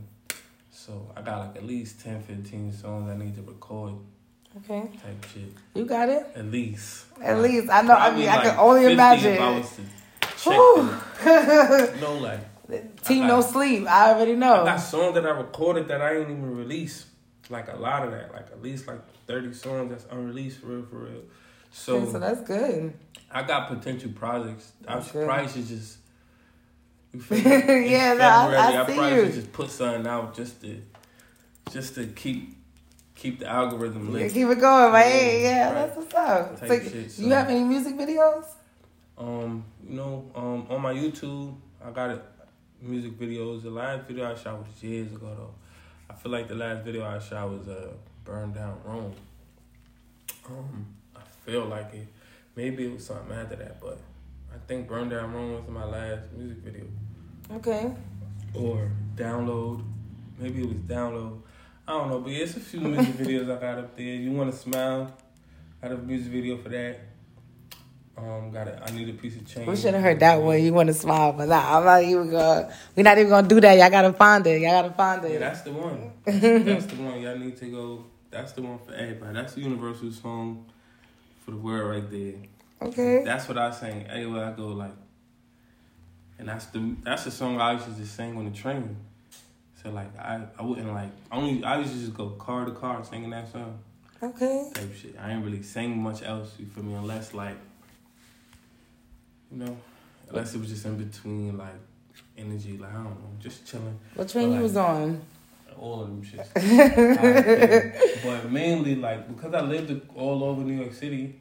So 0.69 1.09
I 1.15 1.21
got 1.21 1.39
like 1.47 1.55
at 1.55 1.65
least 1.65 2.01
10, 2.01 2.21
15 2.23 2.73
songs 2.73 3.09
I 3.09 3.15
need 3.15 3.35
to 3.35 3.41
record 3.41 3.93
Okay. 4.57 4.89
type 5.01 5.25
shit. 5.33 5.53
You 5.75 5.85
got 5.85 6.09
it? 6.09 6.25
At 6.35 6.45
least. 6.45 7.05
At 7.21 7.39
least. 7.39 7.69
I 7.69 7.83
know. 7.83 7.93
I 7.93 8.13
mean, 8.13 8.27
I 8.27 8.43
can 8.43 8.57
only 8.59 8.91
imagine. 8.91 9.33
If 9.33 9.39
I 9.39 9.57
was 9.57 9.75
to 9.77 9.81
check. 10.37 12.01
No, 12.01 12.17
like 12.17 13.03
Team 13.03 13.23
I 13.23 13.27
No 13.27 13.41
Sleep. 13.41 13.87
I 13.87 14.11
already 14.13 14.35
know. 14.35 14.63
I 14.63 14.65
got 14.65 14.77
songs 14.77 15.13
that 15.15 15.25
I 15.25 15.29
recorded 15.29 15.87
that 15.87 16.01
I 16.01 16.17
ain't 16.17 16.29
even 16.29 16.57
released. 16.57 17.05
Like 17.49 17.71
a 17.71 17.77
lot 17.77 18.03
of 18.05 18.11
that, 18.11 18.33
like 18.33 18.47
at 18.51 18.61
least 18.61 18.87
like 18.87 18.99
thirty 19.25 19.53
songs 19.53 19.89
that's 19.89 20.05
unreleased 20.11 20.59
for 20.59 20.67
real, 20.67 20.85
for 20.85 20.97
real. 20.97 21.23
So, 21.71 21.97
Okay, 21.97 22.11
so 22.11 22.19
that's 22.19 22.41
good. 22.41 22.93
I 23.31 23.43
got 23.43 23.67
potential 23.69 24.11
projects. 24.11 24.71
I 24.87 24.95
That's 24.95 25.11
good. 25.11 25.27
probably 25.27 25.47
should 25.51 25.67
just. 25.67 25.97
You 27.13 27.19
feel 27.21 27.37
me? 27.37 27.45
In 27.85 27.91
Yeah, 27.91 28.13
no, 28.13 28.23
I- 28.23 28.47
I 28.81 28.85
February, 28.85 28.87
see 28.87 28.93
probably 28.95 29.15
you. 29.19 29.25
should 29.25 29.33
just 29.35 29.51
put 29.53 29.69
something 29.69 30.07
out 30.07 30.35
just 30.35 30.61
to, 30.61 30.81
just 31.71 31.95
to 31.95 32.07
keep, 32.07 32.57
keep 33.15 33.39
the 33.39 33.47
algorithm 33.47 34.15
Yeah, 34.17 34.27
keep 34.29 34.47
it 34.47 34.59
going, 34.59 34.93
right? 34.93 35.07
Yeah, 35.09 35.31
Yeah, 35.37 35.65
right. 35.65 35.73
that's 35.87 35.97
what's 35.97 36.13
up. 36.15 36.59
Type 36.59 36.83
So, 36.83 36.89
shit, 36.89 37.19
you 37.19 37.29
have 37.33 37.49
any 37.49 37.63
music 37.63 37.95
videos? 37.97 38.45
Um, 39.17 39.63
you 39.87 39.95
know, 39.95 40.25
um, 40.35 40.65
on 40.69 40.81
my 40.81 40.93
YouTube, 40.93 41.55
I 41.85 41.91
got 41.91 42.09
it, 42.11 42.23
music 42.81 43.19
videos. 43.19 43.61
The 43.63 43.69
last 43.69 44.07
video 44.07 44.31
I 44.31 44.35
shot 44.35 44.57
was 44.59 44.81
years 44.83 45.11
ago 45.11 45.27
though. 45.37 45.53
I 46.09 46.13
feel 46.15 46.31
like 46.31 46.47
the 46.47 46.55
last 46.55 46.83
video 46.83 47.05
I 47.05 47.19
shot 47.19 47.49
was 47.49 47.67
uh, 47.67 47.91
"Burn 48.23 48.53
Down 48.53 48.77
Rome." 48.85 49.13
Um, 50.47 50.85
I 50.95 50.98
feel 51.49 51.65
like 51.65 51.93
it. 51.93 52.07
Maybe 52.55 52.85
it 52.85 52.93
was 52.93 53.05
something 53.05 53.35
after 53.35 53.55
that, 53.55 53.79
but 53.81 53.99
I 54.53 54.57
think 54.67 54.87
"Burn 54.87 55.09
Down 55.09 55.33
Rome" 55.33 55.53
was 55.53 55.69
my 55.69 55.85
last 55.85 56.21
music 56.35 56.57
video. 56.57 56.85
Okay. 57.51 57.91
Or 58.53 58.91
download, 59.15 59.83
maybe 60.37 60.61
it 60.61 60.67
was 60.67 60.77
download. 60.77 61.41
I 61.87 61.93
don't 61.93 62.09
know, 62.09 62.19
but 62.19 62.31
it's 62.31 62.55
a 62.55 62.59
few 62.59 62.81
music 62.81 63.15
videos 63.17 63.55
I 63.55 63.59
got 63.59 63.79
up 63.79 63.95
there. 63.95 64.05
You 64.05 64.31
want 64.31 64.51
to 64.51 64.57
smile? 64.57 65.11
Got 65.81 65.91
a 65.91 65.97
music 65.97 66.31
video 66.31 66.57
for 66.57 66.69
that. 66.69 66.99
Um, 68.17 68.51
got 68.51 68.67
a, 68.67 68.83
I 68.83 68.91
need 68.91 69.07
a 69.09 69.13
piece 69.13 69.37
of 69.37 69.47
change. 69.47 69.67
We 69.67 69.77
should 69.77 69.93
have 69.93 70.03
heard 70.03 70.19
that 70.19 70.41
one. 70.41 70.61
You 70.61 70.73
want 70.73 70.87
to 70.87 70.93
smile, 70.93 71.31
but 71.31 71.47
nah, 71.47 71.77
I'm 71.77 71.85
not 71.85 72.03
even 72.03 72.29
gonna. 72.29 72.73
We're 72.95 73.03
not 73.03 73.17
even 73.17 73.29
gonna 73.29 73.47
do 73.47 73.61
that. 73.61 73.77
Y'all 73.77 73.89
gotta 73.89 74.13
find 74.13 74.45
it. 74.45 74.61
Y'all 74.61 74.81
gotta 74.81 74.93
find 74.93 75.23
it. 75.25 75.33
Yeah, 75.33 75.39
that's 75.39 75.61
the 75.61 75.71
one. 75.71 76.11
That's, 76.25 76.39
that's 76.65 76.85
the 76.87 77.01
one. 77.01 77.21
Y'all 77.21 77.37
need 77.37 77.57
to 77.57 77.65
go. 77.71 78.05
That's 78.29 78.51
the 78.51 78.61
one 78.61 78.79
for 78.79 78.93
everybody. 78.93 79.33
That's 79.33 79.53
the 79.53 79.61
universal 79.61 80.11
song 80.11 80.65
for 81.49 81.55
the 81.55 81.61
world 81.61 81.89
right 81.91 82.11
there. 82.11 82.87
okay. 82.89 83.23
That's 83.23 83.47
what 83.47 83.57
I 83.57 83.71
sing 83.71 84.05
everywhere 84.07 84.45
I 84.45 84.51
go. 84.51 84.67
Like, 84.67 84.91
and 86.37 86.47
that's 86.47 86.65
the 86.67 86.95
that's 87.03 87.23
the 87.25 87.31
song 87.31 87.59
I 87.59 87.73
used 87.73 87.85
to 87.85 87.91
just 87.91 88.15
sing 88.15 88.37
on 88.37 88.45
the 88.45 88.51
train. 88.57 88.95
So 89.81 89.89
like 89.89 90.17
I 90.17 90.41
I 90.57 90.61
wouldn't 90.61 90.91
like 90.93 91.09
only 91.31 91.63
I 91.63 91.79
used 91.79 91.93
to 91.93 91.99
just 91.99 92.13
go 92.13 92.29
car 92.31 92.65
to 92.65 92.71
car 92.71 93.03
singing 93.03 93.29
that 93.31 93.51
song 93.51 93.79
Okay. 94.21 94.69
type 94.73 94.93
shit. 94.93 95.15
I 95.19 95.31
ain't 95.31 95.43
really 95.45 95.63
sing 95.63 95.97
much 95.97 96.21
else. 96.23 96.53
You 96.59 96.65
feel 96.67 96.83
me? 96.83 96.93
Unless 96.93 97.33
like, 97.33 97.57
you 99.51 99.57
know, 99.59 99.77
unless 100.29 100.53
it 100.53 100.59
was 100.59 100.69
just 100.69 100.85
in 100.85 100.97
between 100.97 101.57
like 101.57 101.73
energy. 102.37 102.77
Like 102.77 102.91
I 102.91 102.95
don't 102.95 103.05
know, 103.05 103.31
just 103.39 103.65
chilling. 103.65 103.97
What 104.15 104.29
train 104.29 104.49
you 104.49 104.55
Like- 104.55 104.63
was 104.63 104.77
on? 104.77 105.21
All 105.79 106.01
of 106.03 106.07
them 106.09 106.21
shits. 106.23 106.49
But 108.23 108.51
mainly 108.51 108.95
like 108.95 109.27
because 109.33 109.53
I 109.53 109.61
lived 109.61 109.91
all 110.15 110.43
over 110.43 110.61
New 110.61 110.79
York 110.81 110.93
City. 110.93 111.39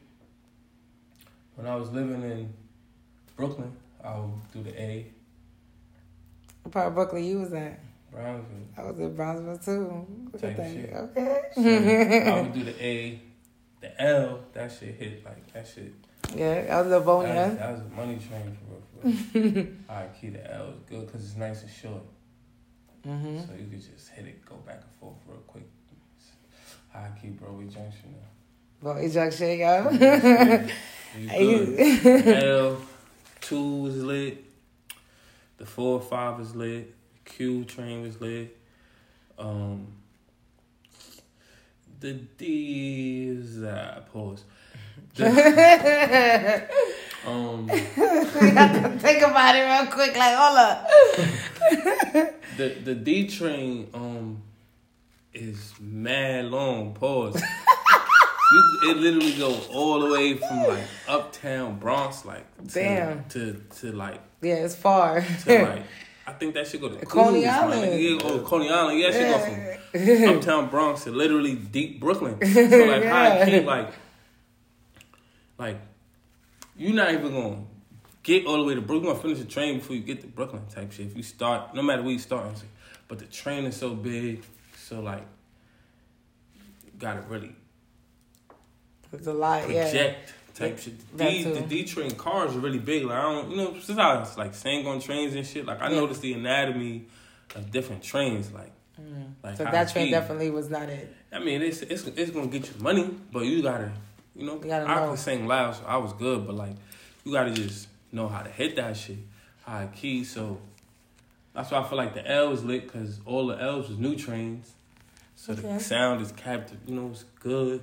When 1.55 1.67
I 1.67 1.75
was 1.75 1.91
living 1.91 2.23
in 2.23 2.53
Brooklyn, 3.35 3.71
I 4.03 4.17
would 4.17 4.31
do 4.53 4.63
the 4.63 4.81
A, 4.81 5.11
What 6.63 6.71
part 6.71 6.87
of 6.87 6.93
Brooklyn 6.95 7.23
you 7.25 7.39
was 7.39 7.51
at? 7.53 7.79
Brownsville. 8.11 8.67
I 8.77 8.81
was 8.83 8.97
in 8.99 9.13
Brownsville 9.15 9.57
too. 9.57 10.39
Type 10.39 10.55
that. 10.57 10.71
shit. 10.71 10.93
Okay. 10.93 11.41
So 11.53 12.31
I 12.31 12.41
would 12.41 12.53
do 12.53 12.63
the 12.63 12.83
A, 12.83 13.21
the 13.81 14.01
L. 14.01 14.39
That 14.53 14.71
shit 14.71 14.95
hit 14.95 15.25
like 15.25 15.53
that 15.53 15.67
shit. 15.67 15.93
Yeah, 16.35 16.65
I 16.71 16.77
was 16.77 16.85
in 16.85 16.91
That, 16.91 16.97
Livonia. 16.99 17.55
that 17.59 17.71
was 17.73 17.81
a 17.81 17.89
money 17.95 18.17
train 18.17 18.57
for 18.57 19.07
real. 19.07 19.15
For 19.31 19.39
real. 19.39 19.67
Alright, 19.89 20.21
key 20.21 20.29
the 20.29 20.53
L 20.55 20.69
is 20.69 20.79
good 20.89 21.05
because 21.07 21.25
it's 21.25 21.35
nice 21.37 21.61
and 21.61 21.71
short, 21.71 22.01
hmm 23.03 23.39
so 23.39 23.53
you 23.57 23.67
could 23.69 23.81
just 23.95 24.09
hit 24.09 24.25
it, 24.25 24.45
go 24.45 24.55
back 24.57 24.81
and 24.81 24.91
forth 24.99 25.15
real 25.27 25.39
quick. 25.47 25.63
High 26.91 27.11
key 27.21 27.29
Broadway 27.29 27.65
Junction. 27.65 28.15
Now. 28.19 28.27
Well, 28.81 28.97
ejection, 28.97 29.59
yo. 29.59 29.89
You 31.17 31.27
Hey. 31.27 31.99
good. 32.01 32.27
L 32.43 32.77
two 33.41 33.85
is 33.87 34.03
lit. 34.03 34.43
The 35.57 35.65
four 35.65 35.99
five 36.01 36.39
is 36.39 36.55
lit. 36.55 36.93
Q 37.25 37.63
train 37.65 38.01
was 38.03 38.19
lit. 38.21 38.55
Um, 39.37 39.87
the 41.99 42.13
D 42.13 43.27
is 43.27 43.61
uh, 43.63 44.03
pause. 44.11 44.43
Um, 47.25 47.67
we 47.67 47.77
have 47.77 48.73
to 48.93 48.97
think 48.99 49.21
about 49.21 49.55
it 49.55 49.63
real 49.63 49.91
quick. 49.91 50.15
Like, 50.15 50.35
hold 50.35 50.57
up. 50.57 50.87
the 52.57 52.69
the 52.83 52.95
D 52.95 53.27
train 53.27 53.89
um 53.93 54.41
is 55.33 55.73
mad 55.79 56.45
long. 56.45 56.93
Pause. 56.93 57.41
You, 58.51 58.79
it 58.91 58.97
literally 58.97 59.33
goes 59.33 59.67
all 59.71 59.99
the 59.99 60.11
way 60.11 60.33
from 60.35 60.63
like 60.63 60.83
uptown 61.07 61.77
Bronx, 61.77 62.25
like 62.25 62.45
to, 62.69 62.73
Damn. 62.73 63.23
to 63.25 63.61
to 63.81 63.91
like 63.91 64.21
Yeah, 64.41 64.55
it's 64.65 64.75
far. 64.75 65.21
to 65.43 65.63
like 65.69 65.83
I 66.25 66.31
think 66.33 66.53
that 66.55 66.67
should 66.67 66.81
go 66.81 66.89
to 66.89 67.05
Coney 67.05 67.45
Island. 67.45 68.01
Yeah, 68.01 68.17
oh, 68.23 68.39
Coney 68.39 68.69
Island. 68.71 68.99
Yeah, 68.99 69.11
that 69.11 69.45
should 69.45 69.55
go 69.93 70.03
Yeah. 70.13 70.25
from 70.27 70.37
uptown 70.37 70.69
Bronx 70.69 71.03
to 71.03 71.11
literally 71.11 71.53
deep 71.55 71.99
Brooklyn. 71.99 72.37
So 72.41 72.61
like, 72.85 73.03
how 73.03 73.17
I 73.23 73.27
Yeah. 73.39 73.45
keep 73.45 73.65
like, 73.65 73.89
like, 75.59 75.77
you're 76.75 76.93
not 76.93 77.11
even 77.13 77.33
gonna 77.33 77.63
get 78.23 78.45
all 78.45 78.57
the 78.57 78.63
way 78.63 78.75
to 78.75 78.81
Brooklyn. 78.81 79.09
You 79.09 79.13
gonna 79.13 79.21
finish 79.21 79.39
the 79.39 79.45
train 79.45 79.79
before 79.79 79.95
you 79.95 80.01
get 80.01 80.21
to 80.21 80.27
Brooklyn 80.27 80.63
type 80.73 80.91
shit. 80.91 81.07
If 81.07 81.17
you 81.17 81.23
start, 81.23 81.75
no 81.75 81.81
matter 81.81 82.01
where 82.01 82.11
you 82.13 82.19
start, 82.19 82.47
but 83.07 83.19
the 83.19 83.25
train 83.25 83.65
is 83.65 83.75
so 83.75 83.93
big, 83.93 84.43
so 84.77 85.01
like, 85.01 85.25
you 86.85 86.91
gotta 86.97 87.21
really 87.21 87.55
It's 89.11 89.27
a 89.27 89.33
lot, 89.33 89.69
yeah. 89.69 89.83
project 89.83 90.33
type 90.53 90.79
shit. 90.79 91.17
The 91.17 91.23
D, 91.23 91.43
the 91.43 91.61
D 91.61 91.83
train 91.83 92.11
cars 92.15 92.55
are 92.55 92.59
really 92.59 92.79
big. 92.79 93.03
Like 93.05 93.17
I 93.17 93.21
don't, 93.23 93.51
you 93.51 93.57
know, 93.57 93.79
since 93.79 93.97
I 93.99 94.19
was 94.19 94.37
like 94.37 94.53
saying 94.55 94.87
on 94.87 94.99
trains 94.99 95.35
and 95.35 95.45
shit, 95.45 95.65
like 95.65 95.81
I 95.81 95.89
Yeah. 95.89 95.95
noticed 95.99 96.21
the 96.21 96.33
anatomy 96.33 97.07
of 97.55 97.71
different 97.71 98.03
trains. 98.03 98.51
Like, 98.51 98.71
Mm. 98.99 99.33
like 99.43 99.55
So 99.57 99.63
that 99.63 99.89
train 99.91 100.11
definitely 100.11 100.49
was 100.49 100.69
not 100.69 100.89
it. 100.89 101.13
I 101.31 101.39
mean, 101.39 101.61
it's 101.61 101.81
it's 101.81 102.05
it's 102.05 102.31
gonna 102.31 102.47
get 102.47 102.67
you 102.67 102.73
money, 102.81 103.09
but 103.31 103.45
you 103.45 103.61
gotta, 103.61 103.91
you 104.39 104.45
know, 104.45 104.59
You 104.63 104.71
I 104.71 104.95
know. 105.05 105.09
could 105.11 105.19
sing 105.19 105.47
loud, 105.47 105.75
so 105.75 105.83
I 105.85 105.97
was 105.97 106.13
good, 106.13 106.47
but 106.47 106.55
like, 106.55 106.75
you 107.25 107.31
gotta 107.33 107.51
just 107.51 107.87
know 108.11 108.27
how 108.27 108.41
to 108.41 108.49
hit 108.49 108.75
that 108.77 108.95
shit, 108.97 109.17
to 109.67 109.87
key. 109.87 110.23
So 110.23 110.59
that's 111.53 111.71
why 111.71 111.79
I 111.79 111.83
feel 111.87 111.97
like 111.97 112.13
the 112.13 112.25
L 112.29 112.51
is 112.53 112.63
lit 112.63 112.83
because 112.91 113.19
all 113.25 113.47
the 113.47 113.61
L's 113.61 113.89
was 113.89 113.97
new 113.97 114.15
trains, 114.15 114.71
so 115.35 115.53
Okay. 115.53 115.61
the 115.73 115.79
sound 115.79 116.21
is 116.21 116.31
captive. 116.31 116.77
You 116.87 116.95
know, 116.95 117.09
it's 117.11 117.25
good. 117.41 117.81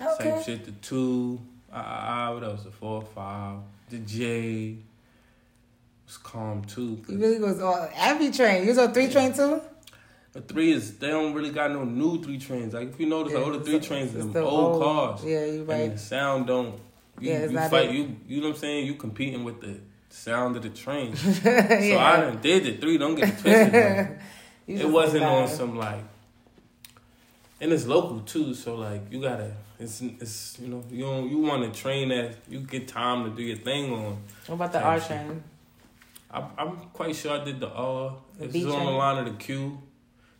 Okay. 0.00 0.24
Same 0.24 0.42
shit. 0.42 0.64
The 0.64 0.72
two, 0.72 1.40
I, 1.72 1.80
I, 1.80 2.26
I- 2.28 2.30
what 2.34 2.44
else? 2.44 2.64
The 2.64 2.70
four, 2.70 3.02
five, 3.14 3.58
the 3.90 3.98
J 3.98 4.76
was 6.06 6.16
calm 6.18 6.62
too. 6.64 7.00
You 7.08 7.18
really 7.18 7.38
was 7.38 7.60
on 7.62 7.88
every 7.96 8.30
train. 8.30 8.62
You 8.64 8.68
was 8.70 8.78
on 8.78 8.92
three 8.92 9.08
train 9.08 9.32
too? 9.32 9.60
The 10.34 10.40
three 10.40 10.72
is 10.72 10.98
they 10.98 11.08
don't 11.08 11.32
really 11.32 11.50
got 11.50 11.70
no 11.70 11.84
new 11.84 12.20
three 12.22 12.38
trains. 12.38 12.74
Like 12.74 12.88
if 12.88 12.98
you 13.00 13.06
notice, 13.06 13.32
Yeah, 13.32 13.38
all 13.38 13.52
the 13.52 13.60
three 13.60 13.78
trains 13.78 14.14
are 14.16 14.18
them 14.18 14.30
still 14.30 14.46
old, 14.48 14.82
cars. 14.82 15.24
Yeah, 15.24 15.44
you 15.44 15.60
And 15.60 15.68
right. 15.68 15.92
the 15.92 15.98
sound 15.98 16.48
don't. 16.48 16.74
You, 17.20 17.30
Yeah, 17.30 17.38
it's 17.38 17.52
you 17.52 17.58
not 17.58 17.70
fight. 17.70 17.90
it. 17.90 17.94
You 17.94 18.16
you 18.26 18.40
know 18.40 18.48
what 18.48 18.54
I'm 18.56 18.60
saying? 18.60 18.86
You 18.86 18.94
competing 18.94 19.44
with 19.44 19.60
the 19.60 19.78
sound 20.10 20.56
of 20.56 20.62
the 20.64 20.70
train. 20.70 21.14
So 21.16 21.50
yeah. 21.50 22.04
I 22.04 22.16
done 22.20 22.40
did 22.42 22.64
the 22.64 22.76
three. 22.78 22.98
Don't 22.98 23.14
get 23.14 23.28
it 23.28 23.38
twisted. 23.38 24.18
it 24.66 24.88
wasn't 24.90 25.22
on 25.24 25.46
some 25.46 25.76
like. 25.78 26.02
And 27.60 27.72
it's 27.72 27.86
local 27.86 28.20
too, 28.20 28.54
so 28.54 28.74
like 28.74 29.02
you 29.12 29.20
gotta. 29.22 29.52
It's 29.78 30.00
it's 30.02 30.58
you 30.60 30.66
know 30.68 30.82
you 30.90 31.04
don't, 31.04 31.30
you 31.30 31.38
want 31.38 31.62
to 31.72 31.80
train 31.80 32.08
that 32.08 32.36
you 32.48 32.58
get 32.60 32.88
time 32.88 33.24
to 33.24 33.30
do 33.30 33.42
your 33.42 33.56
thing 33.56 33.92
on. 33.92 34.18
What 34.46 34.54
about 34.56 34.72
the 34.72 34.80
R 34.82 34.98
train? 34.98 35.42
I, 36.30 36.44
I'm 36.58 36.76
quite 36.92 37.14
sure 37.14 37.40
I 37.40 37.44
did 37.44 37.60
the 37.60 37.68
R. 37.70 38.16
The 38.38 38.44
It's 38.46 38.64
on 38.66 38.84
the 38.86 38.90
line 38.92 39.18
of 39.18 39.26
the 39.26 39.38
Q. 39.44 39.78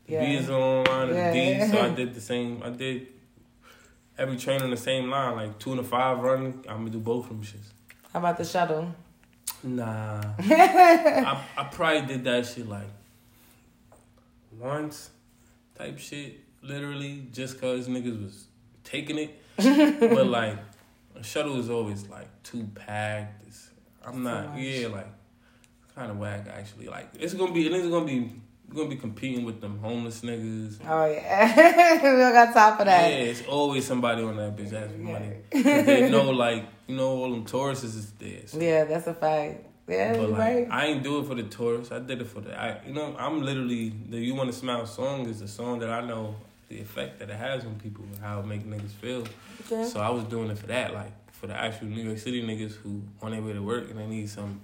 The 0.07 0.13
Yeah. 0.13 0.25
B 0.27 0.35
is 0.37 0.51
on 0.51 0.85
the 0.85 0.91
line 0.91 1.09
of 1.11 1.17
Yeah. 1.17 1.33
the 1.33 1.67
D. 1.67 1.73
So 1.73 1.81
I 1.81 1.89
did 2.01 2.15
the 2.15 2.21
same. 2.21 2.63
I 2.63 2.71
did 2.71 3.07
every 4.19 4.37
train 4.37 4.63
on 4.63 4.71
the 4.71 4.77
same 4.77 5.09
line, 5.11 5.37
like 5.37 5.59
two 5.59 5.71
and 5.73 5.81
a 5.81 5.85
five 5.85 6.19
running. 6.19 6.65
I'm 6.69 6.79
gonna 6.79 6.91
do 6.91 6.99
both 7.01 7.25
of 7.25 7.31
them 7.31 7.43
shits. 7.43 7.71
How 8.13 8.19
about 8.21 8.37
the 8.39 8.45
shuttle? 8.45 8.95
Nah, 9.63 10.21
I 10.39 11.43
I 11.57 11.65
probably 11.65 12.03
did 12.07 12.25
that 12.25 12.45
shit 12.47 12.69
like 12.69 12.87
once, 14.59 15.11
type 15.75 15.99
shit. 15.99 16.41
Literally, 16.63 17.27
just 17.33 17.61
cause 17.61 17.89
niggas 17.89 18.23
was 18.23 18.47
taking 18.85 19.19
it, 19.19 19.43
but 19.57 20.27
like 20.27 20.57
a 21.15 21.23
shuttle 21.23 21.59
is 21.59 21.69
always 21.69 22.09
like 22.09 22.29
too 22.43 22.69
packed. 22.75 23.47
It's, 23.47 23.71
I'm 24.05 24.23
not. 24.23 24.57
Yeah, 24.59 24.89
like 24.89 25.09
kind 25.95 26.11
of 26.11 26.19
whack 26.19 26.47
actually. 26.51 26.87
Like 26.89 27.09
it's 27.19 27.35
gonna 27.35 27.53
be. 27.53 27.67
It 27.67 27.73
is 27.73 27.89
gonna 27.91 28.07
be. 28.07 28.33
We're 28.69 28.77
gonna 28.77 28.89
be 28.91 28.97
competing 28.97 29.45
with 29.45 29.61
them 29.61 29.79
homeless 29.79 30.21
niggas. 30.23 30.79
Oh 30.89 31.07
yeah, 31.07 31.95
we 31.97 32.03
don't 32.19 32.33
got 32.33 32.53
time 32.55 32.77
for 32.79 32.85
that. 32.85 33.11
Yeah, 33.11 33.17
it's 33.19 33.47
always 33.47 33.85
somebody 33.87 34.23
on 34.23 34.37
that 34.37 34.57
bitch 34.57 34.73
asking 34.73 35.05
money. 35.05 35.31
'Cause 35.53 35.63
they 35.87 36.11
know, 36.17 36.31
like 36.31 36.65
you 36.89 36.97
know, 36.97 37.09
all 37.09 37.31
them 37.31 37.45
tourists 37.45 37.85
is 37.85 38.11
there. 38.13 38.47
So. 38.47 38.59
Yeah, 38.59 38.85
that's 38.85 39.07
a 39.07 39.15
fact. 39.15 39.67
Yeah, 39.87 40.17
But 40.17 40.31
like, 40.31 40.39
right. 40.39 40.69
I 40.71 40.87
ain't 40.87 41.03
do 41.03 41.21
it 41.21 41.27
for 41.27 41.35
the 41.35 41.43
tourists. 41.45 41.93
I 41.93 41.99
did 41.99 42.21
it 42.23 42.27
for 42.27 42.41
the. 42.41 42.59
I, 42.59 42.81
you 42.87 42.95
know, 42.95 43.15
I'm 43.19 43.43
literally 43.43 43.93
the 44.09 44.19
"You 44.19 44.35
Want 44.35 44.51
to 44.51 44.57
Smile" 44.57 44.87
song 44.87 45.29
is 45.29 45.41
a 45.43 45.49
song 45.49 45.79
that 45.81 45.91
I 45.91 46.01
know 46.01 46.35
the 46.71 46.81
effect 46.81 47.19
that 47.19 47.29
it 47.31 47.37
has 47.37 47.65
on 47.67 47.75
people 47.77 48.03
and 48.05 48.19
how 48.19 48.41
it 48.41 48.47
make 48.47 48.65
niggas 48.67 48.93
feel. 48.93 49.25
Okay. 49.71 49.85
So 49.89 50.01
I 50.01 50.09
was 50.09 50.25
doing 50.25 50.51
it 50.51 50.59
for 50.59 50.67
that, 50.69 50.95
like 50.95 51.13
for 51.33 51.47
the 51.49 51.55
actual 51.55 51.89
New 51.89 52.03
York 52.03 52.19
City 52.19 52.43
niggas 52.43 52.73
who 52.77 53.03
on 53.21 53.33
their 53.33 53.43
way 53.43 53.53
to 53.53 53.61
work 53.63 53.91
and 53.91 53.99
they 53.99 54.07
need 54.07 54.31
some 54.31 54.61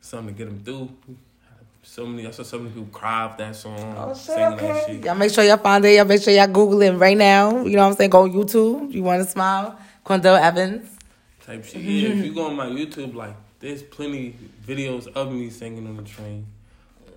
something 0.00 0.34
to 0.34 0.38
get 0.38 0.48
them 0.48 0.60
through. 0.64 1.16
So 1.88 2.04
many, 2.04 2.26
I 2.26 2.30
saw 2.30 2.42
so 2.42 2.58
many 2.58 2.70
people 2.70 2.88
cry 2.92 3.22
off 3.22 3.38
that 3.38 3.56
song, 3.56 3.94
Oh 3.96 4.12
shit, 4.12 4.24
singing 4.24 4.40
that 4.40 4.52
okay. 4.54 4.84
shit. 4.86 5.04
Y'all 5.04 5.14
make 5.14 5.32
sure 5.32 5.44
y'all 5.44 5.56
find 5.56 5.82
it. 5.84 5.94
Y'all 5.94 6.04
make 6.04 6.20
sure 6.20 6.34
y'all 6.34 6.46
Google 6.46 6.82
it 6.82 6.90
right 6.90 7.16
now. 7.16 7.64
You 7.64 7.76
know 7.76 7.84
what 7.84 7.92
I'm 7.92 7.96
saying? 7.96 8.10
Go 8.10 8.22
on 8.24 8.32
YouTube. 8.32 8.92
You 8.92 9.02
want 9.02 9.22
to 9.22 9.30
smile? 9.30 9.78
Quindell 10.04 10.38
Evans. 10.38 10.90
type 11.44 11.64
shit. 11.64 11.80
Yeah, 11.80 12.08
if 12.10 12.24
you 12.24 12.34
go 12.34 12.48
on 12.48 12.56
my 12.56 12.66
YouTube, 12.66 13.14
like 13.14 13.34
there's 13.60 13.82
plenty 13.82 14.36
videos 14.66 15.06
of 15.06 15.32
me 15.32 15.48
singing 15.48 15.86
on 15.86 15.96
the 15.96 16.02
train, 16.02 16.46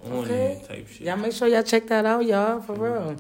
on 0.06 0.14
Okay. 0.14 0.28
there 0.28 0.60
type 0.60 0.88
shit. 0.88 1.02
Y'all 1.02 1.18
make 1.18 1.34
sure 1.34 1.48
y'all 1.48 1.64
check 1.64 1.88
that 1.88 2.06
out, 2.06 2.24
y'all, 2.26 2.62
for 2.62 2.74
mm-hmm. 2.74 2.84
real. 2.84 3.16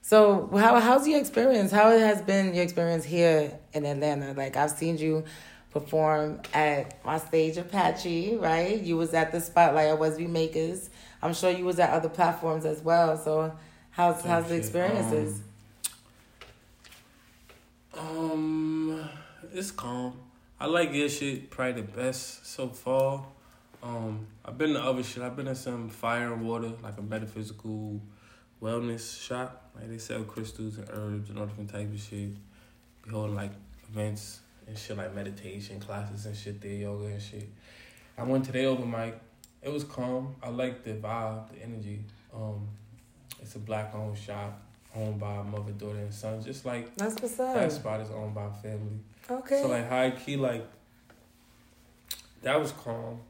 So 0.00 0.50
how 0.56 0.80
how's 0.80 1.06
your 1.06 1.20
experience? 1.20 1.70
How 1.70 1.96
has 1.96 2.22
been 2.22 2.54
your 2.54 2.64
experience 2.64 3.04
here 3.04 3.58
in 3.72 3.86
Atlanta? 3.86 4.32
Like 4.32 4.56
I've 4.56 4.70
seen 4.70 4.98
you 4.98 5.24
perform 5.74 6.40
at 6.54 7.04
my 7.04 7.18
stage 7.18 7.56
Apache, 7.56 8.36
right? 8.36 8.80
You 8.80 8.96
was 8.96 9.12
at 9.12 9.32
the 9.32 9.40
spotlight 9.40 9.88
at 9.88 9.98
Wesby 9.98 10.28
Makers. 10.28 10.88
I'm 11.20 11.34
sure 11.34 11.50
you 11.50 11.64
was 11.64 11.80
at 11.80 11.90
other 11.90 12.08
platforms 12.08 12.64
as 12.64 12.80
well. 12.80 13.18
So 13.18 13.52
how's 13.90 14.22
Type 14.22 14.26
how's 14.26 14.48
the 14.48 14.54
experiences? 14.54 15.40
Um, 17.98 19.08
it's 19.52 19.72
calm. 19.72 20.16
I 20.60 20.66
like 20.66 20.92
this 20.92 21.18
shit 21.18 21.50
probably 21.50 21.82
the 21.82 21.88
best 21.88 22.46
so 22.46 22.68
far. 22.68 23.26
Um, 23.82 24.28
I've 24.44 24.56
been 24.56 24.74
to 24.74 24.82
other 24.82 25.02
shit. 25.02 25.24
I've 25.24 25.34
been 25.34 25.46
to 25.46 25.56
some 25.56 25.88
fire 25.88 26.32
and 26.32 26.46
water, 26.46 26.70
like 26.84 26.98
a 26.98 27.02
metaphysical 27.02 28.00
wellness 28.62 29.20
shop. 29.20 29.72
Like 29.74 29.90
they 29.90 29.98
sell 29.98 30.22
crystals 30.22 30.78
and 30.78 30.88
herbs 30.90 31.30
and 31.30 31.38
all 31.38 31.46
different 31.46 31.70
types 31.70 31.92
of 31.92 32.00
shit. 32.00 32.30
Be 33.02 33.10
holding 33.10 33.34
like 33.34 33.50
events 33.90 34.38
and 34.66 34.78
shit 34.78 34.96
like 34.96 35.14
meditation 35.14 35.80
classes 35.80 36.26
and 36.26 36.36
shit 36.36 36.60
there, 36.60 36.72
yoga 36.72 37.06
and 37.06 37.22
shit. 37.22 37.48
I 38.16 38.22
went 38.22 38.44
to 38.46 38.52
the 38.52 38.64
open 38.64 38.90
mic. 38.90 39.18
It 39.62 39.72
was 39.72 39.84
calm. 39.84 40.36
I 40.42 40.50
like 40.50 40.84
the 40.84 40.92
vibe, 40.92 41.50
the 41.50 41.62
energy. 41.62 42.04
Um, 42.34 42.68
it's 43.40 43.54
a 43.54 43.58
black 43.58 43.94
owned 43.94 44.18
shop 44.18 44.60
owned 44.94 45.18
by 45.18 45.42
mother, 45.42 45.72
daughter, 45.72 45.98
and 45.98 46.14
son. 46.14 46.42
Just 46.42 46.64
like 46.64 46.94
That's 46.96 47.20
what's 47.20 47.34
that 47.36 47.72
spot 47.72 48.00
is 48.00 48.10
owned 48.10 48.34
by 48.34 48.48
family. 48.62 49.00
Okay. 49.30 49.60
So 49.62 49.68
like 49.68 49.88
high 49.88 50.10
key, 50.10 50.36
like 50.36 50.66
that 52.42 52.60
was 52.60 52.72
calm, 52.72 53.20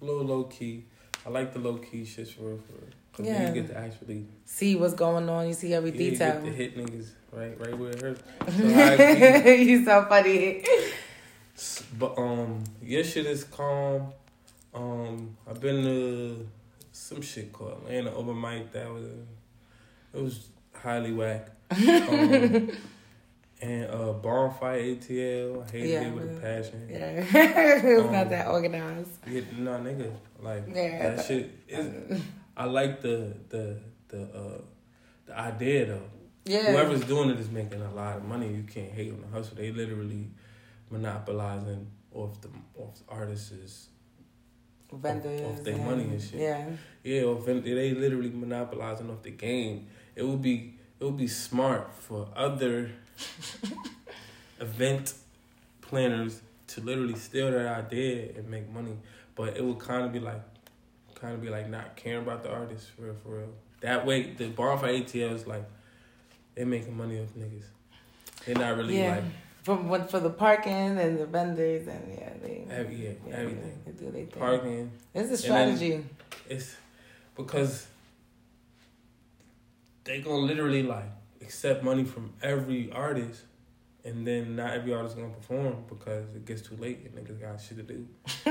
a 0.00 0.04
little 0.04 0.24
low 0.24 0.44
key. 0.44 0.84
I 1.24 1.30
like 1.30 1.52
the 1.52 1.58
low 1.58 1.76
key 1.76 2.04
shit 2.04 2.28
for 2.28 2.42
real, 2.42 2.58
for 2.58 2.72
real. 2.72 2.92
Yeah. 3.26 3.48
you 3.48 3.54
get 3.62 3.68
to 3.70 3.78
actually 3.78 4.26
see 4.44 4.76
what's 4.76 4.94
going 4.94 5.28
on. 5.28 5.46
You 5.48 5.54
see 5.54 5.74
every 5.74 5.90
yeah, 5.90 6.00
you 6.02 6.10
detail. 6.12 6.40
get 6.40 6.44
to 6.44 6.50
hit 6.52 6.76
niggas 6.78 7.08
right, 7.32 7.58
right 7.60 7.76
where 7.78 7.90
it 7.90 8.00
hurts. 8.02 8.22
So 8.56 9.50
you 9.50 9.84
so 9.84 10.04
funny. 10.08 10.64
but 11.98 12.16
um, 12.18 12.64
your 12.82 13.04
shit 13.04 13.26
is 13.26 13.44
calm. 13.44 14.12
Um, 14.74 15.36
I've 15.48 15.60
been 15.60 15.82
to 15.82 16.48
some 16.92 17.20
shit 17.22 17.52
called 17.52 17.72
Atlanta 17.84 18.12
open 18.14 18.40
mic. 18.40 18.72
That 18.72 18.88
was 18.92 19.04
it 20.14 20.22
was 20.22 20.48
highly 20.74 21.12
whack. 21.12 21.48
Um, 21.70 22.70
and 23.60 23.90
uh, 23.90 24.12
bonfire 24.12 24.80
ATL. 24.80 25.66
I 25.66 25.70
hated 25.72 25.88
Yeah, 25.90 26.00
it 26.02 26.14
with 26.14 26.36
a 26.36 26.40
passion. 26.40 26.88
Yeah, 26.88 27.24
it 27.82 27.96
was 27.96 28.04
not 28.12 28.22
Um, 28.22 28.28
that 28.28 28.46
organized. 28.46 29.10
Yeah, 29.26 29.40
no, 29.58 29.72
nigga. 29.80 30.12
Like 30.40 30.62
Yeah. 30.72 31.16
that 31.16 31.26
shit. 31.26 31.50
Is, 31.66 32.22
I 32.58 32.64
like 32.64 33.00
the 33.00 33.34
the 33.48 33.78
the 34.08 34.22
uh 34.22 34.60
the 35.26 35.38
idea 35.38 35.86
though. 35.86 36.10
Yeah. 36.44 36.72
Whoever's 36.72 37.04
doing 37.04 37.30
it 37.30 37.38
is 37.38 37.50
making 37.50 37.80
a 37.82 37.92
lot 37.92 38.16
of 38.16 38.24
money. 38.24 38.52
You 38.52 38.64
can't 38.64 38.90
hate 38.90 39.12
on 39.12 39.20
the 39.20 39.28
hustle. 39.28 39.56
They 39.56 39.70
literally 39.70 40.28
monopolizing 40.90 41.86
off 42.12 42.40
the 42.40 42.48
off 42.76 42.98
artists. 43.08 43.88
vendors 44.92 45.42
off 45.42 45.62
their 45.62 45.76
money 45.76 46.04
and 46.04 46.20
shit. 46.20 46.40
Yeah, 46.40 46.70
Yeah, 47.04 47.22
off, 47.24 47.44
they 47.44 47.94
literally 47.94 48.30
monopolizing 48.30 49.08
off 49.10 49.22
the 49.22 49.30
game. 49.30 49.86
It 50.16 50.24
would 50.26 50.42
be 50.42 50.74
it 50.98 51.04
would 51.04 51.16
be 51.16 51.28
smart 51.28 51.94
for 51.94 52.28
other 52.34 52.90
event 54.60 55.14
planners 55.80 56.42
to 56.68 56.80
literally 56.80 57.14
steal 57.14 57.50
that 57.52 57.84
idea 57.84 58.30
and 58.36 58.48
make 58.48 58.68
money. 58.70 58.96
But 59.36 59.56
it 59.56 59.64
would 59.64 59.78
kind 59.78 60.04
of 60.04 60.12
be 60.12 60.18
like, 60.18 60.42
kind 61.20 61.34
of 61.34 61.42
be 61.42 61.48
like 61.48 61.68
not 61.68 61.96
caring 61.96 62.22
about 62.22 62.42
the 62.42 62.52
artist 62.52 62.88
for 62.90 63.02
real, 63.02 63.14
for 63.22 63.38
real. 63.38 63.48
That 63.80 64.06
way, 64.06 64.32
the 64.32 64.48
bar 64.48 64.76
for 64.78 64.86
ATL 64.86 65.34
is 65.34 65.46
like, 65.46 65.64
they 66.54 66.64
making 66.64 66.96
money 66.96 67.20
off 67.20 67.28
niggas. 67.38 67.64
They're 68.44 68.56
not 68.56 68.76
really 68.76 68.98
yeah. 68.98 69.16
like, 69.16 69.24
From 69.62 69.88
what 69.88 70.10
for 70.10 70.20
the 70.20 70.30
parking 70.30 70.98
and 70.98 71.18
the 71.18 71.26
vendors 71.26 71.86
and 71.86 72.02
yeah, 72.10 72.32
they 72.42 72.66
every, 72.70 72.96
yeah, 72.96 73.10
yeah, 73.26 73.34
everything. 73.34 73.78
They 73.84 73.92
do 73.92 74.10
they 74.10 74.24
thing. 74.24 74.40
Parking. 74.40 74.90
It's 75.14 75.30
a 75.30 75.36
strategy. 75.36 76.04
It's 76.48 76.74
because 77.36 77.86
they 80.04 80.20
gonna 80.20 80.38
literally 80.38 80.82
like 80.82 81.10
accept 81.40 81.84
money 81.84 82.04
from 82.04 82.32
every 82.42 82.90
artist, 82.92 83.42
and 84.04 84.26
then 84.26 84.56
not 84.56 84.72
every 84.72 84.92
artist 84.94 85.16
gonna 85.16 85.28
perform 85.28 85.84
because 85.88 86.24
it 86.34 86.44
gets 86.46 86.62
too 86.62 86.76
late 86.76 87.00
and 87.04 87.14
niggas 87.14 87.40
got 87.40 87.60
shit 87.60 87.76
to 87.76 87.82
do. 87.82 88.06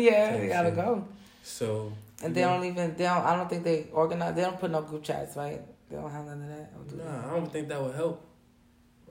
yeah, 0.00 0.36
they 0.36 0.48
gotta 0.48 0.68
shit. 0.68 0.76
go. 0.76 1.06
So 1.42 1.92
And 2.22 2.34
they 2.34 2.42
don't 2.42 2.64
even 2.64 2.94
they 2.96 3.04
don't. 3.04 3.24
I 3.24 3.36
don't 3.36 3.48
think 3.50 3.64
they 3.64 3.86
organize. 3.92 4.34
They 4.34 4.42
don't 4.42 4.58
put 4.60 4.70
no 4.70 4.82
group 4.82 5.02
chats, 5.02 5.36
right? 5.36 5.60
They 5.90 5.96
don't 5.96 6.10
have 6.10 6.24
none 6.24 6.42
of 6.42 6.48
that. 6.48 6.88
Do 6.88 6.96
they? 6.96 7.04
Nah, 7.04 7.26
I 7.28 7.30
don't 7.36 7.52
think 7.52 7.68
that 7.68 7.82
would 7.82 7.94
help. 7.94 8.24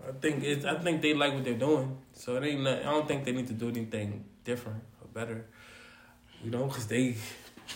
I 0.08 0.12
think 0.14 0.44
it's. 0.44 0.66
I 0.66 0.76
think 0.80 1.02
they 1.02 1.14
like 1.14 1.34
what 1.34 1.44
they're 1.44 1.54
doing, 1.54 1.98
so 2.14 2.36
it 2.38 2.44
ain't. 2.46 2.62
Not, 2.64 2.80
I 2.80 2.84
don't 2.84 3.08
think 3.08 3.24
they 3.26 3.34
need 3.34 3.48
to 3.48 3.54
do 3.54 3.68
anything 3.70 4.24
different 4.44 4.82
or 5.02 5.08
better. 5.14 5.46
You 6.44 6.50
know, 6.50 6.66
because 6.66 6.88
they 6.88 7.16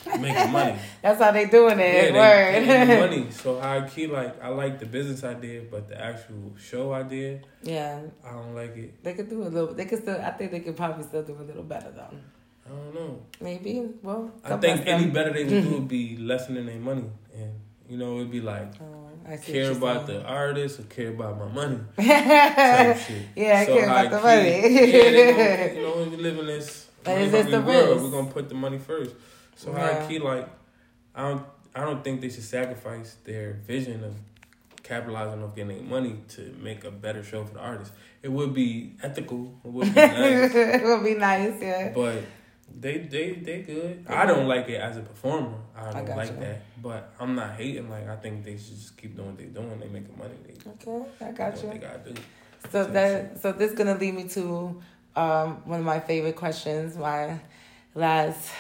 making 0.20 0.52
money. 0.52 0.80
That's 1.04 1.22
how 1.22 1.32
they 1.32 1.46
doing 1.46 1.78
Yeah, 1.78 1.86
it. 1.86 2.12
they, 2.14 2.20
Word. 2.20 2.54
they 2.68 2.86
making 2.86 3.00
money. 3.00 3.28
So 3.32 3.60
I 3.60 3.88
keep 3.88 4.12
like 4.12 4.42
I 4.42 4.48
like 4.50 4.80
the 4.80 4.86
business 4.88 5.24
idea, 5.24 5.64
but 5.70 5.88
the 5.90 6.02
actual 6.02 6.56
show 6.58 6.94
idea, 6.94 7.42
yeah, 7.62 8.00
I 8.26 8.32
don't 8.32 8.56
like 8.56 8.76
it. 8.78 9.04
they 9.04 9.14
could 9.14 9.30
do 9.30 9.44
a 9.44 9.50
little. 9.50 9.74
They 9.76 9.86
could 9.86 10.02
still. 10.02 10.20
I 10.20 10.32
think 10.32 10.52
they 10.52 10.62
could 10.62 10.78
probably 10.78 11.04
still 11.04 11.24
do 11.24 11.34
a 11.40 11.44
little 11.44 11.64
better 11.64 11.92
though. 11.92 12.18
I 12.66 12.70
don't 12.70 12.96
know. 12.96 13.22
Maybe. 13.42 13.88
Well, 14.02 14.32
I 14.44 14.58
think 14.58 14.88
any 14.88 15.06
better 15.08 15.32
they 15.32 15.44
would 15.46 15.64
do 15.64 15.70
would 15.76 15.88
be 15.88 16.18
lessening 16.32 16.66
their 16.66 16.80
money, 16.80 17.10
and 17.34 17.52
you 17.88 17.98
know 17.98 18.16
it'd 18.18 18.32
be 18.32 18.42
like 18.42 18.74
Oh, 18.82 19.10
I 19.28 19.38
care 19.38 19.72
about 19.72 20.08
saying. 20.08 20.20
the 20.20 20.26
artist 20.26 20.80
or 20.80 20.84
care 20.84 21.10
about 21.10 21.38
my 21.38 21.48
money. 21.48 21.80
type 21.98 22.06
yeah, 22.08 22.94
shit. 22.98 23.22
I 23.36 23.66
care 23.66 23.86
about 23.86 24.10
the 24.12 24.20
money. 24.20 24.92
yeah, 24.92 25.68
gonna, 25.68 25.74
you 25.76 25.82
know, 25.82 26.08
we 26.10 26.18
live 26.18 26.40
in 26.40 26.48
this 26.48 26.88
is 27.06 27.32
this 27.32 27.46
the 27.52 27.62
world. 27.62 27.90
risk? 27.90 28.04
We're 28.04 28.12
gonna 28.12 28.32
put 28.32 28.50
the 28.50 28.56
money 28.56 28.80
first. 28.80 29.16
So 29.56 29.72
Yeah. 29.72 30.02
high 30.02 30.08
key, 30.08 30.20
like, 30.20 30.50
I 31.14 31.30
don't, 31.30 31.44
I 31.76 31.82
don't 31.82 32.04
think 32.04 32.22
they 32.22 32.30
should 32.30 32.44
sacrifice 32.44 33.16
their 33.24 33.54
vision 33.66 34.04
of 34.04 34.14
capitalizing 34.84 35.44
off 35.44 35.56
getting 35.56 35.88
money 35.90 36.16
to 36.30 36.54
make 36.62 36.84
a 36.84 36.92
better 36.92 37.24
show 37.24 37.44
for 37.46 37.54
the 37.54 37.60
artist. 37.60 37.92
It 38.24 38.32
would 38.32 38.54
be 38.54 38.94
ethical. 39.04 39.54
It 39.64 39.72
would 39.72 39.94
be 39.94 40.02
nice, 40.02 40.56
it 40.56 40.84
would 40.84 41.04
be 41.04 41.14
nice, 41.16 41.62
yeah. 41.62 41.92
but 41.94 42.24
they, 42.74 42.98
they, 43.00 43.34
they 43.34 43.62
good. 43.62 44.06
I 44.10 44.26
don't 44.26 44.48
like 44.48 44.68
it 44.70 44.82
as 44.82 44.98
a 44.98 45.02
performer. 45.02 45.58
I 45.76 45.90
I 45.90 45.94
don't 45.94 46.06
got 46.06 46.18
like 46.18 46.32
you. 46.32 46.40
that. 46.40 46.62
But 46.82 47.14
I'm 47.20 47.36
not 47.36 47.56
hating. 47.56 47.90
Like, 47.90 48.08
I 48.08 48.16
think 48.18 48.44
they 48.44 48.58
should 48.58 48.76
just 48.76 48.98
keep 48.98 49.16
doing 49.16 49.30
what 49.30 49.38
they're 49.38 49.48
doing. 49.48 49.80
They 49.80 49.88
making 49.88 50.18
money. 50.18 50.34
They 50.46 50.54
Okay, 50.72 51.06
I 51.22 51.32
got 51.32 51.62
you. 51.64 51.70
they 51.70 51.78
gotta 51.78 52.10
do. 52.12 52.22
So 52.72 52.84
that 52.86 53.40
so 53.42 53.52
this 53.52 53.74
gonna 53.74 53.96
lead 53.96 54.14
me 54.16 54.28
to 54.30 54.82
um, 55.16 55.62
one 55.66 55.80
of 55.80 55.86
my 55.86 56.00
favorite 56.00 56.36
questions. 56.36 56.98
My 56.98 57.40
last, 57.94 58.52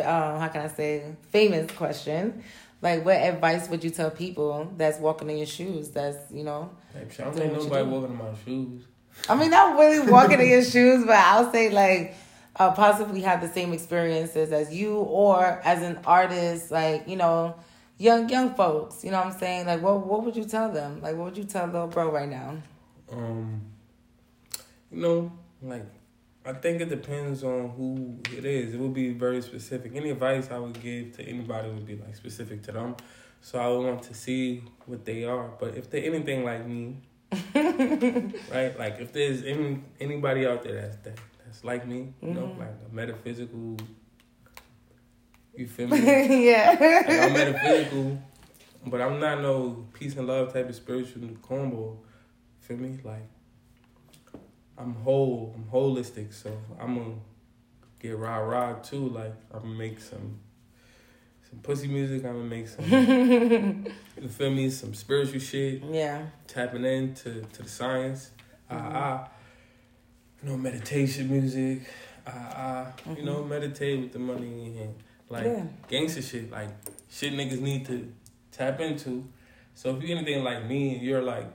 um, 0.00 0.40
how 0.40 0.48
can 0.48 0.62
I 0.62 0.68
say, 0.68 1.14
famous 1.30 1.70
question. 1.72 2.42
Like, 2.82 3.04
what 3.04 3.16
advice 3.16 3.68
would 3.68 3.82
you 3.84 3.90
tell 3.90 4.10
people 4.10 4.72
that's 4.76 4.98
walking 4.98 5.30
in 5.30 5.36
your 5.38 5.46
shoes? 5.46 5.90
That's 5.90 6.30
you 6.32 6.44
know, 6.44 6.70
shit. 7.10 7.20
I 7.20 7.24
don't 7.24 7.34
think 7.34 7.52
nobody 7.52 7.84
walking 7.88 8.10
in 8.10 8.16
my 8.16 8.24
shoes. 8.44 8.82
I 9.28 9.34
mean, 9.34 9.50
not 9.50 9.78
really 9.78 10.10
walking 10.10 10.40
in 10.40 10.48
your 10.48 10.64
shoes, 10.74 11.04
but 11.04 11.16
I'll 11.16 11.50
say 11.52 11.70
like 11.70 12.14
uh, 12.58 12.72
possibly 12.72 13.20
have 13.22 13.40
the 13.40 13.48
same 13.48 13.72
experiences 13.72 14.52
as 14.52 14.74
you, 14.74 14.96
or 14.96 15.60
as 15.64 15.82
an 15.82 15.98
artist, 16.06 16.70
like 16.70 17.06
you 17.08 17.16
know, 17.16 17.54
young 17.98 18.28
young 18.28 18.54
folks. 18.54 19.04
You 19.04 19.10
know 19.10 19.18
what 19.18 19.28
I'm 19.28 19.38
saying? 19.38 19.66
Like, 19.66 19.82
what 19.82 20.06
what 20.06 20.24
would 20.24 20.36
you 20.36 20.44
tell 20.44 20.70
them? 20.70 21.00
Like, 21.02 21.16
what 21.16 21.26
would 21.26 21.38
you 21.38 21.44
tell 21.44 21.66
little 21.66 21.86
bro 21.86 22.10
right 22.10 22.28
now? 22.28 22.56
Um, 23.10 23.62
you 24.90 25.02
know, 25.02 25.32
like 25.62 25.86
I 26.44 26.52
think 26.52 26.80
it 26.80 26.88
depends 26.88 27.42
on 27.42 27.70
who 27.70 28.18
it 28.36 28.44
is. 28.44 28.72
It 28.72 28.78
would 28.78 28.94
be 28.94 29.12
very 29.12 29.42
specific. 29.42 29.92
Any 29.96 30.10
advice 30.10 30.48
I 30.50 30.58
would 30.58 30.80
give 30.80 31.16
to 31.16 31.22
anybody 31.24 31.68
would 31.68 31.86
be 31.86 31.96
like 31.96 32.14
specific 32.14 32.62
to 32.64 32.72
them. 32.72 32.96
So 33.40 33.58
I 33.58 33.68
would 33.68 33.84
want 33.84 34.02
to 34.04 34.14
see 34.14 34.62
what 34.86 35.04
they 35.04 35.24
are. 35.24 35.50
But 35.58 35.76
if 35.76 35.90
they're 35.90 36.04
anything 36.04 36.44
like 36.44 36.66
me, 36.66 36.96
right? 37.54 38.78
Like 38.78 39.00
if 39.00 39.12
there's 39.12 39.42
any 39.42 39.82
anybody 40.00 40.46
out 40.46 40.62
there 40.62 40.82
that's 40.82 40.96
that, 40.98 41.18
like 41.64 41.86
me, 41.86 42.12
you 42.22 42.32
know, 42.34 42.46
Mhm. 42.48 42.58
like 42.58 42.74
a 42.90 42.94
metaphysical. 42.94 43.76
You 45.54 45.66
feel 45.66 45.88
me? 45.92 46.46
yeah. 46.50 46.76
like 46.78 47.08
I'm 47.10 47.32
metaphysical, 47.32 48.18
but 48.86 49.00
I'm 49.00 49.18
not 49.18 49.40
no 49.40 49.86
peace 49.92 50.16
and 50.16 50.26
love 50.26 50.52
type 50.52 50.68
of 50.68 50.74
spiritual 50.74 51.28
combo. 51.42 51.98
Feel 52.60 52.76
me? 52.76 52.98
Like 53.02 53.28
I'm 54.78 54.94
whole, 54.96 55.54
I'm 55.56 55.64
holistic, 55.72 56.32
so 56.34 56.56
I'm 56.78 56.94
gonna 56.96 57.14
get 57.98 58.18
rah 58.18 58.36
rah 58.38 58.74
too. 58.74 59.08
Like 59.08 59.34
I'm 59.52 59.62
gonna 59.62 59.74
make 59.74 59.98
some 60.00 60.40
some 61.48 61.60
pussy 61.60 61.88
music. 61.88 62.24
I'm 62.26 62.32
gonna 62.34 62.44
make 62.44 62.68
some. 62.68 62.84
you 64.20 64.28
feel 64.28 64.50
me? 64.50 64.68
Some 64.68 64.92
spiritual 64.94 65.40
shit, 65.40 65.82
yeah. 65.90 66.26
tapping 66.46 66.84
into 66.84 67.42
to 67.52 67.62
the 67.62 67.68
science. 67.68 68.32
Ah 68.68 68.90
ah. 68.94 69.28
You 70.46 70.52
know, 70.52 70.58
meditation 70.58 71.28
music. 71.28 71.80
Ah 72.24 72.92
ah. 73.04 73.12
You 73.16 73.24
know, 73.24 73.42
meditate 73.42 73.98
with 73.98 74.12
the 74.12 74.20
money 74.20 74.46
in 74.46 74.74
your 74.74 74.84
hand. 74.84 74.94
Like 75.28 75.44
Yeah. 75.44 75.64
gangster 75.88 76.22
shit, 76.22 76.52
like 76.52 76.68
shit 77.10 77.32
niggas 77.32 77.60
need 77.60 77.84
to 77.86 78.12
tap 78.52 78.78
into. 78.78 79.24
So 79.74 79.96
if 79.96 80.04
you're 80.04 80.16
anything 80.16 80.44
like 80.44 80.64
me 80.66 80.94
and 80.94 81.02
you're 81.02 81.20
like, 81.20 81.50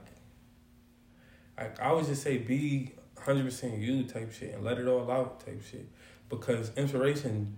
like 1.56 1.80
I 1.80 1.90
would 1.92 2.04
just 2.04 2.22
say 2.22 2.36
be 2.36 2.92
100% 3.16 3.80
you 3.80 4.04
type 4.04 4.30
shit 4.30 4.52
and 4.54 4.62
let 4.62 4.76
it 4.76 4.86
all 4.86 5.10
out 5.10 5.40
type 5.40 5.62
shit. 5.64 5.88
Because 6.28 6.70
inspiration 6.76 7.56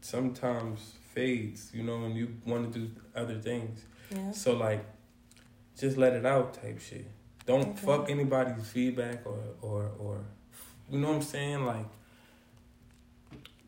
sometimes 0.00 0.94
fades, 1.12 1.70
you 1.72 1.84
know, 1.84 2.06
and 2.06 2.16
you 2.16 2.34
want 2.44 2.72
to 2.72 2.78
do 2.80 2.90
other 3.14 3.38
things. 3.38 3.84
Yeah. 4.10 4.32
So 4.32 4.56
like, 4.56 4.84
just 5.78 5.96
let 5.96 6.14
it 6.14 6.26
out 6.26 6.54
type 6.54 6.80
shit. 6.80 7.06
Don't 7.46 7.68
Okay. 7.68 7.86
fuck 7.86 8.10
anybody's 8.10 8.66
feedback 8.68 9.26
or, 9.26 9.38
or, 9.60 9.90
or, 9.98 10.20
you 10.90 10.98
know 10.98 11.08
what 11.08 11.16
I'm 11.16 11.22
saying? 11.22 11.64
Like, 11.66 11.86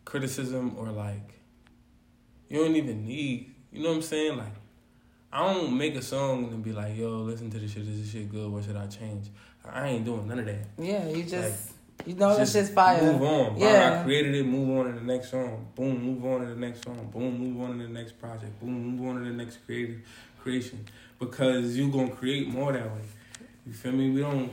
criticism 0.04 0.76
or 0.78 0.88
like, 0.88 1.34
you 2.48 2.58
don't 2.62 2.76
even 2.76 3.04
need, 3.06 3.52
you 3.72 3.82
know 3.82 3.90
what 3.90 3.96
I'm 3.96 4.02
saying? 4.02 4.38
Like, 4.38 4.54
I 5.32 5.52
don't 5.52 5.76
make 5.76 5.94
a 5.96 6.02
song 6.02 6.44
and 6.46 6.62
be 6.62 6.72
like, 6.72 6.96
yo, 6.96 7.18
listen 7.18 7.50
to 7.50 7.58
this 7.58 7.72
shit, 7.72 7.82
is 7.82 8.00
this 8.00 8.12
shit 8.12 8.30
good, 8.30 8.50
what 8.50 8.64
should 8.64 8.76
I 8.76 8.86
change? 8.86 9.28
I 9.68 9.88
ain't 9.88 10.04
doing 10.04 10.26
none 10.28 10.38
of 10.38 10.46
that. 10.46 10.66
Yeah. 10.78 11.08
You 11.08 11.24
just 11.24 11.72
you 12.04 12.14
know 12.14 12.36
Just 12.36 12.52
just 12.52 12.72
fire. 12.72 13.02
Move 13.02 13.22
on. 13.22 13.56
Yeah. 13.56 13.72
Yeah. 13.72 14.00
I 14.00 14.04
created 14.04 14.34
it, 14.36 14.46
move 14.46 14.78
on 14.78 14.92
to 14.92 15.00
the 15.00 15.04
next 15.04 15.30
song. 15.30 15.66
Boom, 15.74 16.02
move 16.04 16.24
on 16.24 16.40
to 16.42 16.46
the 16.46 16.54
next 16.54 16.84
song. 16.84 17.10
Boom, 17.12 17.38
move 17.38 17.60
on 17.68 17.78
to 17.78 17.82
the 17.86 17.92
next 17.92 18.12
project. 18.20 18.60
Boom, 18.60 18.96
move 18.96 19.08
on 19.08 19.22
to 19.22 19.28
the 19.28 19.34
next 19.36 19.58
creative 19.66 20.00
creation. 20.40 20.84
Because 21.18 21.76
you're 21.76 21.90
gonna 21.90 22.10
create 22.10 22.46
more 22.48 22.72
that 22.72 22.84
way. 22.86 23.00
You 23.66 23.72
feel 23.72 23.92
me? 23.92 24.10
We 24.10 24.20
don't 24.20 24.50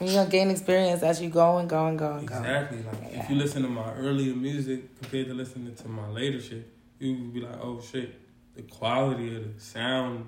You're 0.00 0.14
gonna 0.14 0.30
gain 0.30 0.50
experience 0.50 1.02
as 1.02 1.20
you 1.20 1.28
go 1.28 1.58
and 1.58 1.68
go 1.68 1.86
and 1.86 1.98
go 1.98 2.12
and 2.14 2.26
go. 2.26 2.36
exactly 2.36 2.82
like 2.82 3.12
Yeah. 3.12 3.22
if 3.22 3.30
you 3.30 3.36
listen 3.36 3.62
to 3.62 3.68
my 3.68 3.92
earlier 3.94 4.34
music 4.34 4.98
compared 5.00 5.26
to 5.26 5.34
listening 5.34 5.74
to 5.74 5.88
my 5.88 6.08
later 6.08 6.40
shit, 6.40 6.66
you 6.98 7.12
would 7.14 7.34
be 7.34 7.40
like, 7.40 7.58
oh 7.60 7.80
shit, 7.80 8.18
the 8.54 8.62
quality 8.62 9.36
of 9.36 9.54
the 9.54 9.60
sound 9.60 10.26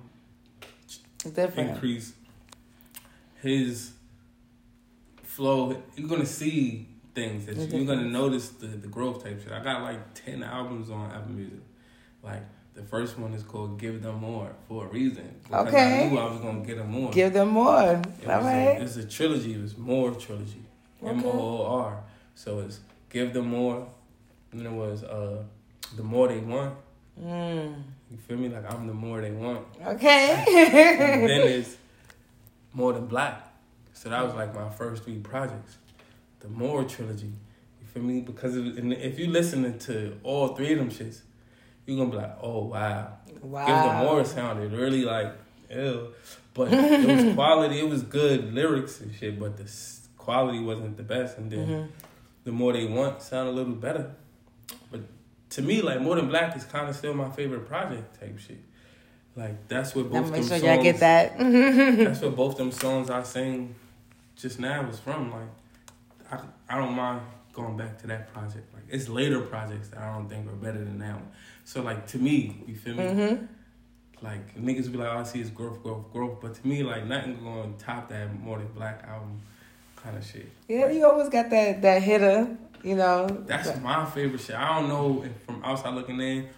different. 1.34 1.70
increase 1.70 2.14
his 3.42 3.92
flow 5.22 5.82
you're 5.96 6.08
gonna 6.08 6.26
see 6.26 6.88
things 7.14 7.46
that 7.46 7.56
you, 7.56 7.78
you're 7.78 7.86
gonna 7.86 8.08
notice 8.08 8.48
the, 8.50 8.66
the 8.66 8.88
growth 8.88 9.22
type 9.24 9.40
shit 9.42 9.52
i 9.52 9.62
got 9.62 9.82
like 9.82 10.14
10 10.14 10.42
albums 10.42 10.90
on 10.90 11.10
apple 11.10 11.32
music 11.32 11.60
like 12.22 12.42
the 12.74 12.82
first 12.82 13.18
one 13.18 13.32
is 13.34 13.42
called 13.42 13.78
give 13.78 14.02
them 14.02 14.20
moor 14.20 14.50
for 14.68 14.86
a 14.86 14.88
reason 14.88 15.28
because 15.42 15.68
Okay. 15.68 16.04
i 16.04 16.08
knew 16.08 16.18
i 16.18 16.24
was 16.30 16.40
gonna 16.40 16.64
get 16.64 16.76
them 16.78 16.90
more 16.90 17.10
Give 17.12 17.32
them 17.32 17.48
more. 17.48 17.66
All 17.76 17.88
it 17.88 18.26
was, 18.26 18.28
a, 18.28 18.30
right. 18.30 18.80
it's 18.82 18.96
a 18.96 19.04
trilogy 19.06 19.54
it 19.54 19.60
was 19.62 19.76
moor 19.76 20.10
trilogy 20.12 20.62
Okay. 21.02 21.10
m-o-o-r 21.10 22.02
so 22.34 22.60
it's 22.60 22.80
give 23.10 23.32
them 23.32 23.46
moor 23.48 23.86
and 24.50 24.60
then 24.60 24.66
it 24.72 24.76
was 24.76 25.02
uh 25.04 25.42
the 25.96 26.02
moor 26.02 26.28
they 26.28 26.38
want 26.40 26.74
Mm. 27.20 27.74
you 28.10 28.16
feel 28.26 28.38
me 28.38 28.48
like 28.48 28.64
i'm 28.72 28.86
the 28.86 28.94
more 28.94 29.20
they 29.20 29.32
want 29.32 29.66
and 29.80 29.88
Okay. 29.96 30.44
then 30.48 31.42
it's 31.58 31.76
moor 32.72 32.94
than 32.94 33.04
black. 33.06 33.48
So 33.92 34.08
that 34.08 34.24
was 34.24 34.34
like 34.34 34.54
my 34.54 34.70
first 34.70 35.04
three 35.04 35.18
projects, 35.18 35.76
the 36.40 36.48
moor 36.48 36.84
trilogy. 36.84 37.26
You 37.80 37.86
feel 37.92 38.02
me? 38.02 38.22
Because 38.22 38.56
it, 38.56 38.64
and 38.78 38.94
if 38.94 39.18
you 39.18 39.26
listening 39.28 39.78
to 39.80 40.16
all 40.22 40.48
three 40.56 40.72
of 40.72 40.78
them 40.78 40.90
shits, 40.90 41.20
you 41.86 41.96
gonna 41.96 42.10
be 42.10 42.16
like, 42.16 42.36
oh 42.42 42.64
wow. 42.66 43.12
wow. 43.42 43.66
Give 43.66 43.92
the 43.92 43.98
more 44.12 44.24
sounded 44.24 44.72
really 44.72 45.04
like 45.04 45.32
ew, 45.70 46.08
but 46.54 46.72
it 46.72 47.24
was 47.26 47.34
quality. 47.38 47.80
It 47.80 47.88
was 47.88 48.02
good 48.02 48.52
lyrics 48.54 49.00
and 49.00 49.14
shit, 49.14 49.38
but 49.40 49.56
the 49.56 49.70
quality 50.18 50.60
wasn't 50.60 50.96
the 50.96 51.02
best. 51.02 51.38
And 51.38 51.50
then 51.50 51.66
Mhm. 51.68 51.88
the 52.44 52.52
moor 52.52 52.72
they 52.72 52.84
want 52.86 53.22
sound 53.22 53.48
a 53.48 53.52
little 53.52 53.74
better. 53.74 54.10
But 54.90 55.00
to 55.50 55.62
me, 55.62 55.82
like 55.82 56.00
moor 56.00 56.16
than 56.16 56.28
black 56.28 56.56
is 56.56 56.64
kind 56.64 56.88
of 56.88 56.94
still 56.96 57.14
my 57.14 57.30
favorite 57.30 57.66
project 57.66 58.20
type 58.20 58.38
shit. 58.38 58.60
Like 59.34 59.66
that's 59.68 59.94
what 59.94 60.10
both 60.10 60.30
make 60.30 60.46
them 60.46 60.60
sure 60.60 60.68
y'all 60.74 60.82
get 60.82 60.98
songs- 60.98 61.00
that. 61.00 61.38
that's 62.04 62.20
what 62.20 62.36
both 62.36 62.56
them 62.58 62.70
songs 62.70 63.08
I 63.10 63.22
sing 63.22 63.74
just 64.36 64.60
now 64.60 64.86
was 64.86 64.98
from. 64.98 65.30
Like, 65.32 65.48
I, 66.68 66.74
I 66.74 66.78
don't 66.78 66.92
mind 66.94 67.22
going 67.52 67.76
back 67.76 67.98
to 67.98 68.06
that 68.08 68.32
project. 68.32 68.72
Like, 68.74 68.84
it's 68.88 69.08
later 69.08 69.40
projects 69.40 69.88
that 69.88 70.00
I 70.00 70.14
don't 70.14 70.28
think 70.28 70.46
are 70.48 70.52
better 70.52 70.78
than 70.78 70.98
that 71.00 71.14
one. 71.14 71.28
So, 71.64 71.82
like, 71.82 72.06
to 72.08 72.18
me, 72.18 72.62
you 72.66 72.74
feel 72.74 72.94
me? 72.94 73.06
hmm 73.06 73.44
Like, 74.22 74.56
niggas 74.56 74.90
be 74.90 74.98
like, 74.98 75.10
all 75.10 75.18
I 75.18 75.22
see 75.24 75.40
is 75.40 75.50
growth, 75.50 75.82
growth, 75.82 76.12
growth. 76.12 76.38
But 76.40 76.54
to 76.54 76.66
me, 76.66 76.82
like, 76.82 77.06
nothing 77.06 77.42
going 77.42 77.76
to 77.76 77.84
top 77.84 78.08
that 78.08 78.32
moor 78.40 78.58
than 78.58 78.68
Black 78.68 79.04
Album 79.06 79.40
kind 79.96 80.16
of 80.16 80.24
shit. 80.24 80.48
Yeah, 80.68 80.90
you 80.90 81.06
always 81.06 81.28
got 81.28 81.50
that 81.50 81.82
that 81.82 82.02
hitter. 82.02 82.56
You 82.82 82.96
know. 82.96 83.28
That's 83.46 83.80
my 83.80 84.04
favorite 84.06 84.40
shit. 84.40 84.56
I 84.56 84.80
don't 84.80 84.88
know 84.88 85.22
if 85.24 85.32
from 85.42 85.62
outside 85.64 85.94
looking 85.94 86.20
in, 86.20 86.48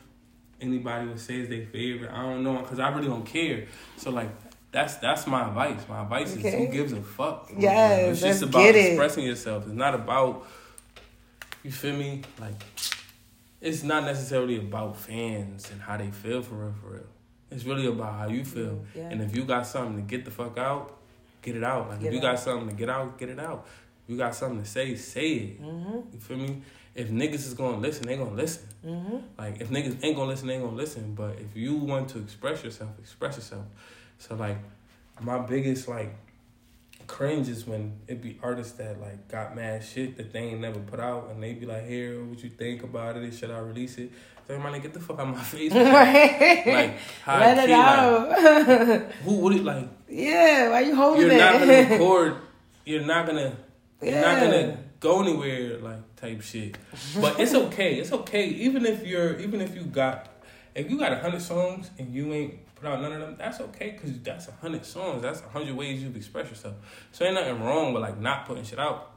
anybody 0.61 1.07
would 1.09 1.20
say 1.20 1.40
is 1.40 1.49
their 1.49 1.66
favorite. 1.66 2.11
I 2.11 2.22
don't 2.22 2.42
know 2.42 2.59
because 2.59 2.78
I 2.78 2.88
really 2.88 3.09
don't 3.09 3.26
care. 3.26 3.66
So 3.99 4.11
like 4.11 4.30
that's 4.72 4.95
that's 4.97 5.26
my 5.26 5.47
advice. 5.49 5.86
My 5.88 6.03
advice 6.03 6.34
Okay. 6.36 6.49
is 6.49 6.55
who 6.55 6.66
gives 6.68 6.92
a 6.92 7.03
fuck. 7.03 7.51
Yes, 7.59 8.12
it's 8.12 8.20
just 8.22 8.42
about 8.42 8.62
it. 8.62 8.76
expressing 8.76 9.24
yourself. 9.24 9.64
It's 9.64 9.74
not 9.74 9.95
about 9.95 10.47
you 11.65 11.73
feel 11.73 11.97
me. 11.97 12.23
Like 12.41 12.62
it's 13.61 13.83
not 13.83 14.05
necessarily 14.05 14.57
about 14.59 14.97
fans 14.97 15.71
and 15.73 15.81
how 15.81 15.97
they 15.97 16.11
feel 16.11 16.43
for 16.43 16.55
real. 16.55 16.75
For 16.81 16.89
real, 16.91 17.07
it's 17.51 17.65
really 17.65 17.87
about 17.87 18.15
how 18.19 18.29
you 18.29 18.45
feel. 18.45 18.85
Yeah. 18.95 19.09
And 19.11 19.21
if 19.23 19.35
you 19.37 19.45
got 19.45 19.67
something 19.67 19.97
to 19.97 20.03
get 20.03 20.25
the 20.25 20.31
fuck 20.31 20.57
out, 20.59 20.99
get 21.43 21.57
it 21.57 21.65
out. 21.65 21.89
Like 21.89 22.01
Get 22.01 22.09
if 22.09 22.12
you 22.15 22.19
out. 22.21 22.33
got 22.35 22.39
something 22.39 22.69
to 22.69 22.75
get 22.75 22.89
out, 22.91 23.19
get 23.19 23.29
it 23.31 23.41
out. 23.41 23.67
If 24.05 24.11
you 24.12 24.17
got 24.19 24.35
something 24.35 24.62
to 24.62 24.69
say, 24.69 24.95
say 24.97 25.29
it. 25.33 25.59
hmm 25.61 26.01
You 26.12 26.21
feel 26.21 26.37
me? 26.37 26.62
If 26.95 27.09
niggas 27.09 27.47
is 27.47 27.55
gonna 27.55 27.79
listen, 27.79 28.07
they 28.07 28.17
gonna 28.17 28.35
listen. 28.37 28.69
hmm 28.85 29.17
Like 29.39 29.61
if 29.61 29.71
niggas 29.71 29.99
ain't 30.05 30.15
gonna 30.17 30.29
listen, 30.29 30.47
they 30.49 30.59
gonna 30.59 30.77
listen. 30.77 31.15
But 31.15 31.39
if 31.41 31.57
you 31.57 31.75
want 31.77 32.11
to 32.11 32.19
express 32.19 32.62
yourself, 32.62 32.91
express 32.99 33.37
yourself. 33.37 33.65
So 34.19 34.37
like 34.37 34.59
my 35.21 35.39
biggest 35.39 35.89
like 35.89 36.15
cringe 37.07 37.48
is 37.48 37.66
when 37.66 38.00
it 38.09 38.22
be 38.22 38.38
artists 38.42 38.74
that 38.74 39.00
like 39.00 39.28
got 39.28 39.55
mad 39.55 39.84
shit 39.84 40.16
that 40.16 40.32
they 40.32 40.40
ain't 40.40 40.61
never 40.61 40.80
put 40.80 41.00
out 41.00 41.30
and 41.30 41.42
they 41.42 41.55
be 41.55 41.66
like, 41.66 41.86
here, 41.86 42.22
what 42.24 42.42
you 42.42 42.50
think 42.50 42.82
about 42.82 43.16
it? 43.16 43.32
Should 43.34 43.50
I 43.50 43.59
release 43.59 43.98
it? 43.98 44.11
So 44.46 44.55
I'm 44.55 44.62
like, 44.62 44.82
get 44.82 44.92
the 44.92 45.00
fuck 45.00 45.18
out 45.18 45.28
of 45.28 45.36
my 45.36 45.42
face. 45.42 45.72
Right. 45.72 46.64
like 46.66 46.98
how 47.22 47.38
Let 47.38 47.59
it 47.59 47.70
out. 47.70 48.28
Like, 48.88 49.12
who 49.22 49.36
would 49.38 49.57
it 49.57 49.64
like 49.64 49.88
yeah. 50.09 50.70
Why 50.70 50.80
you 50.80 50.94
holding 50.94 51.26
it? 51.26 51.32
you're 51.32 51.38
not 51.38 51.59
gonna 51.59 51.72
record. 51.90 52.36
You're 52.84 53.05
not 53.05 53.26
gonna. 53.26 53.57
You're 54.02 54.20
not 54.20 54.40
gonna 54.40 54.78
go 55.00 55.22
anywhere 55.22 55.78
like 55.78 56.16
type 56.16 56.42
shit. 56.42 56.76
But 57.20 57.40
it's 57.40 57.55
okay. 57.55 57.94
It's 57.96 58.12
okay. 58.12 58.46
Even 58.48 58.84
if 58.86 59.07
you're, 59.07 59.38
even 59.40 59.61
if 59.61 59.74
you 59.74 59.82
got, 59.82 60.28
if 60.74 60.90
you 60.90 60.98
got 60.98 61.12
a 61.12 61.18
hundred 61.18 61.42
songs 61.42 61.90
and 61.98 62.14
you 62.14 62.32
ain't 62.32 62.55
put 62.85 62.93
out 62.93 63.03
none 63.03 63.12
of 63.12 63.20
them, 63.20 63.37
that's 63.39 63.61
okay 63.61 63.91
because 63.91 64.18
that's 64.20 64.49
a 64.49 64.53
hundred 64.53 64.85
songs. 64.85 65.22
That's 65.22 65.41
a 65.41 65.49
hundred 65.49 65.74
ways 65.74 66.03
you've 66.03 66.16
expressed 66.16 66.51
yourself. 66.51 66.74
So 67.12 67.24
ain't 67.24 67.35
nothing 67.35 67.62
wrong 67.62 67.93
with 67.93 68.03
like 68.03 68.18
not 68.18 68.47
putting 68.47 68.64
shit 68.64 68.78
out. 68.78 69.12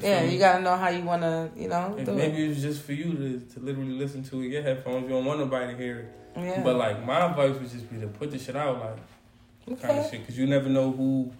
yeah, 0.00 0.22
you 0.22 0.38
gotta 0.38 0.62
know 0.62 0.76
how 0.76 0.88
you 0.88 1.02
wanna, 1.02 1.50
you 1.56 1.68
know, 1.68 1.94
maybe 1.96 2.44
it. 2.44 2.50
it's 2.50 2.62
just 2.62 2.82
for 2.82 2.92
you 2.92 3.12
to, 3.12 3.40
to 3.54 3.60
literally 3.60 3.92
listen 3.92 4.22
to 4.24 4.40
it 4.40 4.46
in 4.46 4.52
your 4.52 4.62
headphones. 4.62 5.04
You 5.04 5.10
don't 5.10 5.24
want 5.24 5.40
nobody 5.40 5.72
to 5.72 5.78
hear 5.78 5.98
it. 6.00 6.16
Yeah. 6.36 6.62
But 6.62 6.76
like 6.76 7.04
my 7.04 7.26
advice 7.26 7.58
would 7.60 7.70
just 7.70 7.90
be 7.90 8.00
to 8.00 8.06
put 8.06 8.30
the 8.30 8.38
shit 8.38 8.56
out 8.56 8.80
like 8.80 9.80
kind 9.80 9.98
of 9.98 10.10
shit 10.10 10.20
because 10.20 10.38
you 10.38 10.46
never 10.46 10.68
know 10.68 10.90
who 10.90 11.32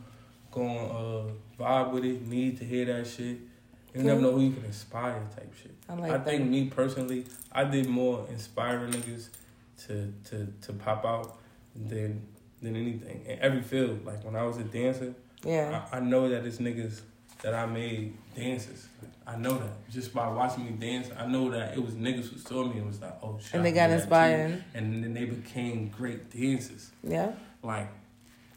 gonna 0.50 0.86
uh, 0.86 1.24
vibe 1.58 1.92
with 1.92 2.04
it, 2.04 2.26
need 2.26 2.58
to 2.58 2.64
hear 2.64 2.84
that 2.86 3.06
shit. 3.06 3.38
You 3.94 4.04
never 4.04 4.20
know 4.20 4.30
who 4.30 4.42
you 4.42 4.52
can 4.52 4.64
inspire 4.64 5.20
type 5.34 5.52
shit. 5.60 5.74
I 5.88 5.94
like 5.94 6.10
I 6.12 6.16
that. 6.16 6.24
think 6.24 6.48
me 6.48 6.66
personally, 6.66 7.26
I 7.50 7.64
did 7.64 7.88
more 7.88 8.24
inspiring 8.30 8.92
niggas 8.92 9.30
to 9.86 10.12
to 10.26 10.52
to 10.62 10.72
pop 10.74 11.04
out 11.04 11.39
than 11.88 12.26
than 12.62 12.76
anything 12.76 13.24
in 13.26 13.38
every 13.40 13.62
field. 13.62 14.04
Like 14.04 14.24
when 14.24 14.36
I 14.36 14.42
was 14.44 14.58
a 14.58 14.64
dancer, 14.64 15.14
Yeah. 15.44 15.82
I, 15.92 15.96
I 15.96 16.00
know 16.00 16.28
that 16.28 16.44
it's 16.44 16.58
niggas 16.58 17.00
that 17.42 17.54
I 17.54 17.64
made 17.66 18.14
dances. 18.36 18.86
I 19.26 19.36
know 19.36 19.56
that 19.58 19.90
just 19.90 20.12
by 20.12 20.28
watching 20.28 20.64
me 20.64 20.72
dance. 20.72 21.08
I 21.16 21.26
know 21.26 21.50
that 21.50 21.74
it 21.76 21.82
was 21.82 21.94
niggas 21.94 22.28
who 22.30 22.38
saw 22.38 22.64
me 22.64 22.78
and 22.78 22.86
was 22.88 23.00
like, 23.00 23.14
"Oh 23.22 23.38
shit!" 23.40 23.54
And 23.54 23.64
they 23.64 23.72
got 23.72 23.86
do 23.86 23.92
that 23.92 23.96
too. 23.96 24.02
inspired. 24.02 24.64
and 24.74 25.04
then 25.04 25.14
they 25.14 25.24
became 25.24 25.88
great 25.88 26.30
dancers. 26.30 26.90
Yeah. 27.02 27.32
Like 27.62 27.88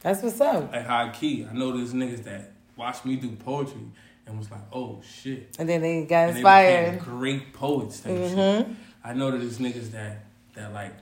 That's 0.01 0.21
what's 0.23 0.41
up. 0.41 0.71
like 0.73 0.85
high 0.85 1.09
key. 1.11 1.45
I 1.49 1.53
know 1.53 1.77
there's 1.77 1.93
niggas 1.93 2.23
that 2.25 2.51
watched 2.75 3.05
me 3.05 3.15
do 3.15 3.31
poetry 3.35 3.81
and 4.25 4.37
was 4.37 4.49
like, 4.51 4.61
"Oh 4.73 5.01
shit!" 5.03 5.55
And 5.59 5.69
then 5.69 5.81
they 5.81 6.05
got 6.05 6.29
And 6.29 6.35
they 6.35 6.39
inspired. 6.39 6.99
great 6.99 7.53
poets. 7.53 8.01
Mm-hmm. 8.01 8.73
I 9.03 9.13
know 9.13 9.31
that 9.31 9.37
there's 9.37 9.59
niggas 9.59 9.91
that 9.91 10.25
that 10.55 10.73
like, 10.73 10.93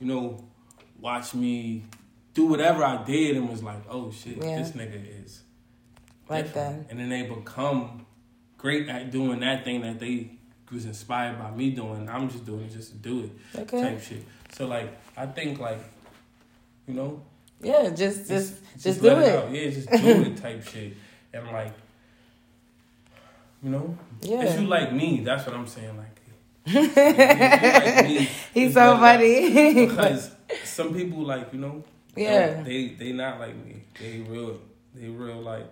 you 0.00 0.06
know, 0.06 0.44
watch 1.00 1.34
me 1.34 1.84
do 2.34 2.46
whatever 2.46 2.84
I 2.84 3.02
did 3.04 3.36
and 3.36 3.48
was 3.48 3.62
like, 3.62 3.82
"Oh 3.88 4.10
shit, 4.10 4.36
Yeah. 4.36 4.58
this 4.62 4.70
nigga 4.72 5.24
is." 5.24 5.42
Like 6.28 6.46
different. 6.46 6.86
that. 6.88 6.90
And 6.90 7.00
then 7.00 7.08
they 7.08 7.22
become 7.22 8.04
great 8.58 8.88
at 8.88 9.10
doing 9.10 9.40
that 9.40 9.64
thing 9.64 9.80
that 9.82 9.98
they 9.98 10.30
was 10.70 10.84
inspired 10.84 11.38
by 11.38 11.50
me 11.50 11.70
doing. 11.70 12.08
I'm 12.08 12.28
just 12.28 12.44
doing 12.44 12.62
it 12.64 12.70
just 12.72 12.90
to 12.92 12.96
do 12.98 13.24
it 13.24 13.58
Okay. 13.60 13.80
type 13.80 14.02
shit. 14.02 14.22
So 14.52 14.66
like 14.66 14.92
I 15.16 15.26
think 15.26 15.58
like, 15.58 15.78
you 16.86 16.94
know, 16.94 17.22
Yeah, 17.62 17.88
just 17.90 18.28
just 18.28 18.54
just, 18.78 19.00
let 19.02 19.14
do 19.16 19.20
it. 19.22 19.34
out. 19.36 19.50
Yeah, 19.50 19.70
just 19.70 19.90
do 19.90 20.22
it 20.22 20.36
type 20.42 20.62
shit. 20.68 20.94
And 21.32 21.46
like, 21.48 21.72
you 23.62 23.70
know, 23.70 23.96
Yeah. 24.20 24.42
if 24.42 24.60
you 24.60 24.66
like 24.66 24.92
me, 24.92 25.22
that's 25.24 25.46
what 25.46 25.54
I'm 25.56 25.66
saying. 25.66 25.96
Like, 25.96 26.20
if 26.66 26.96
you 26.96 27.94
like 27.94 28.04
me, 28.06 28.28
He's 28.54 28.74
so 28.74 28.94
it 28.94 28.98
funny. 28.98 29.86
because 29.86 30.30
some 30.64 30.94
people 30.94 31.22
like 31.22 31.52
you 31.52 31.60
know, 31.60 31.84
Yeah. 32.16 32.62
they 32.62 32.88
they 32.88 33.12
not 33.12 33.38
like 33.40 33.54
me. 33.56 33.82
They 34.00 34.20
real, 34.20 34.60
they 34.94 35.08
real 35.08 35.40
like. 35.40 35.66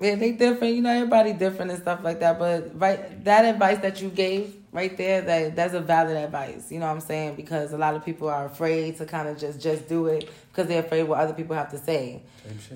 Yeah, 0.00 0.14
they 0.14 0.30
different. 0.32 0.74
You 0.76 0.82
know, 0.82 0.90
everybody 0.90 1.32
different 1.32 1.72
and 1.72 1.80
stuff 1.80 2.04
like 2.04 2.20
that. 2.20 2.38
But 2.38 2.78
right, 2.78 3.24
that 3.24 3.44
advice 3.44 3.78
that 3.78 4.00
you 4.00 4.10
gave 4.10 4.54
right 4.70 4.96
there, 4.96 5.22
that 5.22 5.56
that's 5.56 5.74
a 5.74 5.80
valid 5.80 6.16
advice. 6.16 6.70
You 6.70 6.78
know 6.78 6.86
what 6.86 6.92
I'm 6.92 7.00
saying? 7.00 7.34
Because 7.34 7.72
a 7.72 7.78
lot 7.78 7.96
of 7.96 8.04
people 8.04 8.28
are 8.28 8.46
afraid 8.46 8.96
to 8.98 9.06
kind 9.06 9.26
of 9.28 9.38
just 9.38 9.60
just 9.60 9.88
do 9.88 10.06
it 10.06 10.30
because 10.52 10.68
they're 10.68 10.84
afraid 10.84 11.02
what 11.02 11.18
other 11.18 11.34
people 11.34 11.56
have 11.56 11.70
to 11.72 11.78
say. 11.78 12.22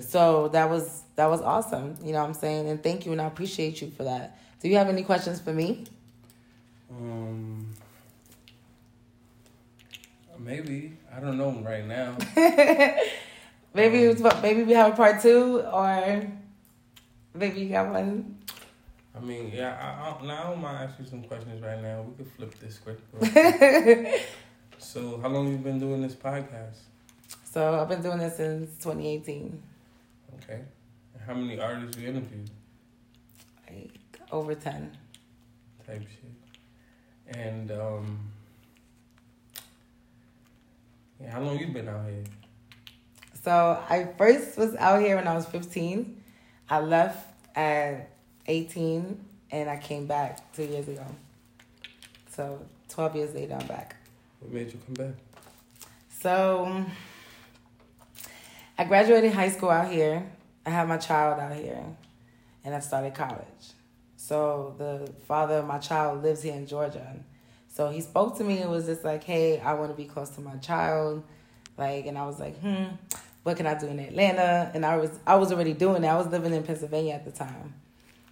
So 0.01 0.49
that 0.49 0.69
was 0.69 1.03
that 1.15 1.27
was 1.27 1.41
awesome. 1.41 1.95
You 2.03 2.11
know 2.11 2.19
what 2.19 2.27
I'm 2.27 2.33
saying? 2.33 2.67
And 2.67 2.83
thank 2.83 3.05
you, 3.05 3.13
and 3.13 3.21
I 3.21 3.25
appreciate 3.25 3.81
you 3.81 3.89
for 3.89 4.03
that. 4.03 4.37
Do 4.61 4.67
you 4.67 4.75
have 4.77 4.89
any 4.89 5.03
questions 5.03 5.39
for 5.39 5.53
me? 5.53 5.85
Um, 6.91 7.73
maybe 10.39 10.97
I 11.15 11.19
don't 11.19 11.37
know 11.37 11.51
right 11.63 11.85
now. 11.85 12.17
Maybe 13.75 14.03
it's 14.03 14.21
maybe 14.43 14.63
we 14.63 14.73
have 14.73 14.93
a 14.93 14.95
part 14.95 15.19
two, 15.19 15.61
or 15.61 16.27
maybe 17.33 17.61
you 17.61 17.69
got 17.69 17.91
one. 17.91 18.37
I 19.15 19.19
mean, 19.19 19.51
yeah, 19.51 19.75
I, 19.81 20.09
I, 20.09 20.27
now 20.27 20.43
I 20.43 20.49
don't 20.51 20.61
mind 20.61 20.89
asking 20.89 21.05
you 21.05 21.09
some 21.09 21.23
questions 21.23 21.59
right 21.61 21.81
now. 21.81 22.03
We 22.03 22.15
could 22.17 22.31
flip 22.33 22.53
this 22.59 22.77
quick. 22.77 22.99
so, 24.77 25.19
how 25.21 25.27
long 25.29 25.49
you 25.49 25.57
been 25.57 25.79
doing 25.79 26.03
this 26.03 26.13
podcast? 26.13 26.77
So 27.45 27.79
I've 27.81 27.89
been 27.89 28.03
doing 28.03 28.19
this 28.19 28.37
since 28.37 28.77
2018, 28.77 29.61
Okay. 30.43 30.61
How 31.25 31.33
many 31.33 31.59
artists 31.59 31.97
you 31.97 32.09
interviewed? 32.09 32.49
like 33.67 34.19
over 34.31 34.53
10. 34.55 34.97
Type 35.85 36.01
shit. 36.01 37.37
And 37.37 37.71
um, 37.71 38.19
yeah, 41.23 41.31
how 41.31 41.41
long 41.41 41.57
you 41.57 41.67
been 41.67 41.87
out 41.87 42.05
here? 42.05 42.23
So 43.43 43.81
I 43.89 44.05
first 44.17 44.57
was 44.57 44.75
out 44.75 45.01
here 45.01 45.15
when 45.15 45.27
I 45.27 45.35
was 45.35 45.45
15. 45.45 46.21
I 46.69 46.79
left 46.79 47.27
at 47.55 48.09
18 48.47 49.19
and 49.51 49.69
I 49.69 49.77
came 49.77 50.05
back 50.05 50.53
two 50.53 50.63
years 50.63 50.87
ago. 50.87 51.05
So 52.29 52.59
12 52.89 53.15
years 53.15 53.35
later, 53.35 53.57
I'm 53.59 53.67
back. 53.67 53.95
What 54.39 54.51
made 54.51 54.73
you 54.73 54.79
come 54.85 54.95
back? 54.95 55.15
So 56.09 56.85
I 58.77 58.83
graduated 58.85 59.33
high 59.33 59.49
school 59.49 59.69
out 59.69 59.91
here. 59.91 60.25
I 60.65 60.69
had 60.69 60.87
my 60.87 60.97
child 60.97 61.39
out 61.39 61.55
here 61.55 61.83
and 62.63 62.73
I 62.73 62.79
started 62.79 63.13
college. 63.13 63.73
So 64.15 64.73
the 64.77 65.11
father 65.27 65.55
of 65.55 65.67
my 65.67 65.79
child 65.79 66.23
lives 66.23 66.43
here 66.43 66.53
in 66.53 66.65
Georgia. 66.65 67.17
So 67.73 67.89
he 67.89 68.01
spoke 68.01 68.37
to 68.37 68.43
me 68.43 68.59
and 68.59 68.69
was 68.69 68.85
just 68.85 69.03
like, 69.03 69.23
hey, 69.23 69.59
I 69.59 69.73
want 69.73 69.89
to 69.89 69.97
be 69.97 70.05
close 70.05 70.29
to 70.31 70.41
my 70.41 70.55
child. 70.57 71.23
Like, 71.75 72.05
and 72.05 72.19
I 72.19 72.25
was 72.27 72.39
like, 72.39 72.59
hmm, 72.59 72.85
what 73.41 73.57
can 73.57 73.65
I 73.65 73.73
do 73.73 73.87
in 73.87 73.99
Atlanta? 73.99 74.69
And 74.75 74.85
I 74.85 74.97
was 74.97 75.09
I 75.25 75.35
was 75.35 75.51
already 75.51 75.73
doing 75.73 76.03
that. 76.03 76.11
I 76.11 76.17
was 76.17 76.27
living 76.27 76.53
in 76.53 76.61
Pennsylvania 76.61 77.15
at 77.15 77.25
the 77.25 77.31
time. 77.31 77.73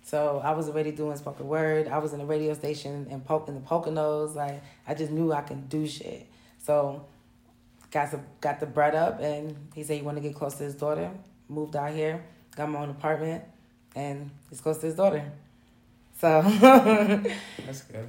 So 0.04 0.42
I 0.44 0.52
was 0.52 0.70
already 0.70 0.92
doing 0.92 1.18
spoken 1.18 1.48
word. 1.48 1.88
I 1.88 1.98
was 1.98 2.14
in 2.14 2.22
a 2.22 2.26
radio 2.26 2.54
station 2.54 3.08
in, 3.10 3.22
po- 3.22 3.44
in 3.48 3.56
the 3.56 3.62
Poconos. 3.62 4.36
Like 4.36 4.62
I 4.88 4.94
just 4.94 5.12
knew 5.12 5.34
I 5.34 5.42
can 5.42 5.66
do 5.68 5.88
shit. 5.88 6.28
So 6.60 7.06
got 7.90 8.12
the 8.12 8.20
got 8.42 8.60
the 8.60 8.68
bread 8.68 8.94
up, 8.94 9.20
and 9.22 9.56
he 9.74 9.84
said 9.84 9.98
he 9.98 10.04
wanted 10.04 10.22
to 10.22 10.30
get 10.30 10.36
close 10.38 10.54
to 10.56 10.64
his 10.66 10.76
daughter. 10.76 11.10
Moved 11.50 11.76
out 11.76 11.92
here, 11.94 12.24
got 12.56 12.70
my 12.70 12.80
own 12.80 12.92
apartment, 12.92 13.44
and 13.96 14.30
he's 14.52 14.62
close 14.62 14.78
to 14.80 14.86
his 14.86 14.96
daughter. 14.96 15.32
So, 16.20 16.42
That's 17.66 17.82
good. 17.82 18.08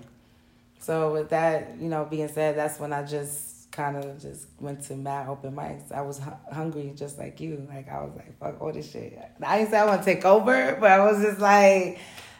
So 0.82 1.12
with 1.12 1.30
that, 1.30 1.76
you 1.80 1.88
know, 1.88 2.04
being 2.04 2.26
said, 2.26 2.56
that's 2.56 2.80
when 2.80 2.92
I 2.92 3.04
just 3.04 3.70
kind 3.70 3.96
of 3.96 4.20
just 4.20 4.48
went 4.58 4.82
to 4.82 4.96
mad 4.96 5.28
open 5.28 5.54
mics. 5.54 5.92
I 5.92 6.02
was 6.02 6.18
hu- 6.18 6.52
hungry, 6.52 6.92
just 6.96 7.18
like 7.18 7.40
you. 7.40 7.66
Like 7.68 7.88
I 7.88 8.02
was 8.02 8.12
like, 8.16 8.36
fuck 8.38 8.60
all 8.60 8.72
this 8.72 8.90
shit. 8.90 9.16
I 9.40 9.58
didn't 9.58 9.70
say 9.70 9.78
I 9.78 9.86
want 9.86 10.02
to 10.02 10.04
take 10.04 10.24
over, 10.24 10.76
but 10.80 10.90
I 10.90 11.04
was 11.04 11.22
just 11.22 11.38
like, 11.38 11.98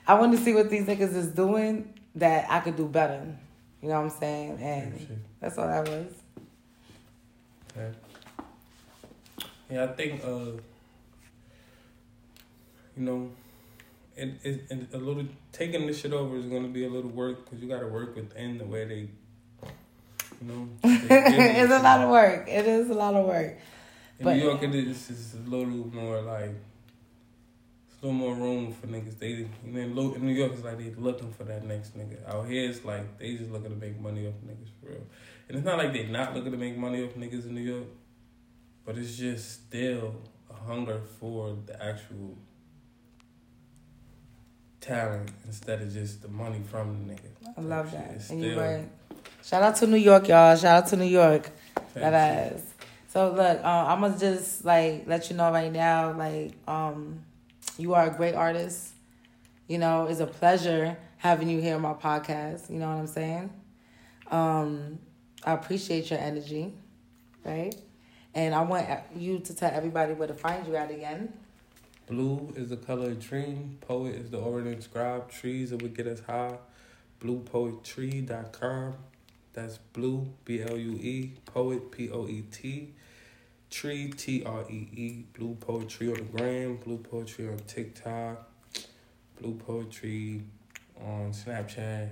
I 0.09 0.15
want 0.15 0.37
to 0.37 0.39
see 0.39 0.55
what 0.55 0.71
these 0.71 0.85
niggas 0.85 1.15
is 1.15 1.29
doing 1.29 1.95
that 2.17 2.51
I 2.51 2.59
could 2.59 2.77
do 2.77 2.87
better. 2.87 3.25
You 3.81 3.89
know 3.89 4.03
what 4.03 4.13
I'm 4.13 4.19
saying? 4.19 4.59
And 4.61 5.23
that's 5.41 5.57
all 5.57 5.69
that 5.69 5.89
was. 5.89 6.13
Okay. 7.77 7.97
Yeah, 9.71 9.85
I 9.85 9.87
think 9.87 10.23
uh, 10.25 10.29
you 12.97 13.05
know, 13.05 13.31
it, 14.17 14.35
it, 14.43 14.67
it 14.71 14.89
a 14.93 14.99
little 14.99 15.25
taking 15.53 15.87
this 15.87 16.01
shit 16.01 16.13
over 16.13 16.37
is 16.37 16.47
gonna 16.47 16.69
be 16.69 16.85
a 16.85 16.89
little 16.89 17.11
work 17.11 17.45
because 17.45 17.63
you 17.63 17.69
got 17.69 17.81
to 17.81 17.87
work 17.87 18.15
within 18.17 18.59
the 18.59 18.65
way 18.65 18.85
they, 18.85 19.09
you 20.41 20.47
know. 20.47 20.69
it's 20.85 21.73
a 21.73 21.83
lot 21.83 22.01
of 22.01 22.11
work. 22.11 22.49
It 22.49 22.67
is 22.67 22.91
a 22.91 22.95
lot 22.95 23.15
of 23.15 23.27
work. 23.27 23.59
In 24.19 24.25
but- 24.25 24.37
New 24.37 24.45
York, 24.45 24.63
it 24.63 24.75
is 24.75 25.11
it's 25.11 25.35
a 25.35 25.51
little 25.51 25.67
more 25.67 26.21
like. 26.21 26.51
it's 27.87 28.03
a 28.03 28.07
little 28.07 28.19
more 28.19 28.35
room 28.35 28.73
for 28.73 28.87
niggas. 28.87 29.19
They, 29.19 29.29
you 29.29 29.49
know, 29.65 29.81
in 29.81 30.15
in 30.17 30.27
New 30.27 30.35
York, 30.35 30.53
it's 30.53 30.65
like 30.65 30.79
they 30.79 30.91
looking 30.97 31.33
for 31.33 31.45
that 31.45 31.65
next 31.65 31.97
nigga. 31.97 32.29
Out 32.29 32.47
here, 32.47 32.69
it's 32.69 32.85
like 32.85 33.19
they 33.19 33.37
just 33.37 33.51
looking 33.51 33.71
to 33.71 33.77
make 33.77 33.99
money 34.01 34.27
off 34.27 34.35
niggas 34.47 34.71
for 34.81 34.91
real. 34.91 35.07
And 35.49 35.57
it's 35.57 35.65
not 35.67 35.79
like 35.79 35.93
they 35.93 36.07
not 36.07 36.35
looking 36.35 36.53
to 36.53 36.59
make 36.59 36.77
money 36.77 37.05
off 37.05 37.15
niggas 37.15 37.47
in 37.47 37.55
New 37.55 37.63
York, 37.63 37.87
but 38.85 38.97
it's 38.99 39.17
just 39.17 39.67
still 39.67 40.15
a 40.51 40.55
hunger 40.55 41.01
for 41.19 41.57
the 41.67 41.83
actual 41.83 42.37
talent 44.83 45.31
instead 45.47 45.81
of 45.81 45.91
just 45.93 46.21
the 46.21 46.29
money 46.29 46.61
from 46.71 47.07
the 47.07 47.15
nigga. 47.15 47.55
I 47.57 47.61
love 47.63 47.91
that. 47.93 48.11
It's 48.17 48.29
And 48.31 48.43
still- 48.43 48.61
right. 48.61 48.89
Shout 49.43 49.63
out 49.63 49.77
to 49.77 49.87
New 49.87 49.97
York, 49.97 50.29
y'all. 50.29 50.55
Shout 50.57 50.85
out 50.85 50.87
to 50.89 50.97
New 50.97 51.07
York. 51.07 51.51
That 51.95 52.13
ass. 52.15 52.63
So 53.09 53.31
look, 53.33 53.63
uh, 53.65 53.85
I'm 53.89 54.01
gonna 54.01 54.19
just 54.19 54.65
like 54.65 55.05
let 55.07 55.31
you 55.31 55.37
know 55.37 55.51
right 55.51 55.73
now, 55.73 56.13
like, 56.17 56.53
um, 56.69 57.25
you 57.79 57.95
are 57.95 58.07
a 58.07 58.11
great 58.11 58.35
artist. 58.35 58.93
You 59.69 59.79
know, 59.79 60.07
it's 60.07 60.21
a 60.21 60.27
pleasure 60.27 60.97
having 61.19 61.49
you 61.49 61.61
here 61.61 61.75
on 61.77 61.83
my 61.83 61.93
podcast. 61.95 62.71
You 62.71 62.79
know 62.79 62.89
what 62.89 62.99
I'm 62.99 63.07
saying? 63.07 63.51
Um, 64.31 64.99
I 65.45 65.53
appreciate 65.53 66.11
your 66.11 66.21
energy, 66.21 66.73
right? 67.45 67.75
And 68.35 68.55
I 68.55 68.63
want 68.63 68.87
you 69.17 69.41
to 69.41 69.55
tell 69.55 69.71
everybody 69.73 70.15
where 70.15 70.29
to 70.29 70.35
find 70.35 70.67
you 70.67 70.77
at 70.77 70.91
again. 70.91 71.33
Blue 72.13 72.53
is 72.57 72.69
the 72.69 72.77
color 72.77 73.07
of 73.07 73.27
dream. 73.27 73.79
Poet 73.81 74.15
is 74.17 74.29
the 74.29 74.37
order 74.37 74.71
inscribed. 74.71 75.31
Trees 75.31 75.71
that 75.71 75.81
would 75.81 75.97
get 75.97 76.07
us 76.07 76.21
high. 76.21 76.59
Bluepoetry.com. 77.23 78.95
That's 79.55 79.79
blue, 79.79 80.29
B 80.45 80.61
L 80.61 80.77
U 80.77 80.93
E. 81.01 81.33
Poet, 81.47 81.91
P 81.91 82.11
O 82.11 82.29
E 82.29 82.45
T. 82.53 82.91
Tree, 83.71 84.11
T 84.11 84.45
R 84.45 84.67
E 84.69 84.89
E. 84.95 85.25
Blue 85.33 85.55
Poetry 85.55 86.09
on 86.09 86.17
the 86.17 86.21
gram. 86.25 86.77
Blue 86.85 86.99
Poetry 86.99 87.49
on 87.49 87.57
TikTok. 87.61 88.47
Blue 89.41 89.55
Poetry 89.55 90.43
on 91.01 91.33
Snapchat. 91.33 92.11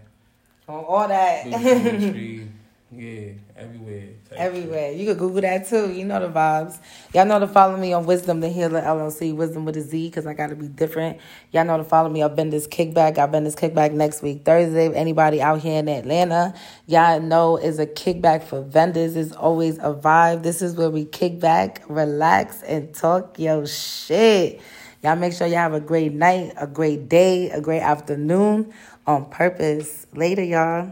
On 0.66 0.82
all 0.82 1.08
that. 1.08 1.44
Blue 1.44 1.52
Poetry 1.52 2.48
Yeah, 2.92 3.34
everywhere. 3.56 4.08
Everywhere. 4.32 4.90
You 4.90 5.06
could 5.06 5.18
Google 5.18 5.42
that 5.42 5.68
too. 5.68 5.92
You 5.92 6.04
know 6.04 6.18
the 6.18 6.32
vibes. 6.32 6.80
Y'all 7.14 7.24
know 7.24 7.38
to 7.38 7.46
follow 7.46 7.76
me 7.76 7.92
on 7.92 8.04
Wizdom 8.04 8.40
the 8.40 8.48
Healer 8.48 8.82
LLC, 8.82 9.32
Wizdom 9.32 9.64
with 9.64 9.76
a 9.76 9.80
Z, 9.80 10.08
because 10.08 10.26
I 10.26 10.34
got 10.34 10.48
to 10.48 10.56
be 10.56 10.66
different. 10.66 11.18
Y'all 11.52 11.64
know 11.64 11.76
to 11.76 11.84
follow 11.84 12.08
me 12.08 12.20
on 12.22 12.34
Vendors 12.34 12.66
Kickback. 12.66 13.16
I've 13.16 13.30
been 13.30 13.44
this 13.44 13.54
kickback 13.54 13.92
next 13.92 14.22
week, 14.22 14.44
Thursday. 14.44 14.92
Anybody 14.92 15.40
out 15.40 15.60
here 15.60 15.78
in 15.78 15.88
Atlanta, 15.88 16.52
y'all 16.88 17.20
know 17.20 17.56
is 17.58 17.78
a 17.78 17.86
kickback 17.86 18.42
for 18.42 18.60
vendors. 18.60 19.14
It's 19.14 19.32
always 19.32 19.78
a 19.78 19.94
vibe. 19.94 20.42
This 20.42 20.60
is 20.60 20.74
where 20.74 20.90
we 20.90 21.04
kick 21.04 21.38
back, 21.38 21.84
relax, 21.88 22.60
and 22.64 22.92
talk 22.92 23.38
your 23.38 23.68
shit. 23.68 24.60
Y'all 25.04 25.14
make 25.14 25.32
sure 25.32 25.46
y'all 25.46 25.58
have 25.58 25.74
a 25.74 25.80
great 25.80 26.12
night, 26.12 26.54
a 26.56 26.66
great 26.66 27.08
day, 27.08 27.50
a 27.50 27.60
great 27.60 27.82
afternoon 27.82 28.74
on 29.06 29.26
purpose. 29.26 30.08
Later, 30.12 30.42
y'all. 30.42 30.90